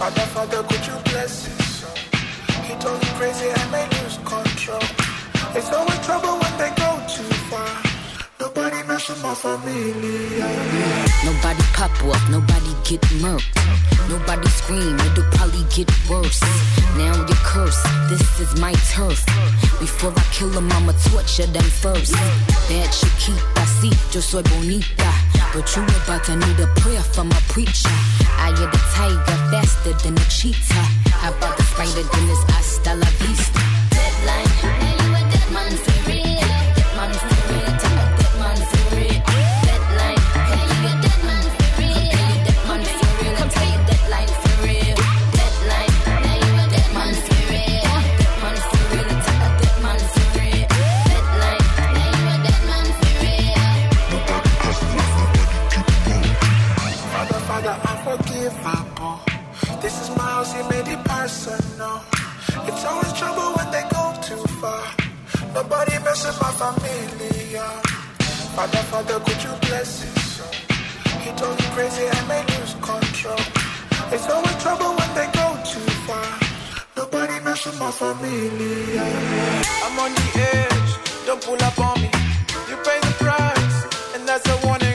Father, 0.00 0.22
Father, 0.32 0.62
could 0.62 0.86
you 0.86 0.94
bless 1.12 1.44
his 1.44 1.74
soul? 1.76 1.94
He 2.64 2.74
told 2.76 3.02
me 3.02 3.08
crazy 3.18 3.50
I 3.52 3.70
may 3.70 3.84
lose 4.00 4.16
control. 4.24 4.80
It's 5.54 5.70
always 5.74 6.06
trouble 6.06 6.38
when 6.40 6.56
they 6.56 6.72
go. 6.74 6.99
Nobody 8.40 8.82
mess 8.88 9.06
with 9.10 9.22
my 9.22 9.34
familia. 9.34 10.48
Nobody 11.28 11.62
pop 11.76 11.92
off, 12.04 12.30
nobody 12.30 12.72
get 12.88 13.02
murked. 13.20 13.44
Nobody 14.08 14.48
scream, 14.48 14.98
it'll 14.98 15.24
probably 15.36 15.62
get 15.76 15.90
worse. 16.08 16.40
Now 16.96 17.14
you 17.28 17.36
curse, 17.44 17.76
this 18.08 18.40
is 18.40 18.58
my 18.58 18.72
turf. 18.88 19.24
Before 19.78 20.12
I 20.16 20.24
kill 20.32 20.48
them, 20.48 20.72
I'ma 20.72 20.92
torture 21.12 21.46
them 21.46 21.68
first. 21.84 22.14
Bad 22.68 22.88
chiquita, 22.90 23.66
see, 23.76 23.92
yo 24.12 24.20
soy 24.20 24.42
bonita. 24.42 25.12
But 25.52 25.68
you 25.76 25.82
about 25.82 26.24
to 26.24 26.36
need 26.36 26.60
a 26.60 26.66
prayer 26.80 27.02
from 27.02 27.30
a 27.32 27.40
preacher. 27.52 27.92
I 28.40 28.48
am 28.56 28.70
the 28.72 28.80
tiger, 28.96 29.38
faster 29.52 29.92
than 30.02 30.16
a 30.16 30.24
cheetah. 30.30 30.86
How 31.12 31.36
about 31.36 31.58
the 31.58 31.64
spider, 31.64 32.08
then 32.08 32.30
it's 32.30 32.42
hasta 32.50 32.94
la 32.94 33.06
vista. 33.20 33.60
Deadline, 33.90 34.79
Nobody 65.62 65.98
mess 65.98 66.24
with 66.24 66.40
my 66.40 66.52
familia. 66.52 67.66
Father, 68.56 68.82
Father, 68.90 69.20
could 69.20 69.42
you 69.44 69.52
bless 69.68 70.00
his 70.00 70.24
soul? 70.34 70.54
He 71.20 71.30
told 71.36 71.60
you 71.60 71.68
crazy 71.76 72.06
and 72.06 72.28
may 72.28 72.42
lose 72.56 72.72
control. 72.80 73.44
It's 74.10 74.26
always 74.30 74.56
trouble 74.62 74.92
when 74.96 75.10
they 75.18 75.28
go 75.36 75.48
too 75.70 75.90
far. 76.08 76.32
Nobody 76.96 77.44
mess 77.44 77.66
with 77.66 77.78
my 77.78 77.90
familia. 77.90 79.04
I'm 79.84 79.98
on 80.00 80.12
the 80.14 80.28
edge, 80.56 81.26
don't 81.26 81.42
pull 81.44 81.62
up 81.62 81.78
on 81.78 82.00
me. 82.00 82.10
You 82.70 82.76
pay 82.88 82.98
the 83.06 83.14
price, 83.20 83.78
and 84.14 84.26
that's 84.26 84.48
a 84.48 84.66
warning. 84.66 84.89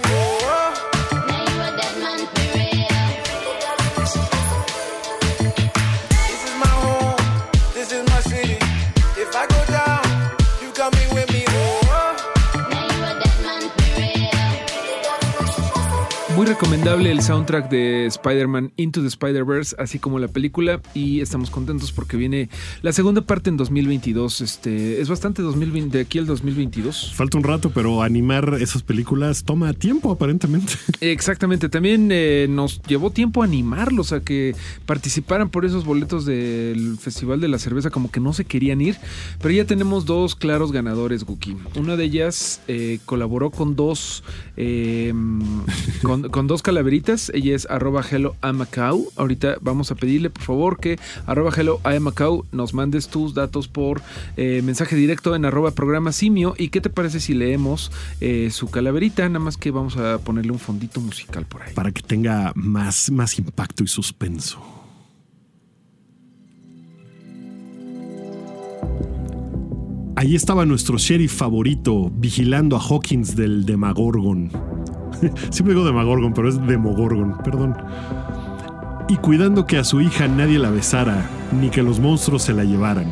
Muy 16.45 16.53
recomendable 16.53 17.09
el 17.09 17.23
soundtrack 17.23 17.71
de 17.71 18.05
Spider-Man 18.05 18.71
Into 18.77 19.01
the 19.01 19.07
Spider-Verse, 19.07 19.75
así 19.79 19.97
como 19.97 20.19
la 20.19 20.27
película. 20.27 20.79
Y 20.93 21.21
estamos 21.21 21.49
contentos 21.49 21.91
porque 21.91 22.17
viene 22.17 22.49
la 22.83 22.93
segunda 22.93 23.21
parte 23.21 23.49
en 23.49 23.57
2022. 23.57 24.41
Este, 24.41 25.01
es 25.01 25.09
bastante 25.09 25.41
2020, 25.41 25.97
de 25.97 26.03
aquí 26.03 26.19
al 26.19 26.27
2022. 26.27 27.13
Falta 27.15 27.39
un 27.39 27.43
rato, 27.43 27.71
pero 27.71 28.03
animar 28.03 28.57
esas 28.59 28.83
películas 28.83 29.43
toma 29.43 29.73
tiempo 29.73 30.11
aparentemente. 30.11 30.73
Exactamente, 31.01 31.67
también 31.67 32.09
eh, 32.11 32.45
nos 32.47 32.79
llevó 32.83 33.09
tiempo 33.09 33.41
animarlos 33.41 34.11
a 34.11 34.19
que 34.19 34.55
participaran 34.85 35.49
por 35.49 35.65
esos 35.65 35.83
boletos 35.83 36.27
del 36.27 36.99
Festival 36.99 37.41
de 37.41 37.47
la 37.47 37.57
Cerveza, 37.57 37.89
como 37.89 38.11
que 38.11 38.19
no 38.19 38.33
se 38.33 38.45
querían 38.45 38.81
ir, 38.81 38.97
pero 39.41 39.51
ya 39.51 39.65
tenemos 39.65 40.05
dos 40.05 40.35
claros 40.35 40.71
ganadores, 40.71 41.23
Guki. 41.23 41.57
Una 41.75 41.95
de 41.95 42.03
ellas 42.03 42.61
eh, 42.67 42.99
colaboró 43.05 43.49
con 43.49 43.75
dos 43.75 44.23
eh, 44.57 45.11
con, 46.03 46.29
con 46.35 46.47
dos 46.47 46.61
calaveritas, 46.61 47.31
ella 47.33 47.55
es 47.55 47.65
arroba 47.69 48.03
hello. 48.11 48.35
Ahorita 49.15 49.55
vamos 49.61 49.91
a 49.91 49.95
pedirle 49.95 50.29
por 50.29 50.43
favor 50.43 50.77
que 50.77 50.99
arroba 51.25 51.49
hello 51.55 51.79
nos 52.51 52.73
mandes 52.73 53.07
tus 53.07 53.33
datos 53.33 53.69
por 53.69 54.01
eh, 54.35 54.61
mensaje 54.61 54.97
directo 54.97 55.33
en 55.33 55.45
arroba 55.45 55.71
programa 55.71 56.11
simio 56.11 56.53
y 56.57 56.67
qué 56.67 56.81
te 56.81 56.89
parece 56.89 57.21
si 57.21 57.35
leemos 57.35 57.89
eh, 58.19 58.49
su 58.51 58.69
calaverita, 58.69 59.25
nada 59.29 59.39
más 59.39 59.55
que 59.55 59.71
vamos 59.71 59.95
a 59.95 60.17
ponerle 60.17 60.51
un 60.51 60.59
fondito 60.59 60.99
musical 60.99 61.45
por 61.45 61.61
ahí. 61.61 61.73
Para 61.73 61.93
que 61.93 62.01
tenga 62.01 62.51
más, 62.53 63.09
más 63.11 63.39
impacto 63.39 63.85
y 63.85 63.87
suspenso. 63.87 64.59
Ahí 70.17 70.35
estaba 70.35 70.65
nuestro 70.65 70.97
sheriff 70.97 71.33
favorito 71.33 72.11
vigilando 72.13 72.75
a 72.75 72.81
Hawkins 72.81 73.37
del 73.37 73.65
Demagorgon. 73.65 74.84
Siempre 75.49 75.73
digo 75.73 75.85
Demagorgon, 75.85 76.33
pero 76.33 76.49
es 76.49 76.65
Demogorgon, 76.65 77.37
perdón. 77.43 77.75
Y 79.07 79.17
cuidando 79.17 79.65
que 79.65 79.77
a 79.77 79.83
su 79.83 80.01
hija 80.01 80.27
nadie 80.27 80.57
la 80.57 80.71
besara, 80.71 81.29
ni 81.59 81.69
que 81.69 81.83
los 81.83 81.99
monstruos 81.99 82.43
se 82.43 82.53
la 82.53 82.63
llevaran. 82.63 83.07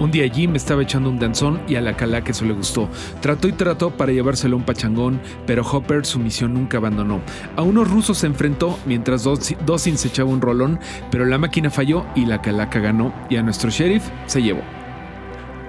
Un 0.00 0.10
día 0.10 0.26
Jim 0.32 0.56
estaba 0.56 0.82
echando 0.82 1.10
un 1.10 1.18
danzón 1.18 1.60
y 1.68 1.74
a 1.74 1.82
la 1.82 1.94
calaca 1.94 2.30
eso 2.30 2.46
le 2.46 2.54
gustó. 2.54 2.88
Trató 3.20 3.48
y 3.48 3.52
trató 3.52 3.90
para 3.90 4.12
llevárselo 4.12 4.56
a 4.56 4.58
un 4.58 4.64
pachangón, 4.64 5.20
pero 5.46 5.62
Hopper 5.62 6.06
su 6.06 6.18
misión 6.18 6.54
nunca 6.54 6.78
abandonó. 6.78 7.20
A 7.54 7.60
unos 7.62 7.90
rusos 7.90 8.16
se 8.16 8.26
enfrentó 8.26 8.78
mientras 8.86 9.24
Dawson 9.24 9.98
se 9.98 10.08
echaba 10.08 10.30
un 10.30 10.40
rolón, 10.40 10.80
pero 11.10 11.26
la 11.26 11.36
máquina 11.36 11.68
falló 11.68 12.06
y 12.14 12.24
la 12.24 12.40
calaca 12.40 12.80
ganó 12.80 13.12
y 13.28 13.36
a 13.36 13.42
nuestro 13.42 13.68
sheriff 13.68 14.08
se 14.24 14.42
llevó. 14.42 14.62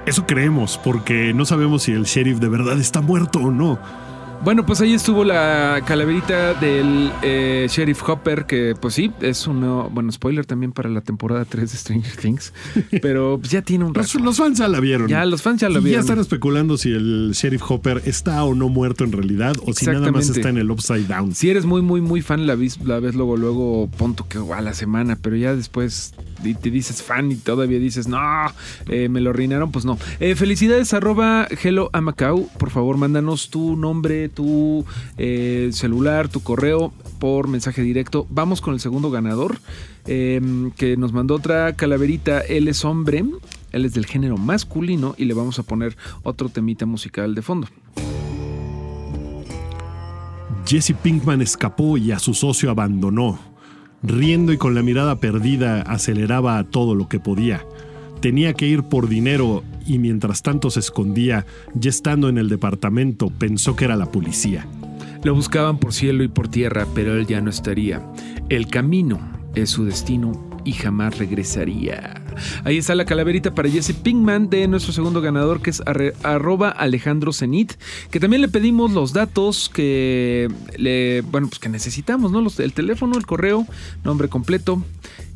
Eso 0.06 0.26
creemos, 0.26 0.80
porque 0.82 1.34
no 1.34 1.46
sabemos 1.46 1.84
si 1.84 1.92
el 1.92 2.04
sheriff 2.04 2.40
de 2.40 2.48
verdad 2.48 2.80
está 2.80 3.02
muerto 3.02 3.40
o 3.40 3.52
no. 3.52 3.80
Bueno, 4.44 4.66
pues 4.66 4.82
ahí 4.82 4.94
estuvo 4.94 5.24
la 5.24 5.84
calaverita 5.86 6.56
del 6.56 7.12
eh, 7.22 7.68
Sheriff 7.70 8.02
Hopper, 8.10 8.46
que 8.48 8.74
pues 8.80 8.96
sí, 8.96 9.12
es 9.22 9.46
uno, 9.46 9.88
bueno, 9.94 10.12
spoiler 10.12 10.48
también 10.48 10.72
para 10.72 10.90
la 10.90 11.02
temporada 11.02 11.46
3 11.46 11.72
de 11.72 11.78
Stranger 11.78 12.16
Things, 12.16 12.52
pero 13.04 13.38
pues 13.40 13.52
ya 13.52 13.62
tiene 13.62 13.86
un 13.86 13.94
rato. 13.94 14.10
Los, 14.16 14.24
los 14.24 14.38
fans 14.38 14.58
ya 14.58 14.68
la 14.68 14.80
vieron. 14.80 15.08
Ya, 15.08 15.24
los 15.26 15.44
fans 15.44 15.62
ya 15.62 15.70
Y 15.70 15.78
vieron. 15.78 16.02
están 16.02 16.18
especulando 16.18 16.78
si 16.78 16.92
el 16.92 17.34
sheriff 17.36 17.62
Hopper 17.70 18.02
está 18.06 18.44
o 18.44 18.56
no 18.56 18.68
muerto 18.68 19.04
en 19.04 19.12
realidad, 19.12 19.54
o 19.64 19.74
si 19.74 19.86
nada 19.86 20.12
más 20.12 20.28
está 20.28 20.50
en 20.50 20.58
el 20.58 20.72
upside 20.72 21.06
down. 21.06 21.36
Si 21.36 21.52
eres 21.52 21.66
muy, 21.66 21.84
muy, 21.84 22.02
muy 22.02 22.24
fan, 22.24 22.48
la 22.48 22.56
ves, 22.56 22.80
la 22.84 23.00
ves 23.00 23.14
luego, 23.14 23.38
luego, 23.38 23.90
punto 23.96 24.28
que 24.28 24.40
a 24.40 24.62
la 24.62 24.74
semana, 24.74 25.20
pero 25.22 25.36
ya 25.36 25.56
después 25.56 26.16
y 26.44 26.56
te 26.56 26.72
dices 26.72 27.04
fan 27.04 27.32
y 27.32 27.36
todavía 27.36 27.80
dices, 27.80 28.08
no, 28.08 28.20
eh, 28.88 29.10
me 29.10 29.22
lo 29.22 29.32
arruinaron, 29.32 29.72
pues 29.72 29.86
no. 29.86 29.98
Eh, 30.20 30.36
felicidades, 30.36 30.94
arroba 30.94 31.48
Hello 31.62 31.90
a 31.94 32.02
Macau. 32.02 32.50
Por 32.58 32.70
favor, 32.70 32.98
mándanos 32.98 33.50
tu 33.50 33.76
nombre, 33.76 34.30
tu 34.34 34.86
eh, 35.18 35.70
celular, 35.72 36.28
tu 36.28 36.42
correo 36.42 36.94
por 37.20 37.48
mensaje 37.48 37.82
directo. 37.82 38.26
Vamos 38.30 38.62
con 38.62 38.74
el 38.74 38.80
segundo 38.80 39.12
ganador, 39.12 39.60
eh, 40.06 40.42
que 40.78 40.98
nos 40.98 41.14
mandó 41.14 41.36
otra 41.36 41.76
calaverita. 41.76 42.42
Él 42.42 42.68
es 42.68 42.84
hombre, 42.84 43.24
él 43.72 43.86
es 43.86 43.94
del 43.94 44.06
género 44.06 44.38
masculino 44.38 45.16
y 45.18 45.26
le 45.26 45.34
vamos 45.34 45.60
a 45.60 45.64
poner 45.64 45.96
otro 46.24 46.50
temita 46.50 46.86
musical 46.86 47.36
de 47.36 47.42
fondo. 47.42 47.68
Jesse 50.66 50.94
Pinkman 50.94 51.42
escapó 51.42 51.98
y 51.98 52.12
a 52.12 52.20
su 52.20 52.34
socio 52.34 52.70
abandonó. 52.70 53.40
Riendo 54.04 54.52
y 54.52 54.58
con 54.58 54.74
la 54.74 54.82
mirada 54.82 55.20
perdida, 55.20 55.82
aceleraba 55.82 56.58
a 56.58 56.64
todo 56.64 56.96
lo 56.96 57.08
que 57.08 57.20
podía. 57.20 57.66
Tenía 58.22 58.54
que 58.54 58.68
ir 58.68 58.84
por 58.84 59.10
dinero 59.10 59.64
y 59.88 59.98
mientras 59.98 60.44
tanto 60.44 60.70
se 60.70 60.80
escondía, 60.80 61.48
ya 61.74 61.90
estando 61.90 62.30
en 62.30 62.38
el 62.38 62.50
departamento, 62.50 63.32
pensó 63.32 63.76
que 63.76 63.86
era 63.86 63.96
la 63.96 64.12
policía. 64.12 64.68
Lo 65.24 65.34
buscaban 65.34 65.80
por 65.80 65.92
cielo 65.92 66.24
y 66.24 66.28
por 66.28 66.48
tierra, 66.48 66.86
pero 66.94 67.16
él 67.16 67.26
ya 67.26 67.42
no 67.42 67.50
estaría. 67.50 68.06
El 68.50 68.68
camino 68.68 69.20
es 69.56 69.72
su 69.72 69.86
destino 69.86 70.51
y 70.64 70.74
jamás 70.74 71.18
regresaría. 71.18 72.22
Ahí 72.64 72.78
está 72.78 72.96
la 72.96 73.06
calaverita 73.06 73.54
para 73.54 73.70
Jesse 73.70 73.94
Pinkman 73.94 74.50
de 74.50 74.68
nuestro 74.68 74.94
segundo 74.94 75.22
ganador 75.22 75.62
que 75.62 75.70
es 75.70 75.82
arroba 76.24 76.70
Alejandro 76.70 77.34
Zenit, 77.34 77.74
que 78.10 78.20
también 78.20 78.42
le 78.42 78.48
pedimos 78.48 78.92
los 78.92 79.14
datos 79.14 79.70
que 79.74 80.50
le, 80.78 81.22
bueno, 81.22 81.48
pues 81.48 81.60
que 81.60 81.70
necesitamos, 81.70 82.32
¿no? 82.32 82.42
Los, 82.42 82.60
el 82.60 82.74
teléfono, 82.74 83.18
el 83.18 83.26
correo, 83.26 83.66
nombre 84.04 84.28
completo 84.28 84.84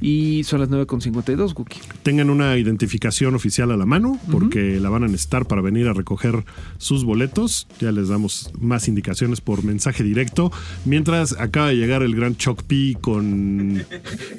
y 0.02 0.43
son 0.43 0.60
las 0.60 0.69
9.52, 0.69 1.53
Guki. 1.53 1.80
Tengan 2.03 2.30
una 2.30 2.57
identificación 2.57 3.34
oficial 3.35 3.72
a 3.72 3.77
la 3.77 3.85
mano, 3.85 4.19
porque 4.31 4.80
la 4.80 4.89
van 4.89 5.03
a 5.03 5.07
necesitar 5.07 5.47
para 5.47 5.61
venir 5.61 5.88
a 5.88 5.93
recoger 5.93 6.43
sus 6.77 7.03
boletos. 7.03 7.68
Ya 7.80 7.91
les 7.91 8.10
damos 8.10 8.52
más 8.60 8.88
indicaciones 8.88 9.41
por 9.41 9.64
mensaje 9.64 10.03
directo. 10.03 10.52
Mientras 10.84 11.34
acaba 11.39 11.69
de 11.69 11.77
llegar 11.77 12.03
el 12.03 12.15
gran 12.15 12.35
Choc 12.35 12.64
P 12.64 12.97
con, 12.99 13.84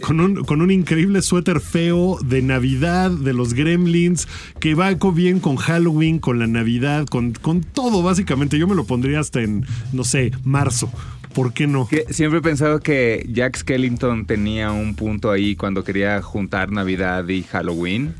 con, 0.00 0.20
un, 0.20 0.44
con 0.44 0.60
un 0.60 0.70
increíble 0.76 1.22
suéter 1.22 1.60
feo 1.60 2.18
de 2.24 2.42
Navidad 2.42 3.10
de 3.10 3.32
los 3.32 3.54
Gremlins, 3.54 4.28
que 4.60 4.74
va 4.74 4.96
co- 4.98 5.12
bien 5.12 5.40
con 5.40 5.56
Halloween, 5.56 6.18
con 6.18 6.38
la 6.38 6.46
Navidad, 6.46 7.06
con, 7.06 7.32
con 7.32 7.62
todo 7.62 8.02
básicamente. 8.02 8.58
Yo 8.58 8.66
me 8.68 8.74
lo 8.74 8.84
pondría 8.84 9.20
hasta 9.20 9.40
en, 9.42 9.66
no 9.92 10.04
sé, 10.04 10.30
marzo. 10.44 10.90
¿Por 11.34 11.52
qué 11.52 11.66
no? 11.66 11.86
Que 11.86 12.06
siempre 12.08 12.38
he 12.38 12.42
pensado 12.42 12.80
que 12.80 13.26
Jack 13.30 13.58
Skellington 13.58 14.24
tenía 14.24 14.70
un 14.72 14.94
punto 14.94 15.30
ahí 15.30 15.54
cuando 15.54 15.84
quería 15.84 16.22
juntar 16.22 16.72
Navidad 16.72 17.28
y 17.28 17.42
Halloween. 17.42 18.14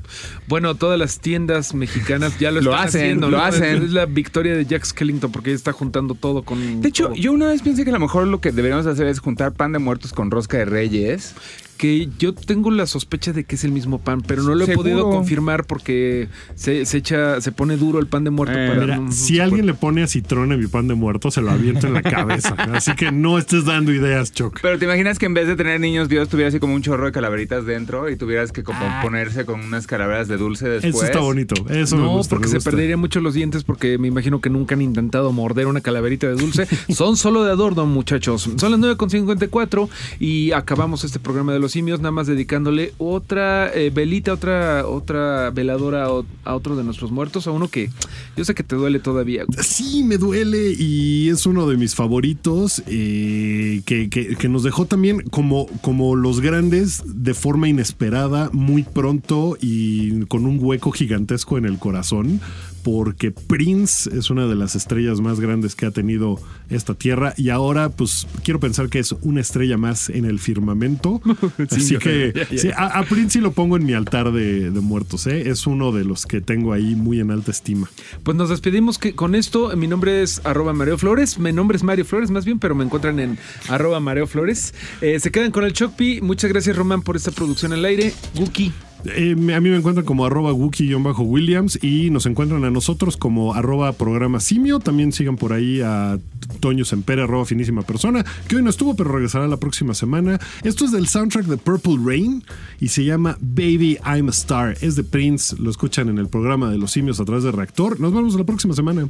Bueno, 0.48 0.74
todas 0.74 0.98
las 0.98 1.18
tiendas 1.20 1.72
mexicanas 1.72 2.38
ya 2.38 2.50
lo, 2.50 2.60
Lo 2.60 2.72
están 2.72 2.88
hacen, 2.88 3.00
haciendo, 3.00 3.30
lo 3.30 3.40
hacen. 3.42 3.82
Es 3.84 3.92
la 3.92 4.04
victoria 4.04 4.54
de 4.54 4.66
Jack 4.66 4.84
Skellington 4.84 5.32
porque 5.32 5.54
está 5.54 5.72
juntando 5.72 6.14
todo 6.14 6.42
con. 6.42 6.82
De 6.82 6.88
hecho, 6.90 7.14
yo 7.14 7.32
una 7.32 7.46
vez 7.46 7.62
pensé 7.62 7.84
que 7.84 7.90
a 7.90 7.94
lo 7.94 8.00
mejor 8.00 8.26
lo 8.26 8.42
que 8.42 8.52
deberíamos 8.52 8.84
hacer 8.86 9.06
es 9.06 9.18
juntar 9.18 9.52
pan 9.54 9.72
de 9.72 9.78
muertos 9.78 10.12
con 10.12 10.30
rosca 10.30 10.58
de 10.58 10.66
reyes. 10.66 11.34
Que 11.76 12.08
yo 12.18 12.34
tengo 12.34 12.70
la 12.70 12.86
sospecha 12.86 13.32
de 13.32 13.44
que 13.44 13.56
es 13.56 13.64
el 13.64 13.72
mismo 13.72 13.98
pan, 13.98 14.22
pero 14.22 14.42
no 14.42 14.54
lo 14.54 14.64
he 14.64 14.66
Seguro. 14.66 14.82
podido 14.82 15.10
confirmar 15.10 15.64
porque 15.66 16.28
se, 16.54 16.84
se 16.86 16.98
echa, 16.98 17.40
se 17.40 17.52
pone 17.52 17.76
duro 17.76 17.98
el 17.98 18.06
pan 18.06 18.24
de 18.24 18.30
muerto 18.30 18.58
Eh, 18.58 18.68
para. 18.68 18.80
Mira, 18.82 18.96
no- 18.98 19.12
si 19.12 19.40
alguien 19.40 19.66
le 19.66 19.74
pone 19.74 20.02
acitrón 20.02 20.52
a 20.52 20.56
mi 20.56 20.66
pan 20.66 20.88
de 20.88 20.94
muerto, 20.94 21.30
se 21.30 21.40
lo 21.42 21.50
aviento 21.50 21.86
en 21.86 21.94
la 21.94 22.02
cabeza. 22.02 22.54
Así 22.74 22.94
que 22.94 23.12
no 23.12 23.38
estés 23.38 23.64
dando 23.64 23.92
ideas, 23.92 24.32
Choc. 24.32 24.58
Pero 24.62 24.78
te 24.78 24.84
imaginas 24.86 25.18
que 25.18 25.26
en 25.26 25.34
vez 25.34 25.46
de 25.46 25.56
tener 25.56 25.80
niños 25.80 26.08
Dios 26.08 26.28
tuviera 26.28 26.48
así 26.48 26.58
como 26.60 26.74
un 26.74 26.82
chorro 26.82 27.06
de 27.06 27.12
calaveritas 27.12 27.66
dentro 27.66 28.08
y 28.10 28.16
tuvieras 28.16 28.52
que 28.52 28.62
como 28.62 28.78
ponerse 29.02 29.44
con 29.44 29.60
unas 29.60 29.86
calaveras 29.86 30.28
de 30.28 30.36
dulce 30.36 30.68
después. 30.68 30.94
Eso 30.94 31.04
está 31.04 31.20
bonito. 31.20 31.54
Eso 31.68 31.96
me 31.96 32.02
no, 32.02 32.10
gusta. 32.16 32.30
porque 32.36 32.48
me 32.48 32.60
se 32.60 32.70
perderían 32.70 32.98
mucho 33.00 33.20
los 33.20 33.34
dientes 33.34 33.64
porque 33.64 33.98
me 33.98 34.08
imagino 34.08 34.40
que 34.40 34.50
nunca 34.50 34.74
han 34.74 34.82
intentado 34.82 35.32
morder 35.32 35.66
una 35.66 35.80
calaverita 35.80 36.26
de 36.26 36.34
dulce. 36.34 36.66
Son 36.94 37.16
solo 37.16 37.44
de 37.44 37.50
adorno, 37.52 37.86
muchachos. 37.86 38.48
Son 38.56 38.70
las 38.70 38.80
9.54 38.80 39.88
y 40.20 40.52
acabamos 40.52 41.04
este 41.04 41.18
programa 41.18 41.52
de 41.52 41.58
los 41.58 41.65
simios 41.72 42.00
nada 42.00 42.12
más 42.12 42.26
dedicándole 42.26 42.92
otra 42.98 43.70
eh, 43.74 43.90
velita, 43.94 44.32
otra 44.32 44.86
otra 44.86 45.50
veladora 45.50 46.06
a, 46.06 46.10
a 46.44 46.54
otro 46.54 46.76
de 46.76 46.84
nuestros 46.84 47.10
muertos, 47.10 47.46
a 47.46 47.50
uno 47.50 47.68
que 47.68 47.90
yo 48.36 48.44
sé 48.44 48.54
que 48.54 48.62
te 48.62 48.76
duele 48.76 48.98
todavía. 49.00 49.44
Sí, 49.62 50.02
me 50.04 50.18
duele 50.18 50.72
y 50.78 51.28
es 51.28 51.46
uno 51.46 51.66
de 51.66 51.76
mis 51.76 51.94
favoritos 51.94 52.82
eh, 52.86 53.82
que, 53.84 54.08
que- 54.10 54.36
que 54.36 54.48
nos 54.48 54.62
dejó 54.62 54.86
también 54.86 55.20
como, 55.30 55.66
como 55.82 56.16
los 56.16 56.40
grandes 56.40 57.02
de 57.06 57.34
forma 57.34 57.68
inesperada, 57.68 58.50
muy 58.52 58.82
pronto 58.82 59.56
y 59.60 60.24
con 60.26 60.46
un 60.46 60.58
hueco 60.60 60.90
gigantesco 60.92 61.58
en 61.58 61.64
el 61.64 61.78
corazón. 61.78 62.40
Porque 62.86 63.32
Prince 63.32 64.08
es 64.16 64.30
una 64.30 64.46
de 64.46 64.54
las 64.54 64.76
estrellas 64.76 65.20
más 65.20 65.40
grandes 65.40 65.74
que 65.74 65.86
ha 65.86 65.90
tenido 65.90 66.40
esta 66.70 66.94
tierra 66.94 67.34
y 67.36 67.48
ahora 67.48 67.88
pues 67.88 68.28
quiero 68.44 68.60
pensar 68.60 68.88
que 68.88 69.00
es 69.00 69.10
una 69.22 69.40
estrella 69.40 69.76
más 69.76 70.08
en 70.08 70.24
el 70.24 70.38
firmamento. 70.38 71.20
Así 71.68 71.96
que 71.96 72.46
sí, 72.56 72.68
a, 72.76 72.96
a 72.96 73.02
Prince 73.02 73.30
sí 73.30 73.40
lo 73.40 73.50
pongo 73.50 73.76
en 73.76 73.84
mi 73.84 73.92
altar 73.92 74.30
de, 74.30 74.70
de 74.70 74.80
muertos. 74.80 75.26
¿eh? 75.26 75.50
Es 75.50 75.66
uno 75.66 75.90
de 75.90 76.04
los 76.04 76.26
que 76.26 76.40
tengo 76.40 76.72
ahí 76.72 76.94
muy 76.94 77.18
en 77.18 77.32
alta 77.32 77.50
estima. 77.50 77.90
Pues 78.22 78.36
nos 78.36 78.50
despedimos 78.50 78.98
que 78.98 79.16
con 79.16 79.34
esto. 79.34 79.76
Mi 79.76 79.88
nombre 79.88 80.22
es 80.22 80.40
arroba 80.44 80.72
Mario 80.72 80.96
Flores. 80.96 81.40
Mi 81.40 81.52
nombre 81.52 81.76
es 81.78 81.82
Mario 81.82 82.04
Flores 82.04 82.30
más 82.30 82.44
bien, 82.44 82.60
pero 82.60 82.76
me 82.76 82.84
encuentran 82.84 83.18
en 83.18 83.36
arroba 83.68 83.98
Mario 83.98 84.28
Flores. 84.28 84.74
Eh, 85.00 85.18
se 85.18 85.32
quedan 85.32 85.50
con 85.50 85.64
el 85.64 85.72
Chocpi. 85.72 86.20
Muchas 86.20 86.52
gracias 86.52 86.76
Román 86.76 87.02
por 87.02 87.16
esta 87.16 87.32
producción 87.32 87.72
al 87.72 87.84
aire. 87.84 88.14
Guki. 88.36 88.72
Eh, 89.14 89.32
a 89.32 89.60
mí 89.60 89.70
me 89.70 89.76
encuentran 89.76 90.04
como 90.04 90.26
arroba 90.26 90.52
Wookie-Williams 90.52 91.82
y 91.82 92.10
nos 92.10 92.26
encuentran 92.26 92.64
a 92.64 92.70
nosotros 92.70 93.16
como 93.16 93.54
arroba 93.54 93.92
programa 93.92 94.40
simio. 94.40 94.80
También 94.80 95.12
sigan 95.12 95.36
por 95.36 95.52
ahí 95.52 95.80
a 95.80 96.18
Toño 96.60 96.84
Sempere, 96.84 97.22
arroba 97.22 97.44
finísima 97.44 97.82
persona, 97.82 98.24
que 98.48 98.56
hoy 98.56 98.62
no 98.62 98.70
estuvo, 98.70 98.94
pero 98.94 99.12
regresará 99.12 99.46
la 99.48 99.58
próxima 99.58 99.94
semana. 99.94 100.38
Esto 100.62 100.84
es 100.84 100.92
del 100.92 101.06
soundtrack 101.06 101.46
de 101.46 101.56
Purple 101.56 101.98
Rain 102.04 102.44
y 102.80 102.88
se 102.88 103.04
llama 103.04 103.36
Baby 103.40 103.98
I'm 104.04 104.28
a 104.28 104.32
Star. 104.32 104.76
Es 104.80 104.96
de 104.96 105.04
Prince, 105.04 105.56
lo 105.58 105.70
escuchan 105.70 106.08
en 106.08 106.18
el 106.18 106.28
programa 106.28 106.70
de 106.70 106.78
los 106.78 106.92
simios 106.92 107.20
a 107.20 107.24
través 107.24 107.44
de 107.44 107.52
Reactor. 107.52 108.00
Nos 108.00 108.12
vemos 108.12 108.34
la 108.34 108.44
próxima 108.44 108.74
semana. 108.74 109.08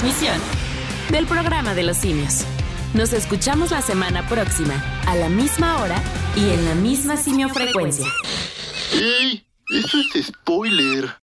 Transmisión 0.00 0.40
del 1.10 1.26
programa 1.26 1.74
de 1.74 1.82
los 1.82 1.98
simios. 1.98 2.44
Nos 2.94 3.12
escuchamos 3.12 3.70
la 3.70 3.82
semana 3.82 4.26
próxima, 4.26 4.82
a 5.06 5.14
la 5.14 5.28
misma 5.28 5.82
hora 5.82 6.02
y 6.34 6.50
en 6.50 6.64
la 6.64 6.74
misma 6.74 7.16
simiofrecuencia. 7.16 8.06
¡Ey! 8.94 9.44
Eso 9.68 9.98
es. 10.14 10.32